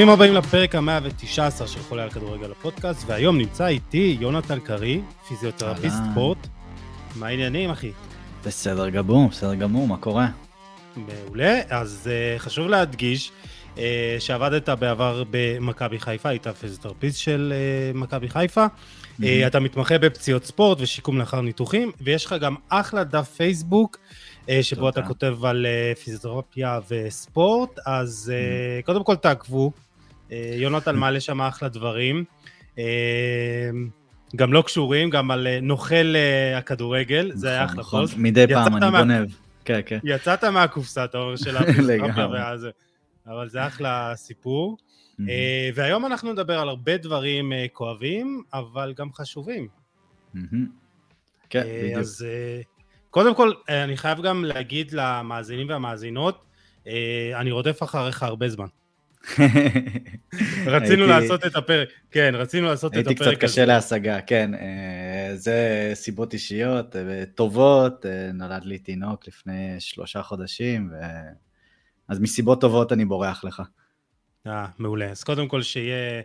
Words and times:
ברוכים 0.00 0.14
הבאים 0.14 0.34
לפרק 0.34 0.74
ה-119 0.74 1.66
של 1.66 1.80
חולה 1.80 2.02
על 2.02 2.10
כדורגל 2.10 2.50
הפודקאסט, 2.50 3.04
והיום 3.06 3.38
נמצא 3.38 3.66
איתי 3.66 4.16
יונתן 4.20 4.60
קרי, 4.60 5.00
פיזיותרפיסט 5.28 5.96
ספורט. 6.10 6.46
מה 7.16 7.26
העניינים, 7.26 7.70
אחי? 7.70 7.90
בסדר 8.44 8.88
גמור, 8.88 9.28
בסדר 9.28 9.54
גמור, 9.54 9.88
מה 9.88 9.96
קורה? 9.96 10.28
מעולה, 10.96 11.60
אז 11.68 12.10
uh, 12.10 12.38
חשוב 12.38 12.68
להדגיש 12.68 13.32
uh, 13.74 13.78
שעבדת 14.18 14.68
בעבר 14.68 15.24
במכבי 15.30 15.98
חיפה, 15.98 16.28
היית 16.28 16.46
פיזיותרפיסט 16.48 17.18
של 17.18 17.52
uh, 17.94 17.96
מכבי 17.96 18.28
חיפה. 18.28 18.66
Mm-hmm. 18.66 19.22
Uh, 19.22 19.26
אתה 19.46 19.60
מתמחה 19.60 19.98
בפציעות 19.98 20.44
ספורט 20.44 20.78
ושיקום 20.80 21.18
לאחר 21.18 21.40
ניתוחים, 21.40 21.92
ויש 22.00 22.26
לך 22.26 22.34
גם 22.40 22.54
אחלה 22.68 23.04
דף 23.04 23.30
פייסבוק. 23.36 23.98
שבו 24.62 24.88
אתה 24.88 25.02
כותב 25.02 25.44
על 25.44 25.66
פיזיותרפיה 26.04 26.80
וספורט, 26.90 27.78
אז. 27.86 28.32
קודם 28.84 29.04
כל 29.04 29.16
תעקבו, 29.16 29.72
יונתן 30.56 30.96
מעלה 30.96 31.20
שם 31.20 31.40
אחלה 31.40 31.68
דברים. 31.68 32.24
גם 34.36 34.52
לא 34.52 34.62
קשורים, 34.62 35.10
גם 35.10 35.30
על 35.30 35.46
נוכל 35.62 36.14
הכדורגל, 36.56 37.30
זה 37.34 37.48
היה 37.48 37.64
אחלה 37.64 37.80
נכון, 37.80 38.02
פוסט. 38.02 38.14
מדי 38.18 38.46
פעם, 38.48 38.76
אני 38.76 38.90
גונב. 38.90 39.28
כן, 39.64 39.80
כן. 39.86 39.98
יצאת 40.04 40.44
מהקופסה, 40.44 41.04
אתה 41.04 41.18
אומר, 41.18 41.36
של 41.36 41.56
הפיזיותרפיה, 41.56 42.54
אבל 43.26 43.48
זה 43.48 43.66
אחלה 43.66 44.12
סיפור. 44.16 44.76
והיום 45.74 46.06
אנחנו 46.06 46.32
נדבר 46.32 46.58
על 46.58 46.68
הרבה 46.68 46.96
דברים 46.96 47.52
כואבים, 47.72 48.42
אבל 48.54 48.94
גם 48.96 49.12
חשובים. 49.12 49.68
כן, 51.50 51.62
בדיוק. 51.62 51.98
אז 51.98 52.26
קודם 53.10 53.34
כל, 53.34 53.52
אה, 53.68 53.84
אני 53.84 53.96
חייב 53.96 54.22
גם 54.22 54.44
להגיד 54.44 54.92
למאזינים 54.92 55.68
והמאזינות, 55.68 56.44
אה, 56.86 57.32
אני 57.34 57.50
רודף 57.50 57.82
אחריך 57.82 58.22
הרבה 58.22 58.48
זמן. 58.48 58.66
רצינו 60.66 61.06
לעשות 61.06 61.46
את 61.46 61.56
הפרק, 61.56 61.88
כן, 62.10 62.32
רצינו 62.34 62.66
לעשות 62.66 62.92
את 62.92 62.98
הפרק 62.98 63.08
הייתי 63.08 63.24
קצת 63.24 63.44
קשה 63.44 63.64
להשגה, 63.64 64.20
כן. 64.20 64.54
אה, 64.54 65.36
זה 65.36 65.90
סיבות 65.94 66.32
אישיות 66.32 66.96
טובות, 67.34 68.06
נולד 68.34 68.64
לי 68.64 68.78
תינוק 68.78 69.28
לפני 69.28 69.76
שלושה 69.78 70.22
חודשים, 70.22 70.90
ו... 70.92 71.04
אז 72.08 72.20
מסיבות 72.20 72.60
טובות 72.60 72.92
אני 72.92 73.04
בורח 73.04 73.44
לך. 73.44 73.62
אה, 74.46 74.66
מעולה. 74.78 75.10
אז 75.10 75.24
קודם 75.24 75.48
כל 75.48 75.62
שיהיה 75.62 76.22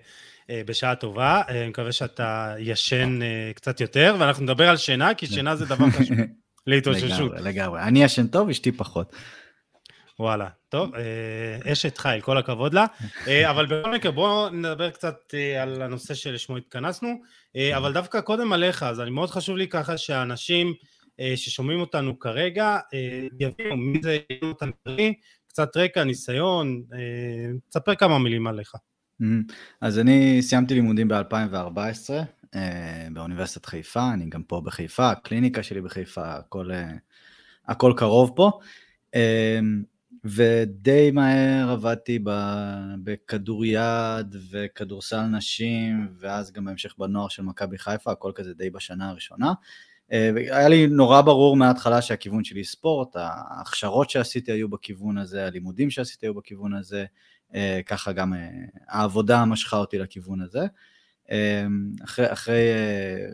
בשעה 0.49 0.95
טובה, 0.95 1.41
אני 1.47 1.67
מקווה 1.67 1.91
שאתה 1.91 2.55
ישן 2.59 3.19
קצת 3.55 3.81
יותר, 3.81 4.15
ואנחנו 4.19 4.43
נדבר 4.43 4.69
על 4.69 4.77
שינה, 4.77 5.13
כי 5.13 5.27
שינה 5.27 5.55
זה 5.55 5.65
דבר 5.65 5.89
חשוב. 5.89 6.17
להתאוששות. 6.67 7.31
לגמרי, 7.31 7.51
לגמרי. 7.51 7.81
אני 7.81 8.03
ישן 8.03 8.27
טוב, 8.27 8.49
אשתי 8.49 8.71
פחות. 8.71 9.15
וואלה, 10.19 10.47
טוב, 10.69 10.95
אה, 10.95 11.71
אשת 11.71 11.97
חיל, 11.97 12.21
כל 12.21 12.37
הכבוד 12.37 12.73
לה. 12.73 12.85
אה, 13.27 13.49
אבל 13.51 13.65
בכל 13.65 13.93
מקרה, 13.93 14.11
בואו 14.11 14.49
נדבר 14.49 14.89
קצת 14.89 15.33
אה, 15.33 15.63
על 15.63 15.81
הנושא 15.81 16.13
שלשמו 16.13 16.57
התכנסנו, 16.57 17.21
אבל 17.77 17.93
דווקא 17.93 18.21
קודם 18.21 18.53
עליך, 18.53 18.83
אז 18.83 19.01
אני 19.01 19.09
מאוד 19.09 19.29
חשוב 19.29 19.57
לי 19.57 19.67
ככה 19.67 19.97
שאנשים 19.97 20.73
ששומעים 21.35 21.79
אותנו 21.79 22.19
כרגע, 22.19 22.77
יבינו 23.39 23.77
מי 23.77 23.99
זה 24.03 24.17
יונתן 24.41 24.69
קרי, 24.83 25.13
קצת 25.47 25.77
רקע, 25.77 26.03
ניסיון, 26.03 26.81
תספר 27.69 27.95
כמה 27.95 28.19
מילים 28.19 28.47
עליך. 28.47 28.75
אז 29.81 29.99
אני 29.99 30.41
סיימתי 30.41 30.73
לימודים 30.73 31.07
ב-2014, 31.07 32.13
אה, 32.55 33.07
באוניברסיטת 33.13 33.65
חיפה, 33.65 34.13
אני 34.13 34.29
גם 34.29 34.43
פה 34.43 34.61
בחיפה, 34.61 35.11
הקליניקה 35.11 35.63
שלי 35.63 35.81
בחיפה, 35.81 36.33
הכל, 36.35 36.69
הכל 37.67 37.93
קרוב 37.97 38.31
פה. 38.35 38.59
אה, 40.25 40.29
ודי 40.35 41.11
מהר 41.11 41.71
עבדתי 41.71 42.19
בכדוריד 43.03 44.35
וכדורסל 44.51 45.21
נשים, 45.21 46.07
ואז 46.19 46.51
גם 46.51 46.65
בהמשך 46.65 46.95
בנוער 46.97 47.27
של 47.27 47.43
מכבי 47.43 47.77
חיפה, 47.77 48.11
הכל 48.11 48.31
כזה 48.35 48.53
די 48.53 48.69
בשנה 48.69 49.09
הראשונה. 49.09 49.53
היה 50.09 50.69
לי 50.69 50.87
נורא 50.87 51.21
ברור 51.21 51.57
מההתחלה 51.57 52.01
שהכיוון 52.01 52.43
שלי 52.43 52.63
ספורט, 52.63 53.15
ההכשרות 53.15 54.09
שעשיתי 54.09 54.51
היו 54.51 54.69
בכיוון 54.69 55.17
הזה, 55.17 55.45
הלימודים 55.45 55.89
שעשיתי 55.89 56.25
היו 56.25 56.33
בכיוון 56.33 56.73
הזה, 56.73 57.05
ככה 57.85 58.11
גם 58.11 58.33
העבודה 58.87 59.45
משכה 59.45 59.77
אותי 59.77 59.97
לכיוון 59.97 60.41
הזה. 60.41 60.65
אחרי, 62.03 62.33
אחרי 62.33 62.71
אה, 62.73 63.27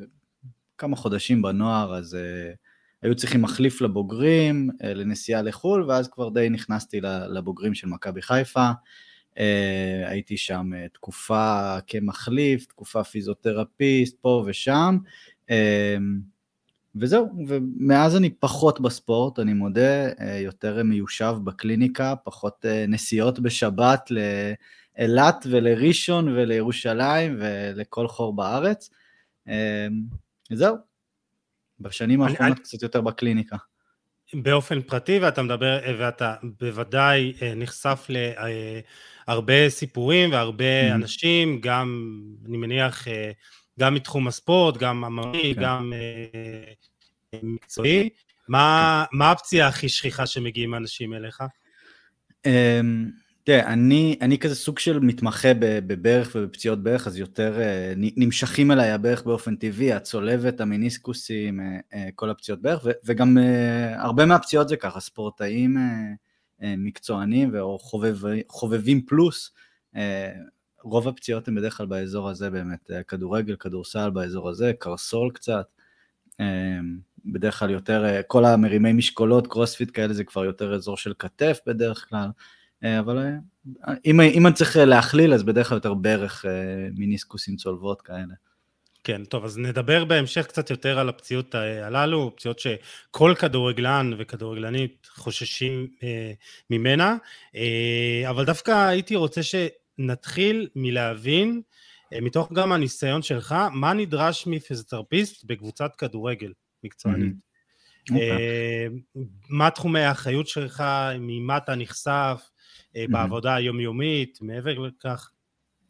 כמה 0.78 0.96
חודשים 0.96 1.42
בנוער, 1.42 1.96
אז 1.96 2.16
אה, 2.16 2.54
היו 3.02 3.16
צריכים 3.16 3.42
מחליף 3.42 3.82
לבוגרים, 3.82 4.70
אה, 4.84 4.94
לנסיעה 4.94 5.42
לחו"ל, 5.42 5.84
ואז 5.88 6.08
כבר 6.08 6.30
די 6.30 6.50
נכנסתי 6.50 7.02
לבוגרים 7.30 7.74
של 7.74 7.88
מכבי 7.88 8.22
חיפה. 8.22 8.70
הייתי 10.06 10.38
שם 10.38 10.70
תקופה 10.94 11.78
כמחליף, 11.88 12.66
תקופה 12.66 13.04
פיזיותרפיסט, 13.04 14.18
פה 14.22 14.44
ושם. 14.48 14.98
וזהו, 16.96 17.28
ומאז 17.48 18.16
אני 18.16 18.30
פחות 18.30 18.82
בספורט, 18.82 19.40
אני 19.40 19.54
מודה, 19.54 20.10
יותר 20.40 20.84
מיושב 20.84 21.36
בקליניקה, 21.44 22.14
פחות 22.24 22.66
נסיעות 22.88 23.40
בשבת 23.40 24.10
לאילת 24.98 25.48
ולראשון 25.50 26.28
ולירושלים 26.28 27.38
ולכל 27.40 28.08
חור 28.08 28.36
בארץ. 28.36 28.90
זהו, 30.54 30.76
בשנים 31.82 32.22
האחרונות 32.22 32.58
אני... 32.58 32.64
קצת 32.64 32.84
יותר 32.84 33.02
בקליניקה. 33.02 33.58
באופן 34.34 34.82
פרטי, 34.82 35.20
ואתה 35.20 35.42
מדבר, 35.42 35.80
ואתה 36.00 36.36
בוודאי 36.60 37.34
אה, 37.42 37.54
נחשף 37.56 38.08
להרבה 39.28 39.70
סיפורים 39.70 40.32
והרבה 40.32 40.66
mm-hmm. 40.66 40.96
אנשים, 40.96 41.60
גם, 41.62 42.20
אני 42.48 42.58
מניח, 42.58 43.08
אה, 43.08 43.32
גם 43.80 43.94
מתחום 43.94 44.28
הספורט, 44.28 44.78
גם 44.78 45.04
עממי, 45.04 45.54
כן. 45.56 45.62
גם 45.62 45.94
אה, 45.94 47.40
מקצועי. 47.44 48.10
מה, 48.48 49.06
כן. 49.12 49.18
מה 49.18 49.32
הפציעה 49.32 49.68
הכי 49.68 49.90
שכיחה 49.90 50.26
שמגיעים 50.26 50.74
האנשים 50.74 51.14
אליך? 51.14 51.44
תראה, 53.44 53.74
אני, 53.74 54.18
אני 54.22 54.38
כזה 54.38 54.56
סוג 54.56 54.80
של 54.80 55.00
מתמחה 55.00 55.48
בברך 55.60 56.32
ובפציעות 56.36 56.84
ברך, 56.84 57.08
אז 57.08 57.18
יותר 57.18 57.56
uh, 57.58 58.00
נמשכים 58.18 58.72
אליי 58.72 58.92
הברך 58.92 59.24
באופן 59.24 59.56
טבעי, 59.56 59.94
הצולבת, 59.94 60.62
המיניסקוסים, 60.62 61.60
uh, 61.60 61.94
uh, 61.94 61.98
כל 62.16 62.30
הפציעות 62.30 62.62
ברך, 62.62 62.86
וגם 63.04 63.38
הרבה 63.96 64.26
מהפציעות 64.26 64.70
זה 64.70 64.78
ככה, 64.78 65.00
ספורטאים 65.00 65.78
מקצוענים 66.60 67.56
או 67.56 67.80
חובב, 67.80 68.18
חובבים 68.50 69.02
פלוס, 69.06 69.52
רוב 70.84 71.08
הפציעות 71.08 71.48
הן 71.48 71.56
בדרך 71.56 71.78
כלל 71.78 71.86
באזור 71.86 72.30
הזה 72.30 72.50
באמת, 72.50 72.92
כדורגל, 73.08 73.56
כדורסל 73.56 74.10
באזור 74.10 74.50
הזה, 74.50 74.72
קרסול 74.80 75.32
קצת, 75.34 75.66
בדרך 77.26 77.60
כלל 77.60 77.70
יותר, 77.70 78.22
כל 78.28 78.46
המרימי 78.46 78.94
משקולות, 78.94 79.48
קרוספיט 79.48 79.92
כאלה 79.94 80.14
זה 80.14 80.24
כבר 80.24 80.46
יותר 80.46 80.76
אזור 80.76 80.98
של 80.98 81.14
כתף 81.20 81.60
בדרך 81.68 82.06
כלל. 82.10 82.30
אה, 82.84 83.00
אבל 83.00 83.18
אה, 83.18 83.94
אם, 84.06 84.22
אם 84.22 84.48
אני 84.48 84.56
צריך 84.56 84.78
להכליל, 84.78 85.34
אז 85.34 85.44
בדרך 85.44 85.70
כלל 85.70 85.76
יותר 85.76 85.94
ברך 85.94 86.46
אה, 86.46 86.52
מיניסקוסים 86.96 87.56
צולבות 87.56 88.02
כאלה. 88.02 88.34
כן, 89.04 89.26
טוב, 89.26 89.46
אז 89.46 89.58
נדבר 89.58 90.06
בהמשך 90.06 90.48
קצת 90.48 90.70
יותר 90.70 91.00
על 91.00 91.10
הפציעות 91.10 91.56
הללו, 91.56 92.36
פציעות 92.36 92.60
שכל 92.60 93.34
כדורגלן 93.40 94.12
וכדורגלנית 94.18 95.08
חוששים 95.14 95.88
אה, 96.04 96.32
ממנה, 96.70 97.16
אה, 97.56 98.30
אבל 98.30 98.46
דווקא 98.46 98.88
הייתי 98.88 99.16
רוצה 99.16 99.42
שנתחיל 99.44 100.68
מלהבין, 100.76 101.62
אה, 102.14 102.22
מתוך 102.22 102.52
גם 102.54 102.72
הניסיון 102.72 103.22
שלך, 103.22 103.56
מה 103.74 103.94
נדרש 103.94 104.48
מפיזיותרפיסט 104.48 105.44
בקבוצת 105.46 105.96
כדורגל 105.96 106.54
מקצוענית. 106.84 107.34
Mm-hmm. 107.34 107.52
Okay. 108.12 108.16
אה, 108.16 108.88
מה 109.50 109.70
תחומי 109.70 110.00
האחריות 110.00 110.48
שלך, 110.48 110.84
ממה 111.20 111.58
אתה 111.58 111.76
נחשף, 111.76 112.10
אה, 112.10 112.51
בעבודה 113.10 113.56
היומיומית, 113.56 114.40
מעבר 114.42 114.80
לכך. 114.80 115.32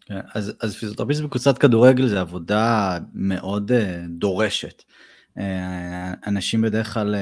כן, 0.06 0.20
אז, 0.34 0.54
אז 0.60 0.76
פיזיותרפיסט 0.76 1.22
בקבוצת 1.22 1.58
כדורגל 1.58 2.08
זה 2.08 2.22
עבודה 2.22 2.98
מאוד 3.14 3.72
uh, 3.72 3.76
דורשת. 4.10 4.84
Uh, 5.38 5.42
אנשים 6.28 6.62
בדרך 6.62 6.94
כלל 6.94 7.16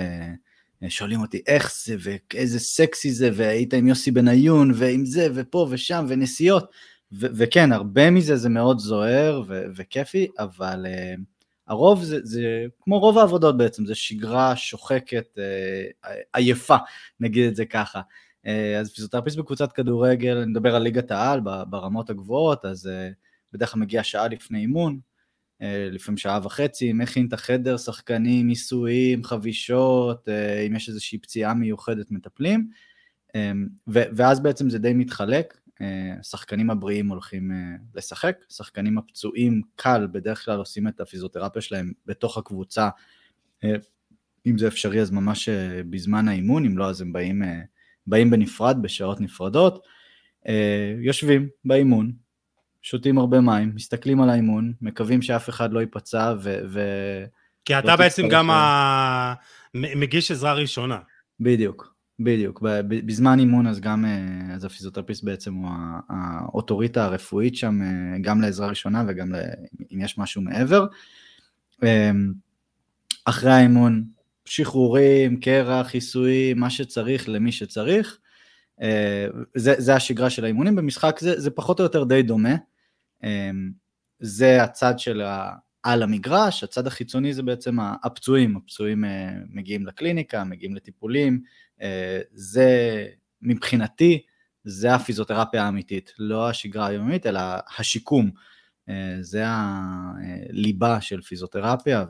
uh, 0.83 0.89
שואלים 0.89 1.21
אותי 1.21 1.41
איך 1.47 1.71
זה 1.85 1.95
ואיזה 1.99 2.59
סקסי 2.59 3.11
זה 3.11 3.29
והיית 3.33 3.73
עם 3.73 3.87
יוסי 3.87 4.11
בניון 4.11 4.71
ועם 4.75 5.05
זה 5.05 5.27
ופה 5.33 5.67
ושם 5.69 6.05
ונסיעות 6.09 6.71
ו- 7.11 7.27
וכן 7.35 7.71
הרבה 7.71 8.09
מזה 8.09 8.35
זה 8.35 8.49
מאוד 8.49 8.79
זוהר 8.79 9.43
ו- 9.47 9.63
וכיפי 9.75 10.27
אבל 10.39 10.85
uh, 10.85 11.19
הרוב 11.67 12.03
זה, 12.03 12.19
זה 12.23 12.65
כמו 12.81 12.99
רוב 12.99 13.17
העבודות 13.17 13.57
בעצם 13.57 13.85
זה 13.85 13.95
שגרה 13.95 14.55
שוחקת 14.55 15.37
uh, 15.37 16.07
עייפה 16.33 16.77
נגיד 17.19 17.47
את 17.47 17.55
זה 17.55 17.65
ככה. 17.65 17.99
אה, 17.99 18.03
אז 18.79 18.93
פיזיותרפיסט 18.93 19.37
בקבוצת 19.37 19.71
כדורגל, 19.71 20.37
אני 20.37 20.51
מדבר 20.51 20.75
על 20.75 20.81
ליגת 20.81 21.11
העל 21.11 21.39
ברמות 21.69 22.09
הגבוהות, 22.09 22.65
אז 22.65 22.87
אה, 22.87 23.09
בדרך 23.53 23.71
כלל 23.71 23.81
מגיע 23.81 24.03
שעה 24.03 24.27
לפני 24.27 24.59
אימון, 24.59 24.99
אה, 25.61 25.87
לפעמים 25.91 26.17
שעה 26.17 26.39
וחצי, 26.43 26.93
מכין 26.93 27.27
את 27.27 27.33
החדר, 27.33 27.77
שחקנים, 27.77 28.47
ניסויים, 28.47 29.23
חבישות, 29.23 30.27
אם 30.67 30.75
יש 30.75 30.89
איזושהי 30.89 31.17
פציעה 31.17 31.53
מיוחדת 31.53 32.11
מטפלים, 32.11 32.69
ואז 33.87 34.39
בעצם 34.39 34.69
זה 34.69 34.79
די 34.79 34.93
מתחלק, 34.93 35.57
השחקנים 36.19 36.69
הבריאים 36.69 37.09
הולכים 37.09 37.51
לשחק, 37.95 38.37
שחקנים 38.49 38.97
הפצועים 38.97 39.61
קל 39.75 40.07
בדרך 40.11 40.45
כלל 40.45 40.57
עושים 40.57 40.87
את 40.87 40.99
הפיזיותרפיה 40.99 41.61
שלהם 41.61 41.91
בתוך 42.05 42.37
הקבוצה, 42.37 42.89
אם 44.45 44.57
זה 44.57 44.67
אפשרי 44.67 45.01
אז 45.01 45.11
ממש 45.11 45.49
בזמן 45.89 46.27
האימון, 46.27 46.65
אם 46.65 46.77
לא 46.77 46.89
אז 46.89 47.01
הם 47.01 47.13
באים, 47.13 47.41
באים 48.09 48.29
בנפרד, 48.29 48.77
בשעות 48.81 49.21
נפרדות, 49.21 49.87
יושבים 51.01 51.47
באימון, 51.65 52.11
שותים 52.81 53.17
הרבה 53.17 53.41
מים, 53.41 53.71
מסתכלים 53.75 54.21
על 54.21 54.29
האימון, 54.29 54.73
מקווים 54.81 55.21
שאף 55.21 55.49
אחד 55.49 55.73
לא 55.73 55.79
ייפצע 55.79 56.33
ו... 56.41 56.59
ו... 56.69 56.81
כי 57.65 57.79
אתה 57.79 57.95
בעצם 57.97 58.27
גם 58.29 58.49
ה... 58.49 59.33
מגיש 59.73 60.31
עזרה 60.31 60.53
ראשונה. 60.53 60.99
בדיוק, 61.39 61.93
בדיוק. 62.19 62.61
בזמן 62.87 63.39
אימון 63.39 63.67
אז 63.67 63.79
גם, 63.79 64.05
אה, 64.05 64.55
אז 64.55 64.65
הפיזיותרפיסט 64.65 65.23
בעצם 65.23 65.53
הוא 65.53 65.69
האוטוריטה 66.09 67.05
הרפואית 67.05 67.55
שם, 67.55 67.81
אה, 67.81 68.19
גם 68.21 68.41
לעזרה 68.41 68.67
ראשונה 68.67 69.03
וגם 69.07 69.31
אם 69.93 70.01
יש 70.01 70.17
משהו 70.17 70.41
מעבר. 70.41 70.85
אחרי 73.25 73.51
האימון, 73.51 74.03
שחרורים, 74.49 75.39
קרח, 75.39 75.87
חיסויים, 75.87 76.59
מה 76.59 76.69
שצריך 76.69 77.29
למי 77.29 77.51
שצריך. 77.51 78.19
אה, 78.81 79.27
זה, 79.55 79.73
זה 79.77 79.95
השגרה 79.95 80.29
של 80.29 80.43
האימונים, 80.43 80.75
במשחק 80.75 81.19
זה, 81.19 81.39
זה 81.39 81.51
פחות 81.51 81.79
או 81.79 81.83
יותר 81.83 82.03
די 82.03 82.23
דומה. 82.23 82.55
אמ, 83.23 83.71
זה 84.19 84.63
הצד 84.63 84.99
של 84.99 85.21
על 85.83 86.03
המגרש, 86.03 86.63
הצד 86.63 86.87
החיצוני 86.87 87.33
זה 87.33 87.43
בעצם 87.43 87.77
הפצועים, 88.03 88.57
הפצועים 88.57 89.05
אה, 89.05 89.29
מגיעים 89.49 89.85
לקליניקה, 89.85 90.43
מגיעים 90.43 90.75
לטיפולים, 90.75 91.41
אה, 91.81 92.19
זה 92.33 93.07
מבחינתי, 93.41 94.21
זה 94.63 94.95
הפיזיותרפיה 94.95 95.63
האמיתית, 95.63 96.13
לא 96.19 96.49
השגרה 96.49 96.87
היומית, 96.87 97.25
אלא 97.25 97.41
השיקום, 97.77 98.31
זה 99.21 99.43
הליבה 99.45 101.01
של 101.01 101.21
פיזיותרפיה, 101.21 102.05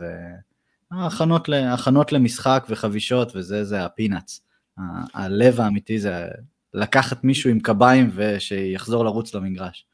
והכנות 0.92 2.12
למשחק 2.12 2.66
וחבישות, 2.70 3.32
וזה 3.36 3.64
זה 3.64 3.86
הפינאץ. 3.86 4.42
הלב 5.14 5.62
האמיתי 5.62 6.00
זה 6.00 6.28
לקחת 6.74 7.24
מישהו 7.24 7.50
עם 7.50 7.60
קביים 7.60 8.12
ושיחזור 8.14 9.06
לרוץ 9.06 9.34
למגרש. 9.36 9.86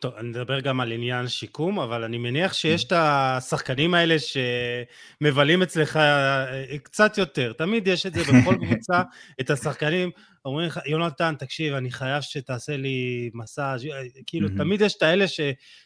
טוב, 0.00 0.14
אני 0.14 0.30
אדבר 0.30 0.60
גם 0.60 0.80
על 0.80 0.92
עניין 0.92 1.28
שיקום, 1.28 1.80
אבל 1.80 2.04
אני 2.04 2.18
מניח 2.18 2.52
שיש 2.52 2.84
את 2.84 2.92
השחקנים 2.96 3.94
האלה 3.94 4.16
שמבלים 4.18 5.62
אצלך 5.62 5.96
אה, 5.96 6.78
קצת 6.82 7.18
יותר. 7.18 7.52
תמיד 7.52 7.86
יש 7.86 8.06
את 8.06 8.14
זה 8.14 8.20
בכל 8.22 8.54
קבוצה, 8.66 9.02
את 9.40 9.50
השחקנים, 9.50 10.10
אומרים 10.44 10.66
לך, 10.66 10.80
יונתן, 10.86 11.34
תקשיב, 11.38 11.74
אני 11.74 11.90
חייב 11.90 12.20
שתעשה 12.20 12.76
לי 12.76 13.30
מסאז', 13.34 13.86
אה, 13.86 14.02
כאילו, 14.26 14.48
תמיד 14.56 14.80
יש 14.80 14.96
את 14.96 15.02
האלה 15.02 15.28
ש, 15.28 15.40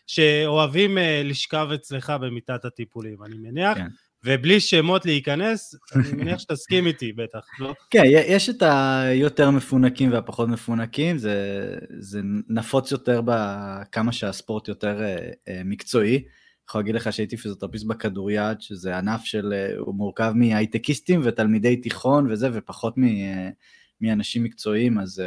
שאוהבים 0.07 0.99
אה, 0.99 1.23
לשכב 1.25 1.69
אצלך 1.75 2.13
במיטת 2.21 2.65
הטיפולים. 2.65 3.23
אני 3.25 3.37
מניח 3.39 3.79
כן. 3.79 3.87
ובלי 4.25 4.61
שמות 4.61 5.07
להיכנס, 5.07 5.75
אני 5.97 6.13
מניח 6.13 6.39
שתסכים 6.39 6.87
איתי 6.87 7.13
בטח, 7.13 7.47
לא? 7.59 7.75
כן, 7.91 8.03
יש 8.07 8.49
את 8.49 8.63
היותר 8.63 9.51
מפונקים 9.51 10.13
והפחות 10.13 10.49
מפונקים, 10.49 11.19
זה, 11.19 11.37
זה 11.99 12.21
נפוץ 12.49 12.93
יותר 12.93 13.21
בכמה 13.25 14.13
שהספורט 14.13 14.69
יותר 14.69 15.01
uh, 15.01 15.51
מקצועי. 15.65 16.15
אני 16.17 16.25
יכול 16.69 16.81
להגיד 16.81 16.95
לך 16.95 17.13
שהייתי 17.13 17.37
פיזיותרפיסט 17.37 17.87
בכדוריד, 17.87 18.61
שזה 18.61 18.99
ענף 18.99 19.25
של, 19.25 19.55
uh, 19.77 19.79
הוא 19.79 19.95
מורכב 19.95 20.33
מהייטקיסטים 20.35 21.21
ותלמידי 21.25 21.77
תיכון 21.77 22.33
וזה, 22.33 22.49
ופחות 22.53 22.99
מ, 22.99 23.03
מאנשים 24.01 24.45
מקצועיים, 24.45 24.99
אז 24.99 25.23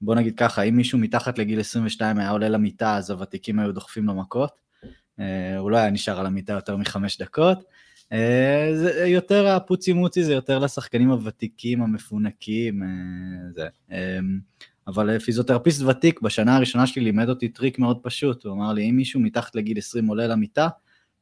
בוא 0.00 0.14
נגיד 0.14 0.36
ככה, 0.36 0.62
אם 0.62 0.76
מישהו 0.76 0.98
מתחת 0.98 1.38
לגיל 1.38 1.60
22 1.60 2.18
היה 2.18 2.30
עולה 2.30 2.48
למיטה, 2.48 2.96
אז 2.96 3.10
הוותיקים 3.10 3.58
היו 3.58 3.72
דוחפים 3.72 4.04
לו 4.04 4.14
מכות. 4.14 4.50
הוא 5.58 5.70
לא 5.70 5.76
היה 5.76 5.90
נשאר 5.90 6.20
על 6.20 6.26
המיטה 6.26 6.52
יותר 6.52 6.76
מחמש 6.76 7.18
דקות. 7.18 7.64
אה, 8.12 8.70
זה 8.74 9.06
יותר 9.06 9.46
הפוצי 9.46 9.92
מוצי 9.92 10.24
זה 10.24 10.32
יותר 10.32 10.58
לשחקנים 10.58 11.10
הוותיקים 11.10 11.82
המפונקים, 11.82 12.82
אה, 12.82 12.88
זה. 13.52 13.68
אבל 14.86 15.18
פיזיותרפיסט 15.18 15.82
ותיק 15.82 16.20
בשנה 16.20 16.56
הראשונה 16.56 16.86
שלי 16.86 17.02
לימד 17.02 17.28
אותי 17.28 17.48
טריק 17.48 17.78
מאוד 17.78 17.98
פשוט, 18.02 18.44
הוא 18.44 18.52
אמר 18.52 18.72
לי 18.72 18.90
אם 18.90 18.96
מישהו 18.96 19.20
מתחת 19.20 19.54
לגיל 19.54 19.78
20 19.78 20.06
עולה 20.06 20.26
למיטה, 20.26 20.68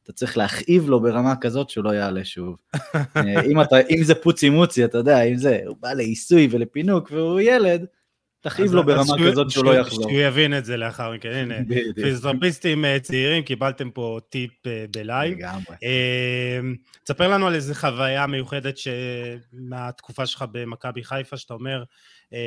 אתה 0.03 0.13
צריך 0.13 0.37
להכאיב 0.37 0.89
לו 0.89 1.01
ברמה 1.01 1.35
כזאת 1.35 1.69
שהוא 1.69 1.83
לא 1.83 1.89
יעלה 1.89 2.25
שוב. 2.25 2.57
אה, 2.95 3.41
אם, 3.41 3.61
אתה, 3.61 3.75
אם 3.89 4.03
זה 4.03 4.15
פוצי 4.15 4.49
מוצי, 4.49 4.85
אתה 4.85 4.97
יודע, 4.97 5.21
אם 5.21 5.37
זה, 5.37 5.59
הוא 5.67 5.77
בא 5.79 5.93
לעיסוי 5.93 6.47
ולפינוק 6.51 7.11
והוא 7.11 7.39
ילד, 7.39 7.85
תכאיב 8.45 8.73
לו 8.73 8.83
ברמה 8.85 9.13
כזאת 9.31 9.51
שהוא 9.51 9.65
לא 9.65 9.75
יחזור. 9.75 10.09
שהוא 10.09 10.19
יבין 10.19 10.57
את 10.57 10.65
זה 10.65 10.77
לאחר 10.77 11.11
מכן, 11.11 11.29
הנה, 11.29 11.55
פיזיותרפיסטים 11.95 12.85
אה, 12.85 12.99
צעירים, 12.99 13.43
קיבלתם 13.43 13.89
פה 13.89 14.19
טיפ 14.29 14.67
אה, 14.67 14.85
בלייב. 14.91 15.37
לגמרי. 15.37 15.75
אמ, 15.83 16.75
תספר 17.03 17.27
לנו 17.27 17.47
על 17.47 17.55
איזה 17.55 17.75
חוויה 17.75 18.27
מיוחדת 18.27 18.75
מהתקופה 19.53 20.25
שלך 20.25 20.45
במכבי 20.51 21.03
חיפה, 21.03 21.37
שאתה 21.37 21.53
אומר, 21.53 21.83
אמ, 22.33 22.37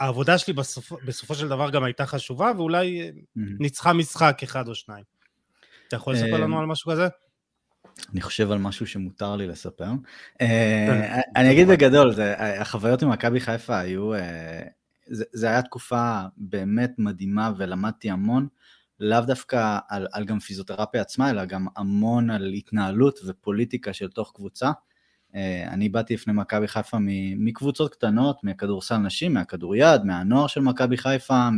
העבודה 0.00 0.38
שלי 0.38 0.52
בסופ, 0.52 0.92
בסופו 1.04 1.34
של 1.34 1.48
דבר 1.48 1.70
גם 1.70 1.84
הייתה 1.84 2.06
חשובה, 2.06 2.52
ואולי 2.56 3.02
אה, 3.02 3.10
ניצחה 3.36 3.92
משחק 3.92 4.40
אחד 4.42 4.68
או 4.68 4.74
שניים. 4.74 5.04
אתה 5.88 5.96
יכול 5.96 6.14
לספר 6.14 6.40
לנו 6.40 6.60
על 6.60 6.66
משהו 6.66 6.92
כזה? 6.92 7.08
אני 8.12 8.20
חושב 8.20 8.50
על 8.50 8.58
משהו 8.58 8.86
שמותר 8.86 9.36
לי 9.36 9.46
לספר. 9.46 9.90
אני 11.36 11.52
אגיד 11.52 11.68
בגדול, 11.68 12.12
החוויות 12.38 13.02
עם 13.02 13.10
מכבי 13.10 13.40
חיפה 13.40 13.78
היו 13.78 14.12
זה, 15.12 15.48
היה 15.48 15.62
תקופה 15.62 16.20
באמת 16.36 16.90
מדהימה 16.98 17.52
ולמדתי 17.56 18.10
המון, 18.10 18.48
לאו 19.00 19.20
דווקא 19.20 19.78
על, 19.88 20.06
על 20.12 20.24
גם 20.24 20.38
פיזיותרפיה 20.38 21.00
עצמה, 21.00 21.30
אלא 21.30 21.44
גם 21.44 21.66
המון 21.76 22.30
על 22.30 22.52
התנהלות 22.52 23.18
ופוליטיקה 23.26 23.92
של 23.92 24.08
תוך 24.08 24.32
קבוצה. 24.34 24.70
אה, 25.34 25.68
אני 25.68 25.88
באתי 25.88 26.14
לפני 26.14 26.32
מכבי 26.32 26.68
חיפה 26.68 26.96
מקבוצות 27.36 27.92
קטנות, 27.92 28.44
מכדורסל 28.44 28.96
נשים, 28.96 29.34
מהכדוריד, 29.34 30.04
מהנוער 30.04 30.46
של 30.46 30.60
מכבי 30.60 30.96
חיפה, 30.96 31.48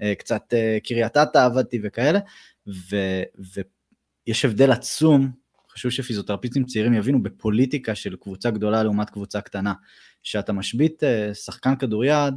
מקצת 0.00 0.54
אה, 0.54 0.58
אה, 0.58 0.78
קריית 0.84 1.16
אתא 1.16 1.38
עבדתי 1.38 1.80
וכאלה, 1.82 2.18
ו, 2.66 2.96
ויש 4.26 4.44
הבדל 4.44 4.72
עצום, 4.72 5.41
חשוב 5.72 5.90
שפיזיותרפיסטים 5.90 6.64
צעירים 6.64 6.94
יבינו, 6.94 7.22
בפוליטיקה 7.22 7.94
של 7.94 8.16
קבוצה 8.16 8.50
גדולה 8.50 8.82
לעומת 8.82 9.10
קבוצה 9.10 9.40
קטנה. 9.40 9.72
שאתה 10.22 10.52
משבית 10.52 11.04
אה, 11.04 11.34
שחקן 11.34 11.76
כדוריד, 11.76 12.34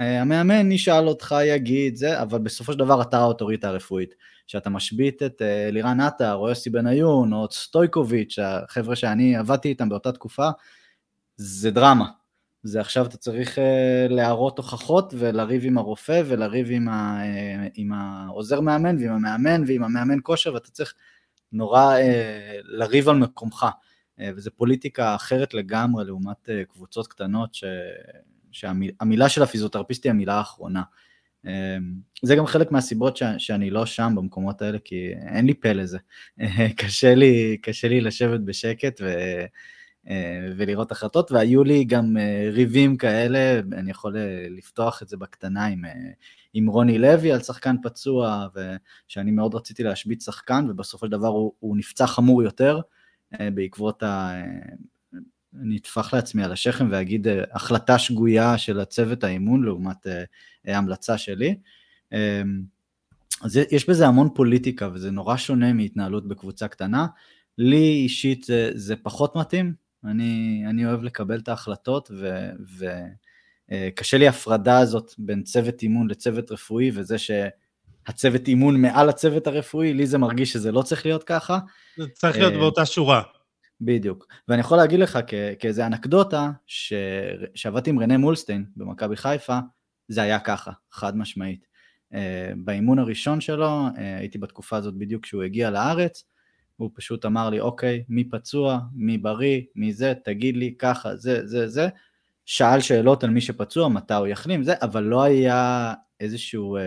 אה, 0.00 0.20
המאמן 0.20 0.72
ישאל 0.72 1.08
אותך, 1.08 1.34
יגיד 1.46 1.96
זה, 1.96 2.22
אבל 2.22 2.38
בסופו 2.38 2.72
של 2.72 2.78
דבר 2.78 3.02
אתה 3.02 3.18
האוטוריטה 3.18 3.68
הרפואית. 3.68 4.14
שאתה 4.46 4.70
משבית 4.70 5.22
את 5.22 5.42
אה, 5.42 5.70
לירן 5.70 6.00
עטר, 6.00 6.34
או 6.34 6.48
יוסי 6.48 6.70
בניון, 6.70 7.32
או 7.32 7.46
סטויקוביץ', 7.50 8.38
החבר'ה 8.38 8.96
שאני 8.96 9.36
עבדתי 9.36 9.68
איתם 9.68 9.88
באותה 9.88 10.12
תקופה, 10.12 10.48
זה 11.36 11.70
דרמה. 11.70 12.08
זה 12.62 12.80
עכשיו 12.80 13.06
אתה 13.06 13.16
צריך 13.16 13.58
להראות 14.08 14.58
הוכחות 14.58 15.14
ולריב 15.18 15.62
עם 15.64 15.78
הרופא 15.78 16.22
ולריב 16.26 16.66
עם, 16.70 16.88
ה, 16.88 17.22
עם 17.74 17.92
העוזר 17.92 18.60
מאמן 18.60 18.96
ועם 18.98 19.12
המאמן 19.12 19.62
ועם 19.66 19.84
המאמן 19.84 20.18
כושר 20.22 20.54
ואתה 20.54 20.70
צריך 20.70 20.94
נורא 21.52 21.96
לריב 22.64 23.08
על 23.08 23.16
מקומך. 23.16 23.66
אה, 24.20 24.30
וזו 24.36 24.50
פוליטיקה 24.56 25.14
אחרת 25.14 25.54
לגמרי 25.54 26.04
לעומת 26.04 26.50
אה, 26.50 26.64
קבוצות 26.64 27.06
קטנות 27.06 27.54
ש... 27.54 27.64
שהמילה 28.52 29.28
של 29.28 29.42
הפיזיותרפיסט 29.42 30.04
היא 30.04 30.10
המילה 30.10 30.34
האחרונה. 30.34 30.82
אה, 31.46 31.76
זה 32.22 32.36
גם 32.36 32.46
חלק 32.46 32.72
מהסיבות 32.72 33.16
ש... 33.16 33.22
שאני 33.38 33.70
לא 33.70 33.86
שם 33.86 34.12
במקומות 34.16 34.62
האלה, 34.62 34.78
כי 34.84 35.12
אין 35.12 35.46
לי 35.46 35.54
פה 35.54 35.72
לזה. 35.72 35.98
קשה 36.76 37.14
לי, 37.14 37.58
קשה 37.62 37.88
לי 37.88 38.00
לשבת 38.00 38.40
בשקט 38.40 39.00
ו... 39.00 39.14
ולראות 40.56 40.92
החלטות, 40.92 41.32
והיו 41.32 41.64
לי 41.64 41.84
גם 41.84 42.16
ריבים 42.52 42.96
כאלה, 42.96 43.60
אני 43.72 43.90
יכול 43.90 44.16
לפתוח 44.50 45.02
את 45.02 45.08
זה 45.08 45.16
בקטנה 45.16 45.66
עם, 45.66 45.82
עם 46.54 46.66
רוני 46.66 46.98
לוי 46.98 47.32
על 47.32 47.40
שחקן 47.40 47.76
פצוע, 47.82 48.46
ושאני 48.54 49.30
מאוד 49.30 49.54
רציתי 49.54 49.82
להשבית 49.82 50.20
שחקן, 50.20 50.66
ובסופו 50.70 51.06
של 51.06 51.12
דבר 51.12 51.28
הוא, 51.28 51.52
הוא 51.60 51.76
נפצע 51.76 52.06
חמור 52.06 52.42
יותר, 52.42 52.80
אה, 53.40 53.50
בעקבות 53.50 54.02
ה... 54.02 54.34
אני 55.62 55.76
אטפח 55.76 56.14
לעצמי 56.14 56.44
על 56.44 56.52
השכם 56.52 56.88
ואגיד 56.90 57.28
אה, 57.28 57.44
החלטה 57.52 57.98
שגויה 57.98 58.58
של 58.58 58.80
הצוות 58.80 59.24
האימון 59.24 59.64
לעומת 59.64 60.06
אה, 60.66 60.78
המלצה 60.78 61.18
שלי. 61.18 61.56
אז 63.42 63.56
יש 63.70 63.88
בזה 63.88 64.06
המון 64.06 64.28
פוליטיקה 64.34 64.88
וזה 64.92 65.10
נורא 65.10 65.36
שונה 65.36 65.72
מהתנהלות 65.72 66.28
בקבוצה 66.28 66.68
קטנה. 66.68 67.06
לי 67.58 67.92
אישית 68.02 68.44
זה, 68.44 68.70
זה 68.74 68.96
פחות 68.96 69.36
מתאים, 69.36 69.74
אני, 70.04 70.64
אני 70.68 70.86
אוהב 70.86 71.02
לקבל 71.02 71.38
את 71.38 71.48
ההחלטות 71.48 72.10
וקשה 73.72 74.18
לי 74.18 74.28
הפרדה 74.28 74.78
הזאת 74.78 75.14
בין 75.18 75.42
צוות 75.42 75.82
אימון 75.82 76.10
לצוות 76.10 76.52
רפואי 76.52 76.90
וזה 76.94 77.16
שהצוות 77.18 78.48
אימון 78.48 78.82
מעל 78.82 79.08
הצוות 79.08 79.46
הרפואי, 79.46 79.94
לי 79.94 80.06
זה 80.06 80.18
מרגיש 80.18 80.52
שזה 80.52 80.72
לא 80.72 80.82
צריך 80.82 81.06
להיות 81.06 81.24
ככה. 81.24 81.58
זה 81.96 82.04
צריך 82.14 82.36
להיות 82.36 82.52
באותה 82.52 82.86
שורה. 82.86 83.22
בדיוק. 83.80 84.26
ואני 84.48 84.60
יכול 84.60 84.76
להגיד 84.76 85.00
לך 85.00 85.18
כאיזה 85.58 85.86
אנקדוטה, 85.86 86.50
ש... 86.66 86.92
שעבדתי 87.54 87.90
עם 87.90 87.98
רנה 87.98 88.18
מולסטיין 88.18 88.64
במכבי 88.76 89.16
חיפה, 89.16 89.58
זה 90.08 90.22
היה 90.22 90.40
ככה, 90.40 90.70
חד 90.90 91.16
משמעית. 91.16 91.66
אה, 92.14 92.52
באימון 92.56 92.98
הראשון 92.98 93.40
שלו, 93.40 93.86
אה, 93.98 94.16
הייתי 94.18 94.38
בתקופה 94.38 94.76
הזאת 94.76 94.94
בדיוק 94.94 95.22
כשהוא 95.22 95.42
הגיע 95.42 95.70
לארץ, 95.70 96.24
הוא 96.76 96.90
פשוט 96.94 97.24
אמר 97.24 97.50
לי, 97.50 97.60
אוקיי, 97.60 98.04
מי 98.08 98.30
פצוע, 98.30 98.78
מי 98.94 99.18
בריא, 99.18 99.60
מי 99.76 99.92
זה, 99.92 100.12
תגיד 100.24 100.56
לי, 100.56 100.74
ככה, 100.78 101.16
זה, 101.16 101.46
זה, 101.46 101.68
זה. 101.68 101.88
שאל 102.46 102.80
שאלות 102.80 103.24
על 103.24 103.30
מי 103.30 103.40
שפצוע, 103.40 103.88
מתי 103.88 104.14
הוא 104.14 104.26
יחלים, 104.26 104.62
זה, 104.62 104.74
אבל 104.82 105.02
לא 105.02 105.22
היה 105.22 105.92
איזשהו 106.20 106.76
אה, 106.76 106.82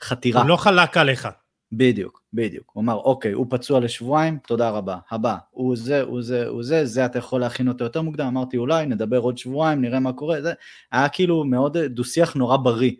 חתירה. 0.00 0.40
הוא 0.40 0.48
לא 0.48 0.56
חלק 0.56 0.96
עליך. 0.96 1.28
בדיוק, 1.72 2.22
בדיוק. 2.32 2.70
הוא 2.72 2.82
אמר, 2.82 2.94
אוקיי, 2.94 3.32
הוא 3.32 3.46
פצוע 3.50 3.80
לשבועיים, 3.80 4.38
תודה 4.46 4.70
רבה. 4.70 4.98
הבא, 5.10 5.36
הוא 5.50 5.76
זה, 5.76 6.02
הוא 6.02 6.22
זה, 6.22 6.46
הוא 6.46 6.62
זה, 6.62 6.86
זה 6.86 7.06
אתה 7.06 7.18
יכול 7.18 7.40
להכין 7.40 7.68
אותו 7.68 7.84
יותר 7.84 8.02
מוקדם. 8.02 8.26
אמרתי, 8.26 8.56
אולי, 8.56 8.86
נדבר 8.86 9.18
עוד 9.18 9.38
שבועיים, 9.38 9.80
נראה 9.80 10.00
מה 10.00 10.12
קורה. 10.12 10.42
זה 10.42 10.52
היה 10.92 11.08
כאילו 11.08 11.44
מאוד 11.44 11.78
דו-שיח 11.78 12.34
נורא 12.34 12.56
בריא, 12.56 12.92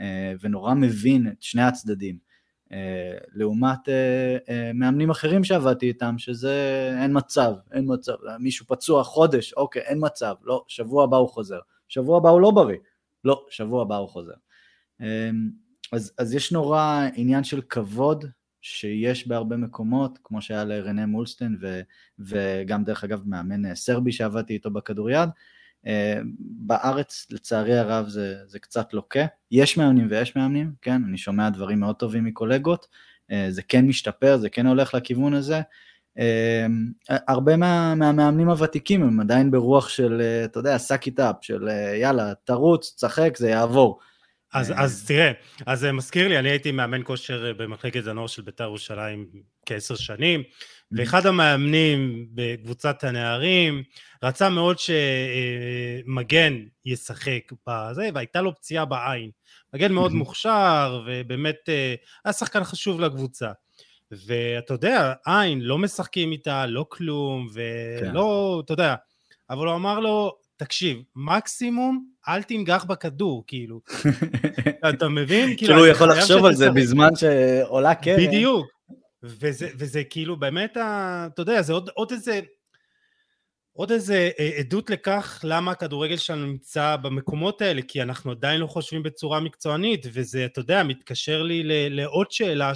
אה, 0.00 0.32
ונורא 0.40 0.74
מבין 0.74 1.26
את 1.28 1.42
שני 1.42 1.62
הצדדים. 1.62 2.27
אה, 2.72 3.18
לעומת 3.32 3.88
אה, 3.88 4.70
מאמנים 4.74 5.10
אחרים 5.10 5.44
שעבדתי 5.44 5.86
איתם, 5.88 6.14
שזה 6.18 6.90
אין 7.02 7.10
מצב, 7.16 7.52
אין 7.72 7.84
מצב. 7.88 8.14
מישהו 8.38 8.66
פצוע 8.66 9.04
חודש, 9.04 9.52
אוקיי, 9.52 9.82
אין 9.82 9.98
מצב. 10.00 10.34
לא, 10.42 10.64
שבוע 10.68 11.04
הבא 11.04 11.16
הוא 11.16 11.28
חוזר. 11.28 11.58
שבוע 11.88 12.16
הבא 12.16 12.28
הוא 12.28 12.40
לא 12.40 12.50
בריא. 12.50 12.78
לא, 13.24 13.46
שבוע 13.50 13.82
הבא 13.82 13.96
הוא 13.96 14.08
חוזר. 14.08 14.34
אז, 15.92 16.12
אז 16.18 16.34
יש 16.34 16.52
נורא 16.52 17.02
עניין 17.14 17.44
של 17.44 17.60
כבוד 17.60 18.24
שיש 18.60 19.28
בהרבה 19.28 19.56
מקומות, 19.56 20.18
כמו 20.24 20.42
שהיה 20.42 20.64
לרנה 20.64 21.06
מולסטן 21.06 21.54
ו, 21.60 21.80
וגם 22.18 22.84
דרך 22.84 23.04
אגב 23.04 23.22
מאמן 23.26 23.66
אה, 23.66 23.74
סרבי 23.74 24.12
שעבדתי 24.12 24.54
איתו 24.54 24.70
בכדוריד. 24.70 25.28
אה, 25.86 26.18
בארץ 26.40 27.26
לצערי 27.30 27.78
הרב 27.78 28.08
זה, 28.08 28.36
זה 28.46 28.58
קצת 28.58 28.94
לוקה, 28.94 29.26
יש 29.50 29.76
מאמנים 29.76 30.06
ויש 30.10 30.36
מאמנים, 30.36 30.72
כן, 30.82 31.02
אני 31.08 31.18
שומע 31.18 31.48
דברים 31.48 31.80
מאוד 31.80 31.96
טובים 31.96 32.24
מקולגות, 32.24 32.86
אה, 33.30 33.46
זה 33.50 33.62
כן 33.62 33.86
משתפר, 33.86 34.36
זה 34.36 34.50
כן 34.50 34.66
הולך 34.66 34.94
לכיוון 34.94 35.34
הזה. 35.34 35.60
הרבה 37.08 37.56
מה, 37.56 37.94
מהמאמנים 37.94 38.48
הוותיקים 38.48 39.02
הם 39.02 39.20
עדיין 39.20 39.50
ברוח 39.50 39.88
של, 39.88 40.22
אתה 40.44 40.58
יודע, 40.58 40.78
סאק 40.78 41.06
איט 41.06 41.20
אפ, 41.20 41.36
של 41.40 41.68
יאללה, 42.00 42.32
תרוץ, 42.44 42.94
צחק, 42.96 43.36
זה 43.36 43.48
יעבור. 43.48 43.98
אז, 44.52 44.70
אה. 44.70 44.82
אז 44.82 45.04
תראה, 45.06 45.32
אז 45.66 45.80
זה 45.80 45.92
מזכיר 45.92 46.28
לי, 46.28 46.38
אני 46.38 46.48
הייתי 46.50 46.72
מאמן 46.72 47.00
כושר 47.04 47.46
אה, 47.46 47.54
במחלקת 47.54 48.06
הנוער 48.06 48.26
של 48.26 48.42
בית"ר 48.42 48.64
ירושלים 48.64 49.26
כעשר 49.66 49.94
שנים, 49.94 50.42
ואחד 50.92 51.26
המאמנים 51.26 52.26
בקבוצת 52.34 53.04
הנערים 53.04 53.82
רצה 54.22 54.48
מאוד 54.48 54.76
שמגן 54.78 56.54
ישחק 56.84 57.52
בזה, 57.68 58.08
והייתה 58.14 58.40
לו 58.40 58.54
פציעה 58.54 58.84
בעין. 58.84 59.30
מגן 59.74 59.92
מאוד 59.92 60.12
מוכשר, 60.12 61.02
ובאמת 61.06 61.56
אה, 61.68 61.94
היה 62.24 62.32
שחקן 62.32 62.64
חשוב 62.64 63.00
לקבוצה. 63.00 63.50
ואתה 64.10 64.74
יודע, 64.74 65.12
עין, 65.26 65.60
לא 65.60 65.78
משחקים 65.78 66.32
איתה, 66.32 66.66
לא 66.66 66.86
כלום, 66.88 67.48
ולא, 67.52 68.56
כן. 68.58 68.64
אתה 68.64 68.72
יודע, 68.72 68.94
אבל 69.50 69.66
הוא 69.66 69.74
אמר 69.74 70.00
לו, 70.00 70.32
תקשיב, 70.56 71.02
מקסימום 71.16 72.04
אל 72.28 72.42
תנגח 72.42 72.84
בכדור, 72.84 73.44
כאילו. 73.46 73.80
אתה 74.88 75.08
מבין? 75.08 75.56
כאילו, 75.56 75.78
הוא 75.78 75.86
יכול 75.86 76.10
לחשוב 76.10 76.44
על 76.44 76.54
זה 76.54 76.70
בזמן 76.70 77.16
שעולה 77.16 77.94
קרן. 77.94 78.26
בדיוק. 78.26 78.77
וזה, 79.22 79.68
וזה 79.78 80.04
כאילו 80.04 80.36
באמת, 80.36 80.70
אתה 80.72 81.42
יודע, 81.42 81.62
זה 81.62 81.72
עוד, 81.72 81.90
עוד 81.94 82.12
איזה... 82.12 82.40
עוד 83.72 83.92
איזה 83.92 84.30
אה, 84.38 84.50
עדות 84.58 84.90
לכך 84.90 85.40
למה 85.44 85.70
הכדורגל 85.70 86.16
שלנו 86.16 86.46
נמצא 86.46 86.96
במקומות 86.96 87.62
האלה, 87.62 87.82
כי 87.88 88.02
אנחנו 88.02 88.30
עדיין 88.30 88.60
לא 88.60 88.66
חושבים 88.66 89.02
בצורה 89.02 89.40
מקצוענית, 89.40 90.06
וזה, 90.12 90.44
אתה 90.44 90.60
יודע, 90.60 90.82
מתקשר 90.82 91.42
לי 91.42 91.62
לעוד 91.90 92.30
שאלה 92.30 92.72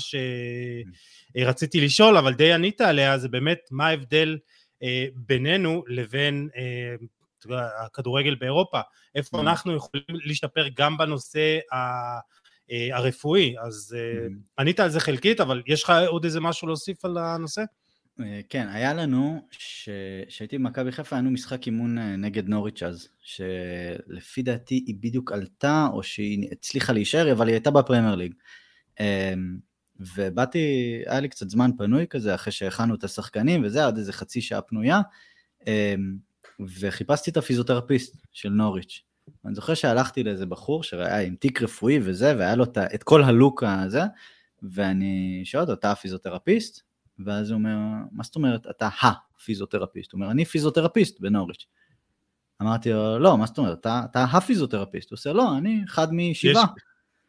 שרציתי 1.36 1.80
לשאול, 1.80 2.16
אבל 2.16 2.34
די 2.34 2.52
ענית 2.52 2.80
עליה, 2.80 3.18
זה 3.18 3.28
באמת 3.28 3.58
מה 3.70 3.86
ההבדל 3.86 4.38
אה, 4.82 5.06
בינינו 5.14 5.84
לבין 5.86 6.48
אה, 6.56 6.94
הכדורגל 7.84 8.34
באירופה, 8.34 8.80
איפה 9.14 9.38
mm. 9.38 9.40
אנחנו 9.40 9.76
יכולים 9.76 10.04
להשתפר 10.08 10.66
גם 10.74 10.98
בנושא 10.98 11.58
ה... 11.72 11.76
אה, 12.70 12.96
הרפואי, 12.96 13.54
אז 13.66 13.96
אה, 13.98 14.26
mm. 14.26 14.32
ענית 14.58 14.80
על 14.80 14.90
זה 14.90 15.00
חלקית, 15.00 15.40
אבל 15.40 15.62
יש 15.66 15.82
לך 15.82 15.92
עוד 16.06 16.24
איזה 16.24 16.40
משהו 16.40 16.68
להוסיף 16.68 17.04
על 17.04 17.18
הנושא? 17.18 17.62
אה, 18.20 18.40
כן, 18.48 18.68
היה 18.68 18.94
לנו, 18.94 19.48
כשהייתי 20.28 20.58
במכבי 20.58 20.92
חיפה, 20.92 21.16
היה 21.16 21.22
לנו 21.22 21.30
משחק 21.30 21.66
אימון 21.66 21.98
נגד 21.98 22.48
נוריץ' 22.48 22.82
אז, 22.82 23.08
שלפי 23.22 24.42
דעתי 24.42 24.84
היא 24.86 24.94
בדיוק 25.00 25.32
עלתה, 25.32 25.88
או 25.92 26.02
שהיא 26.02 26.48
הצליחה 26.52 26.92
להישאר, 26.92 27.32
אבל 27.32 27.46
היא 27.46 27.54
הייתה 27.54 27.70
בפרמייר 27.70 28.14
ליג. 28.14 28.34
ובאתי, 30.16 30.58
היה 31.06 31.20
לי 31.20 31.28
קצת 31.28 31.50
זמן 31.50 31.70
פנוי 31.78 32.06
כזה, 32.10 32.34
אחרי 32.34 32.52
שהכנו 32.52 32.94
את 32.94 33.04
השחקנים 33.04 33.64
וזה, 33.64 33.86
עד 33.86 33.96
איזה 33.96 34.12
חצי 34.12 34.40
שעה 34.40 34.60
פנויה. 34.60 35.00
וחיפשתי 36.80 37.30
את 37.30 37.36
הפיזיותרפיסט 37.36 38.16
של 38.32 38.48
נוריץ'. 38.48 39.02
אני 39.44 39.54
זוכר 39.54 39.74
שהלכתי 39.74 40.22
לאיזה 40.22 40.46
בחור 40.46 40.82
שהיה 40.82 41.20
עם 41.20 41.34
תיק 41.34 41.62
רפואי 41.62 41.98
וזה, 42.02 42.34
והיה 42.38 42.56
לו 42.56 42.64
את 42.94 43.02
כל 43.02 43.22
הלוק 43.22 43.62
הזה, 43.62 44.02
ואני 44.62 45.42
שואל 45.44 45.62
אותו, 45.62 45.72
אתה 45.72 45.92
הפיזיותרפיסט? 45.92 46.82
ואז 47.24 47.50
הוא 47.50 47.58
אומר, 47.58 47.76
מה 48.12 48.24
זאת 48.24 48.36
אומרת, 48.36 48.66
אתה 48.70 48.88
הפיזיותרפיסט? 49.02 50.12
הוא 50.12 50.18
אומר, 50.20 50.30
אני 50.30 50.44
פיזיותרפיסט 50.44 51.20
בנוריץ'. 51.20 51.66
אמרתי 52.62 52.92
לו, 52.92 53.18
לא, 53.18 53.38
מה 53.38 53.46
זאת 53.46 53.58
אומרת, 53.58 53.78
אתה, 53.80 54.02
אתה 54.10 54.24
הפיזיותרפיסט. 54.24 55.10
הוא 55.10 55.16
עושה, 55.16 55.32
לא, 55.32 55.56
אני 55.58 55.84
אחד 55.88 56.08
משבעה. 56.12 56.64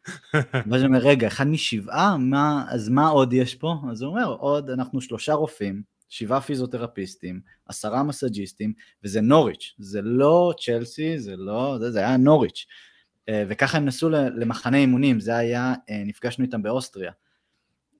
ואז 0.70 0.80
הוא 0.80 0.86
אומר, 0.86 0.98
רגע, 0.98 1.26
אחד 1.26 1.46
משבעה? 1.46 2.16
מה, 2.16 2.64
אז 2.68 2.88
מה 2.88 3.08
עוד 3.08 3.32
יש 3.32 3.54
פה? 3.54 3.74
אז 3.90 4.02
הוא 4.02 4.10
אומר, 4.10 4.26
עוד, 4.26 4.70
אנחנו 4.70 5.00
שלושה 5.00 5.32
רופאים, 5.32 5.82
שבעה 6.14 6.40
פיזיותרפיסטים, 6.40 7.40
עשרה 7.66 8.02
מסאג'יסטים, 8.02 8.72
וזה 9.04 9.20
נוריץ', 9.20 9.74
זה 9.78 10.02
לא 10.02 10.52
צ'לסי, 10.60 11.18
זה 11.18 11.36
לא, 11.36 11.76
זה, 11.80 11.90
זה 11.90 11.98
היה 11.98 12.16
נוריץ'. 12.16 12.66
אה, 13.28 13.44
וככה 13.48 13.78
הם 13.78 13.84
נסעו 13.84 14.10
למחנה 14.10 14.76
אימונים, 14.76 15.20
זה 15.20 15.36
היה, 15.36 15.74
אה, 15.90 16.02
נפגשנו 16.06 16.44
איתם 16.44 16.62
באוסטריה. 16.62 17.12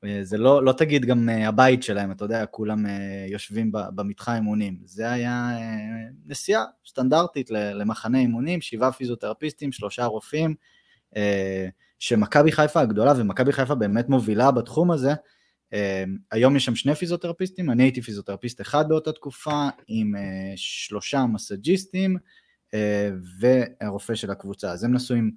אה, 0.04 0.18
זה 0.22 0.38
לא, 0.38 0.64
לא 0.64 0.72
תגיד 0.72 1.04
גם 1.04 1.28
הבית 1.28 1.82
שלהם, 1.82 2.10
אתה 2.10 2.24
יודע, 2.24 2.46
כולם 2.46 2.86
יושבים 3.28 3.72
במתחם 3.72 4.32
אימונים. 4.32 4.78
זה 4.84 5.10
היה 5.10 5.48
נסיעה 6.26 6.64
סטנדרטית 6.86 7.50
למחנה 7.50 8.18
אימונים, 8.18 8.60
שבעה 8.60 8.92
פיזיותרפיסטים, 8.92 9.72
שלושה 9.72 10.04
רופאים, 10.04 10.54
שמכבי 11.98 12.52
חיפה 12.52 12.80
הגדולה, 12.80 13.12
ומכבי 13.16 13.52
חיפה 13.52 13.74
באמת 13.74 14.08
מובילה 14.08 14.50
בתחום 14.50 14.90
הזה, 14.90 15.12
היום 16.30 16.56
יש 16.56 16.64
שם 16.64 16.74
שני 16.74 16.94
פיזיותרפיסטים, 16.94 17.70
אני 17.70 17.82
הייתי 17.82 18.02
פיזיותרפיסט 18.02 18.60
אחד 18.60 18.88
באותה 18.88 19.12
תקופה, 19.12 19.68
עם 19.88 20.16
אה, 20.16 20.52
שלושה 20.56 21.26
מסאג'יסטים 21.26 22.16
אה, 22.74 23.10
והרופא 23.40 24.14
של 24.14 24.30
הקבוצה. 24.30 24.70
אז 24.70 24.84
הם 24.84 24.92
נסעו 24.92 25.16
עם 25.16 25.30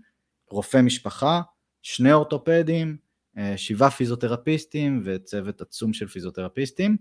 רופא 0.49 0.81
משפחה, 0.81 1.41
שני 1.81 2.13
אורתופדים, 2.13 2.97
אה, 3.37 3.57
שבעה 3.57 3.91
פיזיותרפיסטים 3.91 5.01
וצוות 5.05 5.61
עצום 5.61 5.93
של 5.93 6.07
פיזיותרפיסטים. 6.07 6.97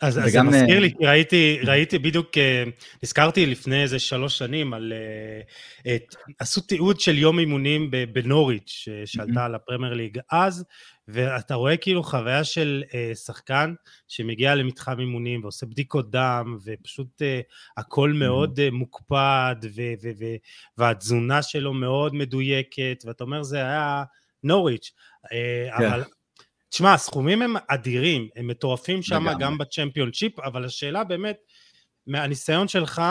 אז, 0.00 0.18
אז 0.18 0.32
זה 0.32 0.42
מזכיר 0.42 0.80
לי, 0.80 0.94
כי 0.98 1.06
ראיתי, 1.06 1.58
ראיתי 1.64 1.98
בדיוק, 1.98 2.30
נזכרתי 3.02 3.46
לפני 3.46 3.82
איזה 3.82 3.98
שלוש 3.98 4.38
שנים 4.38 4.74
על... 4.74 4.92
את, 5.86 6.16
עשו 6.38 6.60
תיעוד 6.60 7.00
של 7.00 7.18
יום 7.18 7.38
אימונים 7.38 7.90
בנוריץ', 8.12 8.88
שעלתה 9.04 9.44
על 9.44 9.54
הפרמייר 9.54 9.94
ליג 9.94 10.18
אז, 10.30 10.64
ואתה 11.08 11.54
רואה 11.54 11.76
כאילו 11.76 12.02
חוויה 12.02 12.44
של 12.44 12.84
אה, 12.94 13.12
שחקן 13.14 13.74
שמגיע 14.08 14.54
למתחם 14.54 15.00
אימונים 15.00 15.42
ועושה 15.42 15.66
בדיקות 15.66 16.10
דם, 16.10 16.56
ופשוט 16.64 17.22
אה, 17.22 17.40
הכל 17.76 18.12
מאוד 18.12 18.60
אה, 18.60 18.70
מוקפד, 18.70 19.56
ו- 19.62 19.92
ו- 20.02 20.10
ו- 20.18 20.36
והתזונה 20.78 21.42
שלו 21.42 21.74
מאוד 21.74 22.14
מדויקת, 22.14 23.02
ואתה 23.06 23.24
אומר 23.24 23.42
זה 23.42 23.56
היה 23.56 24.04
נוריץ', 24.42 24.92
אה. 25.32 25.78
כן. 25.78 25.84
אבל 25.84 26.04
תשמע, 26.68 26.94
הסכומים 26.94 27.42
הם 27.42 27.54
אדירים, 27.68 28.28
הם 28.36 28.46
מטורפים 28.46 29.02
שם 29.02 29.24
גם 29.38 29.58
בצ'מפיון 29.58 30.10
צ'יפ, 30.10 30.40
אבל 30.40 30.64
השאלה 30.64 31.04
באמת, 31.04 31.36
מהניסיון 32.06 32.68
שלך, 32.68 33.02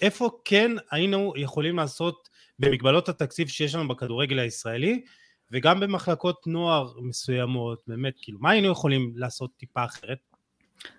איפה 0.00 0.30
כן 0.44 0.70
היינו 0.90 1.32
יכולים 1.36 1.76
לעשות 1.76 2.28
במגבלות 2.58 3.08
התקציב 3.08 3.48
שיש 3.48 3.74
לנו 3.74 3.88
בכדורגל 3.88 4.38
הישראלי, 4.38 5.04
וגם 5.50 5.80
במחלקות 5.80 6.46
נוער 6.46 6.92
מסוימות, 7.02 7.82
באמת, 7.86 8.14
כאילו, 8.22 8.38
מה 8.40 8.50
היינו 8.50 8.68
יכולים 8.72 9.12
לעשות 9.16 9.50
טיפה 9.56 9.84
אחרת? 9.84 10.18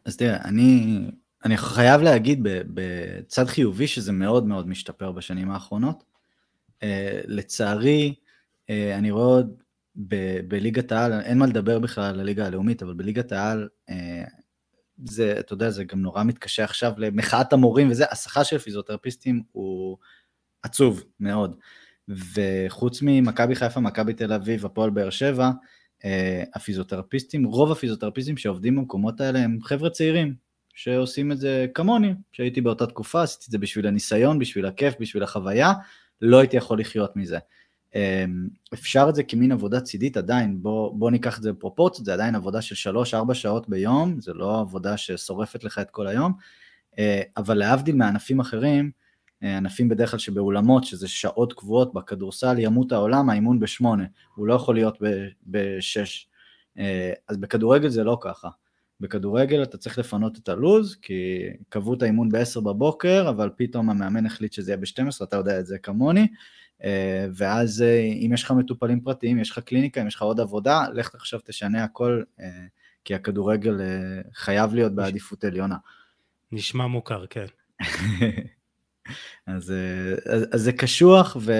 אז 0.05 0.17
תראה, 0.17 0.37
אני, 0.43 0.97
אני 1.45 1.57
חייב 1.57 2.01
להגיד 2.01 2.39
בצד 2.43 3.45
חיובי 3.45 3.87
שזה 3.87 4.11
מאוד 4.11 4.45
מאוד 4.45 4.67
משתפר 4.67 5.11
בשנים 5.11 5.51
האחרונות. 5.51 6.03
Uh, 6.79 6.85
לצערי, 7.25 8.13
uh, 8.67 8.71
אני 8.97 9.11
רואה 9.11 9.25
עוד 9.25 9.63
ב- 9.95 10.39
בליגת 10.47 10.91
העל, 10.91 11.21
אין 11.21 11.37
מה 11.37 11.45
לדבר 11.45 11.79
בכלל 11.79 12.03
על 12.03 12.19
הליגה 12.19 12.45
הלאומית, 12.45 12.83
אבל 12.83 12.93
בליגת 12.93 13.31
העל, 13.31 13.67
uh, 13.89 13.93
זה, 15.05 15.35
אתה 15.39 15.53
יודע, 15.53 15.69
זה 15.69 15.83
גם 15.83 16.01
נורא 16.01 16.23
מתקשה 16.23 16.63
עכשיו 16.63 16.93
למחאת 16.97 17.53
המורים 17.53 17.89
וזה, 17.89 18.05
השכר 18.11 18.43
של 18.43 18.57
פיזיותרפיסטים 18.57 19.43
הוא 19.51 19.97
עצוב 20.63 21.03
מאוד. 21.19 21.55
וחוץ 22.07 22.99
ממכבי 23.01 23.55
חיפה, 23.55 23.79
מכבי 23.79 24.13
תל 24.13 24.33
אביב, 24.33 24.65
הפועל 24.65 24.89
באר 24.89 25.09
שבע, 25.09 25.49
הפיזיותרפיסטים, 26.55 27.43
רוב 27.43 27.71
הפיזיותרפיסטים 27.71 28.37
שעובדים 28.37 28.75
במקומות 28.75 29.21
האלה 29.21 29.39
הם 29.39 29.57
חבר'ה 29.61 29.89
צעירים, 29.89 30.35
שעושים 30.73 31.31
את 31.31 31.37
זה 31.37 31.65
כמוני, 31.73 32.13
שהייתי 32.31 32.61
באותה 32.61 32.87
תקופה, 32.87 33.23
עשיתי 33.23 33.45
את 33.45 33.51
זה 33.51 33.57
בשביל 33.57 33.87
הניסיון, 33.87 34.39
בשביל 34.39 34.65
הכיף, 34.65 34.93
בשביל 34.99 35.23
החוויה, 35.23 35.73
לא 36.21 36.39
הייתי 36.39 36.57
יכול 36.57 36.79
לחיות 36.79 37.15
מזה. 37.15 37.37
אמ, 37.95 38.47
אפשר 38.73 39.05
את 39.09 39.15
זה 39.15 39.23
כמין 39.23 39.51
עבודה 39.51 39.81
צידית 39.81 40.17
עדיין, 40.17 40.61
בוא, 40.61 40.95
בוא 40.95 41.11
ניקח 41.11 41.37
את 41.37 41.43
זה 41.43 41.53
בפרופורציות, 41.53 42.05
זה 42.05 42.13
עדיין 42.13 42.35
עבודה 42.35 42.61
של 42.61 42.91
3-4 42.91 43.33
שעות 43.33 43.69
ביום, 43.69 44.21
זה 44.21 44.33
לא 44.33 44.59
עבודה 44.59 44.97
ששורפת 44.97 45.63
לך 45.63 45.79
את 45.79 45.89
כל 45.91 46.07
היום, 46.07 46.33
אה, 46.99 47.21
אבל 47.37 47.57
להבדיל 47.57 47.95
מענפים 47.95 48.39
אחרים, 48.39 48.91
אה, 49.43 49.57
ענפים 49.57 49.89
בדרך 49.89 50.11
כלל 50.11 50.19
שבאולמות, 50.19 50.83
שזה 50.83 51.07
שעות 51.07 51.53
קבועות, 51.53 51.93
בכדורסל 51.93 52.59
ימות 52.59 52.91
העולם, 52.91 53.29
האימון 53.29 53.59
בשמונה, 53.59 54.03
הוא 54.35 54.47
לא 54.47 54.53
יכול 54.53 54.75
להיות 54.75 54.97
בשש. 55.47 56.27
אה, 56.77 57.13
אז 57.27 57.37
בכדורגל 57.37 57.89
זה 57.89 58.03
לא 58.03 58.17
ככה. 58.21 58.49
בכדורגל 58.99 59.63
אתה 59.63 59.77
צריך 59.77 59.99
לפנות 59.99 60.37
את 60.37 60.49
הלוז, 60.49 60.95
כי 60.95 61.39
קבעו 61.69 61.93
את 61.93 62.01
האימון 62.01 62.29
ב-10 62.29 62.61
בבוקר, 62.61 63.29
אבל 63.29 63.49
פתאום 63.55 63.89
המאמן 63.89 64.25
החליט 64.25 64.53
שזה 64.53 64.71
יהיה 64.71 64.77
ב-12, 64.77 65.23
אתה 65.23 65.35
יודע 65.35 65.59
את 65.59 65.65
זה 65.65 65.77
כמוני, 65.77 66.27
ואז 67.35 67.81
אה, 67.81 67.99
אם 67.99 68.31
יש 68.33 68.43
לך 68.43 68.51
מטופלים 68.51 69.01
פרטיים, 69.01 69.39
יש 69.39 69.51
לך 69.51 69.59
קליניקה, 69.59 70.01
אם 70.01 70.07
יש 70.07 70.15
לך 70.15 70.21
עוד 70.21 70.39
עבודה, 70.39 70.85
לך 70.93 71.15
עכשיו 71.15 71.39
תשנה 71.45 71.83
הכל, 71.83 72.23
אה, 72.39 72.65
כי 73.05 73.15
הכדורגל 73.15 73.77
חייב 74.33 74.73
להיות 74.73 74.95
בעדיפות 74.95 75.43
עליונה. 75.43 75.75
נשמע 76.51 76.87
מוכר, 76.87 77.25
כן. 77.25 77.45
אז, 79.47 79.73
אז, 80.25 80.45
אז 80.51 80.61
זה 80.61 80.71
קשוח, 80.71 81.37
ו, 81.39 81.53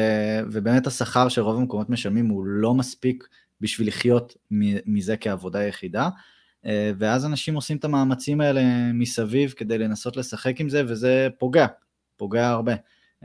ובאמת 0.52 0.88
השכר 0.88 1.30
שרוב 1.30 1.58
המקומות 1.58 1.90
משלמים 1.90 2.28
הוא 2.28 2.46
לא 2.46 2.74
מספיק 2.74 3.28
בשביל 3.62 3.88
לחיות 3.88 4.38
מזה 4.86 5.18
כעבודה 5.18 5.64
יחידה. 5.64 6.10
אה, 6.66 6.92
ואז 6.98 7.26
אנשים 7.26 7.56
עושים 7.56 7.78
את 7.78 7.86
המאמצים 7.86 8.42
האלה 8.42 8.62
מסביב 8.94 9.54
כדי 9.58 9.78
לנסות 9.78 10.18
לשחק 10.18 10.60
עם 10.60 10.70
זה, 10.70 10.84
וזה 10.88 11.28
פוגע, 11.38 11.66
פוגע 12.18 12.50
הרבה. 12.50 12.74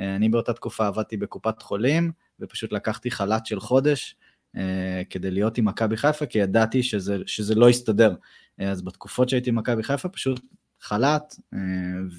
אה, 0.00 0.16
אני 0.16 0.28
באותה 0.28 0.52
תקופה 0.52 0.86
עבדתי 0.86 1.16
בקופת 1.16 1.62
חולים, 1.62 2.12
ופשוט 2.40 2.72
לקחתי 2.72 3.10
חל"ת 3.10 3.46
של 3.46 3.60
חודש 3.60 4.16
אה, 4.56 5.02
כדי 5.10 5.30
להיות 5.30 5.58
עם 5.58 5.64
מכבי 5.64 5.96
חיפה, 5.96 6.26
כי 6.26 6.38
ידעתי 6.38 6.82
שזה, 6.82 7.18
שזה 7.26 7.54
לא 7.54 7.70
יסתדר. 7.70 8.14
אז 8.58 8.82
בתקופות 8.82 9.28
שהייתי 9.28 9.50
עם 9.50 9.56
מכבי 9.56 9.82
חיפה 9.82 10.08
פשוט 10.08 10.40
חל"ת, 10.80 11.34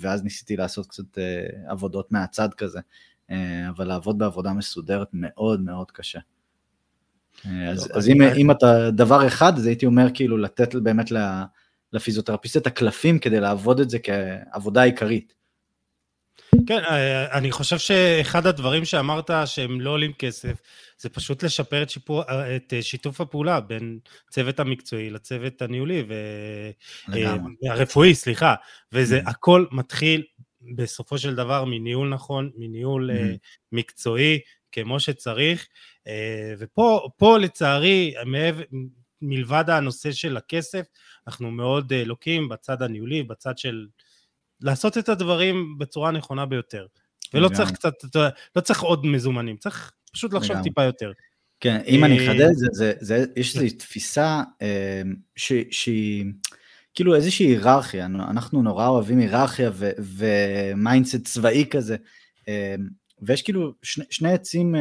ואז 0.02 0.24
ניסיתי 0.24 0.58
לעשות 0.58 0.88
קצת 0.88 1.18
עבודות 1.68 2.12
מהצד 2.12 2.54
כזה. 2.54 2.80
אבל 3.70 3.88
לעבוד 3.88 4.18
בעבודה 4.18 4.54
מסודרת 4.54 5.08
מאוד 5.14 5.62
מאוד 5.62 5.92
קשה. 5.92 6.20
אז, 7.46 7.90
אז 7.94 8.10
אם, 8.10 8.22
אם 8.22 8.52
אתה 8.52 8.92
דבר 8.92 9.28
אחד, 9.28 9.54
אז 9.58 9.66
הייתי 9.66 9.86
אומר 9.86 10.08
כאילו 10.14 10.38
לתת 10.38 10.76
באמת 10.76 11.12
לפיזיותרפיסט 11.94 12.58
את 12.58 12.68
הקלפים 12.68 13.20
כדי 13.20 13.40
לעבוד 13.40 13.80
את 13.80 13.90
זה 13.90 13.98
כעבודה 14.00 14.82
עיקרית. 14.82 15.34
כן, 16.68 16.80
אה, 16.84 17.38
אני 17.38 17.52
חושב 17.52 17.78
שאחד 17.78 18.48
הדברים 18.48 18.86
שאמרת 18.86 19.30
שהם 19.46 19.82
לא 19.82 19.90
עולים 19.90 20.14
כסף, 20.14 20.62
זה 20.98 21.10
פשוט 21.10 21.44
לשפר 21.44 21.84
את, 21.84 21.90
שיפור, 21.90 22.24
את 22.56 22.74
שיתוף 22.82 23.22
הפעולה 23.22 23.60
בין 23.60 24.00
צוות 24.30 24.60
המקצועי 24.60 25.10
לצוות 25.10 25.62
הניהולי, 25.62 26.04
ו... 26.10 26.14
הרפואי, 27.70 28.16
סליחה, 28.16 28.56
וזה 28.92 29.20
mm-hmm. 29.20 29.30
הכל 29.30 29.66
מתחיל 29.72 30.24
בסופו 30.76 31.18
של 31.18 31.36
דבר 31.36 31.66
מניהול 31.66 32.10
נכון, 32.10 32.52
מניהול 32.56 33.12
mm-hmm. 33.12 33.38
מקצועי, 33.72 34.40
כמו 34.72 35.00
שצריך, 35.00 35.68
אה, 36.08 36.54
ופה 36.60 37.38
לצערי, 37.38 38.14
מלבד 39.22 39.70
הנושא 39.70 40.12
של 40.12 40.38
הכסף, 40.38 40.86
אנחנו 41.28 41.52
מאוד 41.52 41.94
אה, 41.94 42.04
לוקים 42.04 42.50
בצד 42.50 42.82
הניהולי, 42.82 43.24
בצד 43.24 43.58
של 43.58 43.88
לעשות 44.62 44.98
את 44.98 45.10
הדברים 45.10 45.78
בצורה 45.78 46.10
הנכונה 46.10 46.46
ביותר. 46.46 46.86
ולא 47.34 47.50
צריך 47.50 47.72
קצת, 47.72 47.94
לא 48.56 48.62
צריך 48.62 48.82
עוד 48.82 49.06
מזומנים, 49.06 49.58
צריך 49.58 49.92
פשוט 50.14 50.34
לחשוב 50.34 50.56
טיפה 50.64 50.84
יותר. 50.84 51.12
כן, 51.60 51.82
אם 51.88 52.04
אני 52.04 52.28
אחדד, 52.28 52.50
זה, 52.54 52.68
זה, 52.72 52.94
זה, 53.00 53.26
יש 53.36 53.58
איזו 53.58 53.76
תפיסה 53.78 54.42
שהיא 55.72 56.26
כאילו 56.94 57.16
איזושהי 57.16 57.46
היררכיה, 57.46 58.06
אנחנו 58.06 58.62
נורא 58.62 58.88
אוהבים 58.88 59.20
היררכיה 59.20 59.72
ו 60.00 60.15
mindset 60.15 61.24
צבאי 61.24 61.66
כזה, 61.72 61.96
ויש 63.22 63.42
כאילו 63.42 63.74
שני, 63.82 64.06
שני 64.10 64.34
עצים 64.34 64.76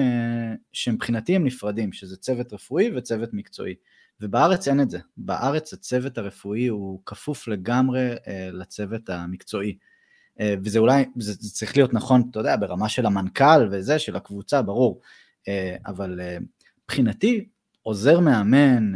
שמבחינתי 0.73 1.37
הם 1.37 1.45
נפרדים, 1.45 1.93
שזה 1.93 2.17
צוות 2.17 2.53
רפואי 2.53 2.91
וצוות 2.97 3.29
מקצועי. 3.33 3.75
ובארץ 4.21 4.69
אין 4.69 4.81
את 4.81 4.91
זה. 4.91 4.99
בארץ 5.17 5.73
הצוות 5.73 6.19
הרפואי 6.19 6.67
הוא 6.67 7.01
כפוף 7.07 7.49
לגמרי 7.49 8.15
uh, 8.15 8.29
לצוות 8.53 9.11
המקצועי. 9.11 9.77
Uh, 10.39 10.43
וזה 10.65 10.79
אולי, 10.79 11.05
זה, 11.17 11.33
זה 11.33 11.51
צריך 11.51 11.77
להיות 11.77 11.95
נכון, 11.95 12.23
אתה 12.31 12.41
יודע, 12.41 12.57
ברמה 12.57 12.89
של 12.89 13.07
המנכ"ל 13.07 13.69
וזה, 13.71 13.99
של 13.99 14.17
הקבוצה, 14.17 14.63
ברור. 14.63 15.01
Uh, 15.41 15.49
אבל 15.87 16.21
מבחינתי, 16.85 17.49
עוזר 17.83 18.21
מאמן, 18.21 18.93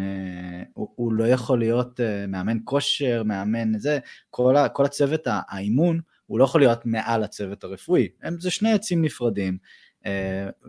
הוא, 0.74 0.88
הוא 0.94 1.12
לא 1.12 1.24
יכול 1.24 1.58
להיות 1.58 2.00
מאמן 2.28 2.58
כושר, 2.64 3.22
מאמן 3.22 3.78
זה, 3.78 3.98
כל, 4.30 4.56
ה, 4.56 4.68
כל 4.68 4.84
הצוות 4.84 5.20
האימון, 5.26 6.00
הוא 6.26 6.38
לא 6.38 6.44
יכול 6.44 6.60
להיות 6.60 6.86
מעל 6.86 7.24
הצוות 7.24 7.64
הרפואי, 7.64 8.08
הם, 8.22 8.40
זה 8.40 8.50
שני 8.50 8.72
עצים 8.72 9.04
נפרדים, 9.04 9.52
אה, 9.54 9.58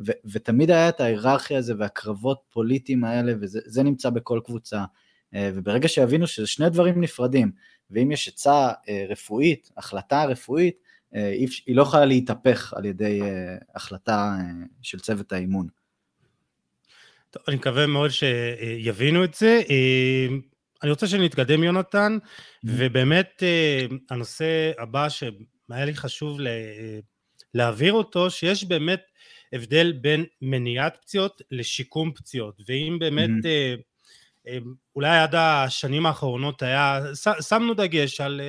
ו, 0.05 0.11
ותמיד 0.25 0.71
היה 0.71 0.89
את 0.89 1.01
ההיררכיה 1.01 1.57
הזה 1.57 1.73
והקרבות 1.77 2.41
פוליטיים 2.49 3.03
האלה, 3.03 3.33
וזה 3.41 3.83
נמצא 3.83 4.09
בכל 4.09 4.39
קבוצה, 4.45 4.83
אה, 5.35 5.51
וברגע 5.53 5.87
שיבינו 5.87 6.27
שזה 6.27 6.47
שני 6.47 6.69
דברים 6.69 7.01
נפרדים, 7.01 7.51
ואם 7.91 8.11
יש 8.11 8.27
עצה 8.27 8.71
אה, 8.89 9.05
רפואית, 9.09 9.71
החלטה 9.77 10.25
רפואית, 10.25 10.85
היא 11.65 11.75
לא 11.75 11.81
יכולה 11.81 12.05
להתהפך 12.05 12.73
על 12.77 12.85
ידי 12.85 13.21
החלטה 13.75 14.35
של 14.81 14.99
צוות 14.99 15.31
האימון. 15.31 15.67
טוב, 17.31 17.43
אני 17.47 17.55
מקווה 17.55 17.87
מאוד 17.87 18.09
שיבינו 18.09 19.23
את 19.23 19.33
זה. 19.33 19.61
אני 20.83 20.91
רוצה 20.91 21.07
שנתקדם, 21.07 21.63
יונתן, 21.63 22.17
mm-hmm. 22.21 22.69
ובאמת 22.77 23.43
אה, 23.43 23.85
הנושא 24.09 24.71
הבא 24.79 25.09
שהיה 25.09 25.85
לי 25.85 25.95
חשוב 25.95 26.39
להעביר 27.53 27.93
אותו, 27.93 28.29
שיש 28.29 28.63
באמת 28.63 29.01
הבדל 29.55 29.91
בין 29.91 30.25
מניעת 30.41 30.97
פציעות 31.01 31.41
לשיקום 31.51 32.11
פציעות, 32.13 32.61
ואם 32.67 32.97
באמת, 32.99 33.29
mm-hmm. 33.29 34.51
אולי 34.95 35.17
עד 35.17 35.35
השנים 35.35 36.05
האחרונות 36.05 36.61
היה, 36.61 36.99
שמנו 37.41 37.73
דגש 37.73 38.21
על 38.21 38.41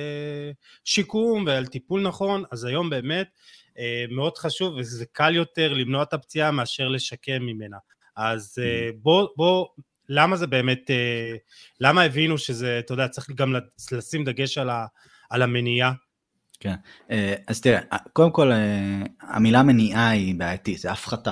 שיקום 0.83 1.43
ועל 1.47 1.65
טיפול 1.65 2.01
נכון, 2.01 2.43
אז 2.51 2.63
היום 2.63 2.89
באמת 2.89 3.27
מאוד 4.09 4.37
חשוב 4.37 4.73
וזה 4.77 5.05
קל 5.11 5.35
יותר 5.35 5.73
למנוע 5.73 6.03
את 6.03 6.13
הפציעה 6.13 6.51
מאשר 6.51 6.87
לשקם 6.87 7.41
ממנה. 7.41 7.77
אז 8.15 8.55
mm-hmm. 8.59 8.95
בוא, 9.01 9.27
בוא 9.35 9.67
למה 10.09 10.35
זה 10.35 10.47
באמת, 10.47 10.91
אה, 10.91 11.35
למה 11.79 12.03
הבינו 12.03 12.37
שזה, 12.37 12.79
אתה 12.79 12.93
יודע, 12.93 13.07
צריך 13.07 13.31
גם 13.31 13.55
לשים 13.91 14.23
דגש 14.23 14.57
על, 14.57 14.69
ה, 14.69 14.85
על 15.29 15.41
המניעה? 15.41 15.91
כן, 16.59 16.75
אה, 17.11 17.35
אז 17.47 17.61
תראה, 17.61 17.79
קודם 18.13 18.31
כל 18.31 18.51
אה, 18.51 19.03
המילה 19.21 19.63
מניעה 19.63 20.09
היא 20.09 20.35
בעייתית, 20.35 20.79
זה 20.79 20.91
הפחתה. 20.91 21.31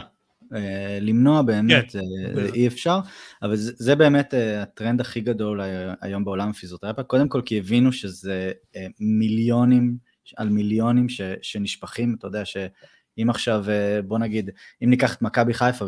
למנוע 1.02 1.42
באמת 1.42 1.92
כן. 1.92 2.00
זה, 2.36 2.50
אי 2.54 2.68
אפשר, 2.68 3.00
אבל 3.42 3.56
זה, 3.56 3.72
זה 3.76 3.96
באמת 3.96 4.34
הטרנד 4.62 5.02
הכי 5.02 5.22
גדול 5.22 5.62
היום 6.02 6.26
בעולם 6.26 6.50
הפיזיותרפיה, 6.50 7.04
קודם 7.04 7.30
כל 7.30 7.42
כי 7.46 7.58
הבינו 7.58 7.92
שזה 7.92 8.52
מיליונים 9.00 9.98
על 10.38 10.50
מיליונים 10.50 11.10
ש, 11.10 11.22
שנשפכים, 11.42 12.16
אתה 12.20 12.28
יודע 12.28 12.46
שאם 12.46 13.30
עכשיו, 13.30 13.66
בוא 14.08 14.20
נגיד, 14.20 14.50
אם 14.84 14.90
ניקח 14.90 15.16
את 15.16 15.22
מכבי 15.22 15.54
חיפה 15.54 15.86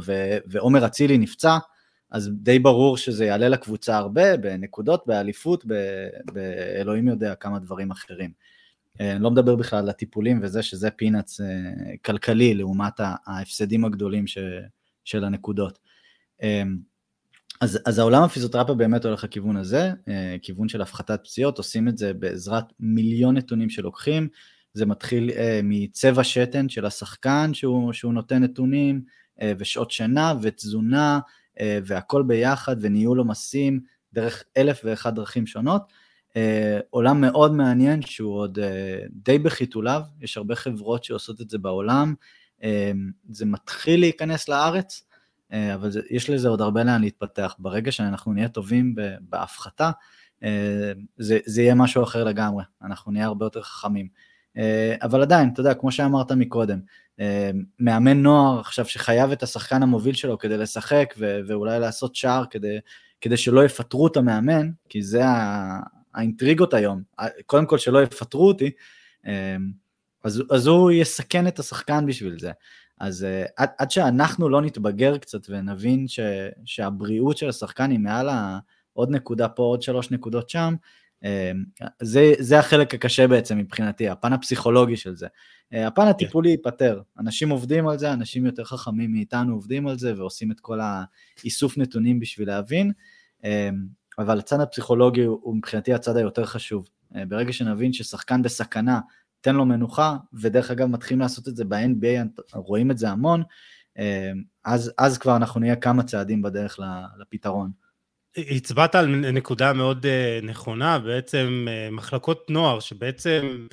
ועומר 0.48 0.86
אצילי 0.86 1.18
נפצע, 1.18 1.58
אז 2.12 2.32
די 2.34 2.60
ברור 2.60 2.98
שזה 2.98 3.26
יעלה 3.26 3.50
לקבוצה 3.50 3.98
הרבה, 3.98 4.38
בנקודות, 4.38 5.04
באליפות, 5.08 5.66
באלוהים 6.34 7.08
יודע 7.08 7.36
כמה 7.36 7.60
דברים 7.60 7.92
אחרים. 7.92 8.32
אה, 9.02 9.12
אני 9.12 9.24
לא 9.24 9.32
מדבר 9.32 9.56
בכלל 9.56 9.80
על 9.80 9.90
הטיפולים 9.90 10.40
וזה, 10.42 10.64
שזה 10.64 10.90
פינאץ 10.90 11.42
אה, 11.42 11.48
כלכלי 12.06 12.54
לעומת 12.54 12.94
ההפסדים 13.26 13.86
הגדולים 13.86 14.28
ש, 14.28 14.38
של 15.04 15.24
הנקודות. 15.24 15.80
אה, 16.44 16.64
אז, 17.62 17.80
אז 17.86 18.00
העולם 18.00 18.24
הפיזיותרפיה 18.24 18.76
באמת 18.76 19.06
הולך 19.06 19.24
לכיוון 19.24 19.58
הזה, 19.58 19.92
כיוון 20.42 20.70
של 20.70 20.82
הפחתת 20.82 21.20
פציעות, 21.24 21.58
עושים 21.58 21.88
את 21.88 21.98
זה 21.98 22.14
בעזרת 22.14 22.64
מיליון 22.80 23.38
נתונים 23.38 23.70
שלוקחים, 23.70 24.28
זה 24.74 24.86
מתחיל 24.86 25.32
מצבע 25.64 26.24
שתן 26.24 26.70
של 26.70 26.86
השחקן 26.86 27.54
שהוא, 27.54 27.94
שהוא 27.94 28.14
נותן 28.14 28.44
נתונים, 28.44 29.02
ושעות 29.58 29.92
שינה 29.92 30.34
ותזונה, 30.42 31.20
והכל 31.62 32.24
ביחד 32.24 32.76
וניהול 32.82 33.18
עומסים 33.18 33.80
דרך 34.14 34.44
אלף 34.58 34.82
ואחת 34.84 35.14
דרכים 35.14 35.48
שונות. 35.48 35.94
אה, 36.38 36.80
עולם 36.90 37.22
מאוד 37.22 37.54
מעניין 37.54 38.02
שהוא 38.02 38.36
עוד 38.36 38.60
אה, 38.60 39.00
די 39.12 39.40
בחיתוליו, 39.40 40.02
יש 40.22 40.38
הרבה 40.38 40.56
חברות 40.56 41.04
שעושות 41.04 41.42
את 41.42 41.50
זה 41.50 41.58
בעולם, 41.58 42.14
זה 43.30 43.46
מתחיל 43.46 44.00
להיכנס 44.00 44.50
לארץ, 44.50 45.04
אבל 45.52 45.92
זה, 45.92 46.02
יש 46.10 46.30
לזה 46.30 46.48
עוד 46.50 46.62
הרבה 46.62 46.84
לאן 46.84 47.02
להתפתח. 47.02 47.56
ברגע 47.60 47.92
שאנחנו 47.92 48.34
נהיה 48.34 48.48
טובים 48.48 48.96
בהפחתה, 49.22 49.92
זה, 51.18 51.40
זה 51.46 51.62
יהיה 51.62 51.76
משהו 51.76 52.04
אחר 52.04 52.24
לגמרי, 52.24 52.64
אנחנו 52.84 53.12
נהיה 53.12 53.26
הרבה 53.26 53.46
יותר 53.46 53.62
חכמים. 53.62 54.08
אבל 55.02 55.22
עדיין, 55.22 55.50
אתה 55.54 55.60
יודע, 55.60 55.74
כמו 55.74 55.92
שאמרת 55.92 56.32
מקודם, 56.32 56.80
מאמן 57.80 58.22
נוער 58.22 58.60
עכשיו 58.60 58.86
שחייב 58.86 59.32
את 59.32 59.44
השחקן 59.44 59.84
המוביל 59.84 60.16
שלו 60.16 60.38
כדי 60.38 60.58
לשחק 60.58 61.14
ו- 61.18 61.40
ואולי 61.48 61.80
לעשות 61.80 62.16
שער 62.16 62.46
כדי, 62.50 62.78
כדי 63.22 63.38
שלא 63.38 63.66
יפטרו 63.66 64.08
את 64.08 64.18
המאמן, 64.18 64.70
כי 64.90 65.02
זה 65.02 65.22
האינטריגות 66.18 66.74
היום, 66.74 67.02
קודם 67.46 67.66
כל 67.66 67.78
שלא 67.78 68.04
יפטרו 68.04 68.48
אותי, 68.48 68.72
אז, 70.24 70.44
אז 70.52 70.68
הוא 70.68 70.92
יסכן 70.92 71.48
את 71.48 71.60
השחקן 71.60 72.06
בשביל 72.06 72.40
זה. 72.40 72.52
אז 73.00 73.28
עד, 73.58 73.70
עד 73.78 73.92
שאנחנו 73.92 74.50
לא 74.50 74.62
נתבגר 74.62 75.18
קצת 75.18 75.40
ונבין 75.50 76.08
ש, 76.08 76.20
שהבריאות 76.66 77.38
של 77.38 77.50
השחקן 77.50 77.92
היא 77.92 78.00
מעל 78.00 78.30
עוד 78.94 79.10
נקודה 79.10 79.50
פה, 79.50 79.64
עוד 79.64 79.82
שלוש 79.82 80.12
נקודות 80.12 80.50
שם, 80.50 80.76
זה, 82.02 82.34
זה 82.40 82.60
החלק 82.60 82.94
הקשה 82.94 83.28
בעצם 83.28 83.58
מבחינתי, 83.58 84.10
הפן 84.10 84.34
הפסיכולוגי 84.34 84.98
של 84.98 85.16
זה. 85.16 85.28
הפן 85.72 86.08
הטיפולי 86.08 86.50
ייפתר, 86.50 87.02
אנשים 87.20 87.50
עובדים 87.50 87.88
על 87.88 87.98
זה, 87.98 88.14
אנשים 88.14 88.46
יותר 88.46 88.64
חכמים 88.64 89.12
מאיתנו 89.12 89.54
עובדים 89.54 89.88
על 89.88 89.98
זה 89.98 90.14
ועושים 90.18 90.52
את 90.52 90.60
כל 90.60 90.80
האיסוף 91.44 91.78
נתונים 91.78 92.20
בשביל 92.20 92.48
להבין, 92.48 92.92
אבל 94.18 94.40
הצד 94.40 94.60
הפסיכולוגי 94.60 95.24
הוא 95.24 95.56
מבחינתי 95.56 95.94
הצד 95.94 96.18
היותר 96.18 96.46
חשוב. 96.46 96.90
ברגע 97.28 97.54
שנבין 97.54 97.94
ששחקן 97.94 98.42
בסכנה, 98.42 99.00
תן 99.42 99.56
לו 99.56 99.66
מנוחה, 99.66 100.16
ודרך 100.34 100.72
אגב 100.72 100.88
מתחילים 100.88 101.22
לעשות 101.22 101.48
את 101.48 101.56
זה 101.56 101.66
ב-NBA, 101.66 102.42
רואים 102.54 102.92
את 102.92 102.98
זה 102.98 103.10
המון, 103.10 103.44
אז, 104.66 104.92
אז 104.98 105.18
כבר 105.18 105.36
אנחנו 105.36 105.60
נהיה 105.60 105.76
כמה 105.76 106.04
צעדים 106.04 106.42
בדרך 106.42 106.80
לפתרון. 107.20 107.72
הצבעת 108.38 108.96
על 108.96 109.32
נקודה 109.32 109.74
מאוד 109.74 110.06
נכונה, 110.44 111.00
בעצם 111.00 111.68
מחלקות 111.92 112.50
נוער, 112.50 112.80
שבעצם 112.80 113.68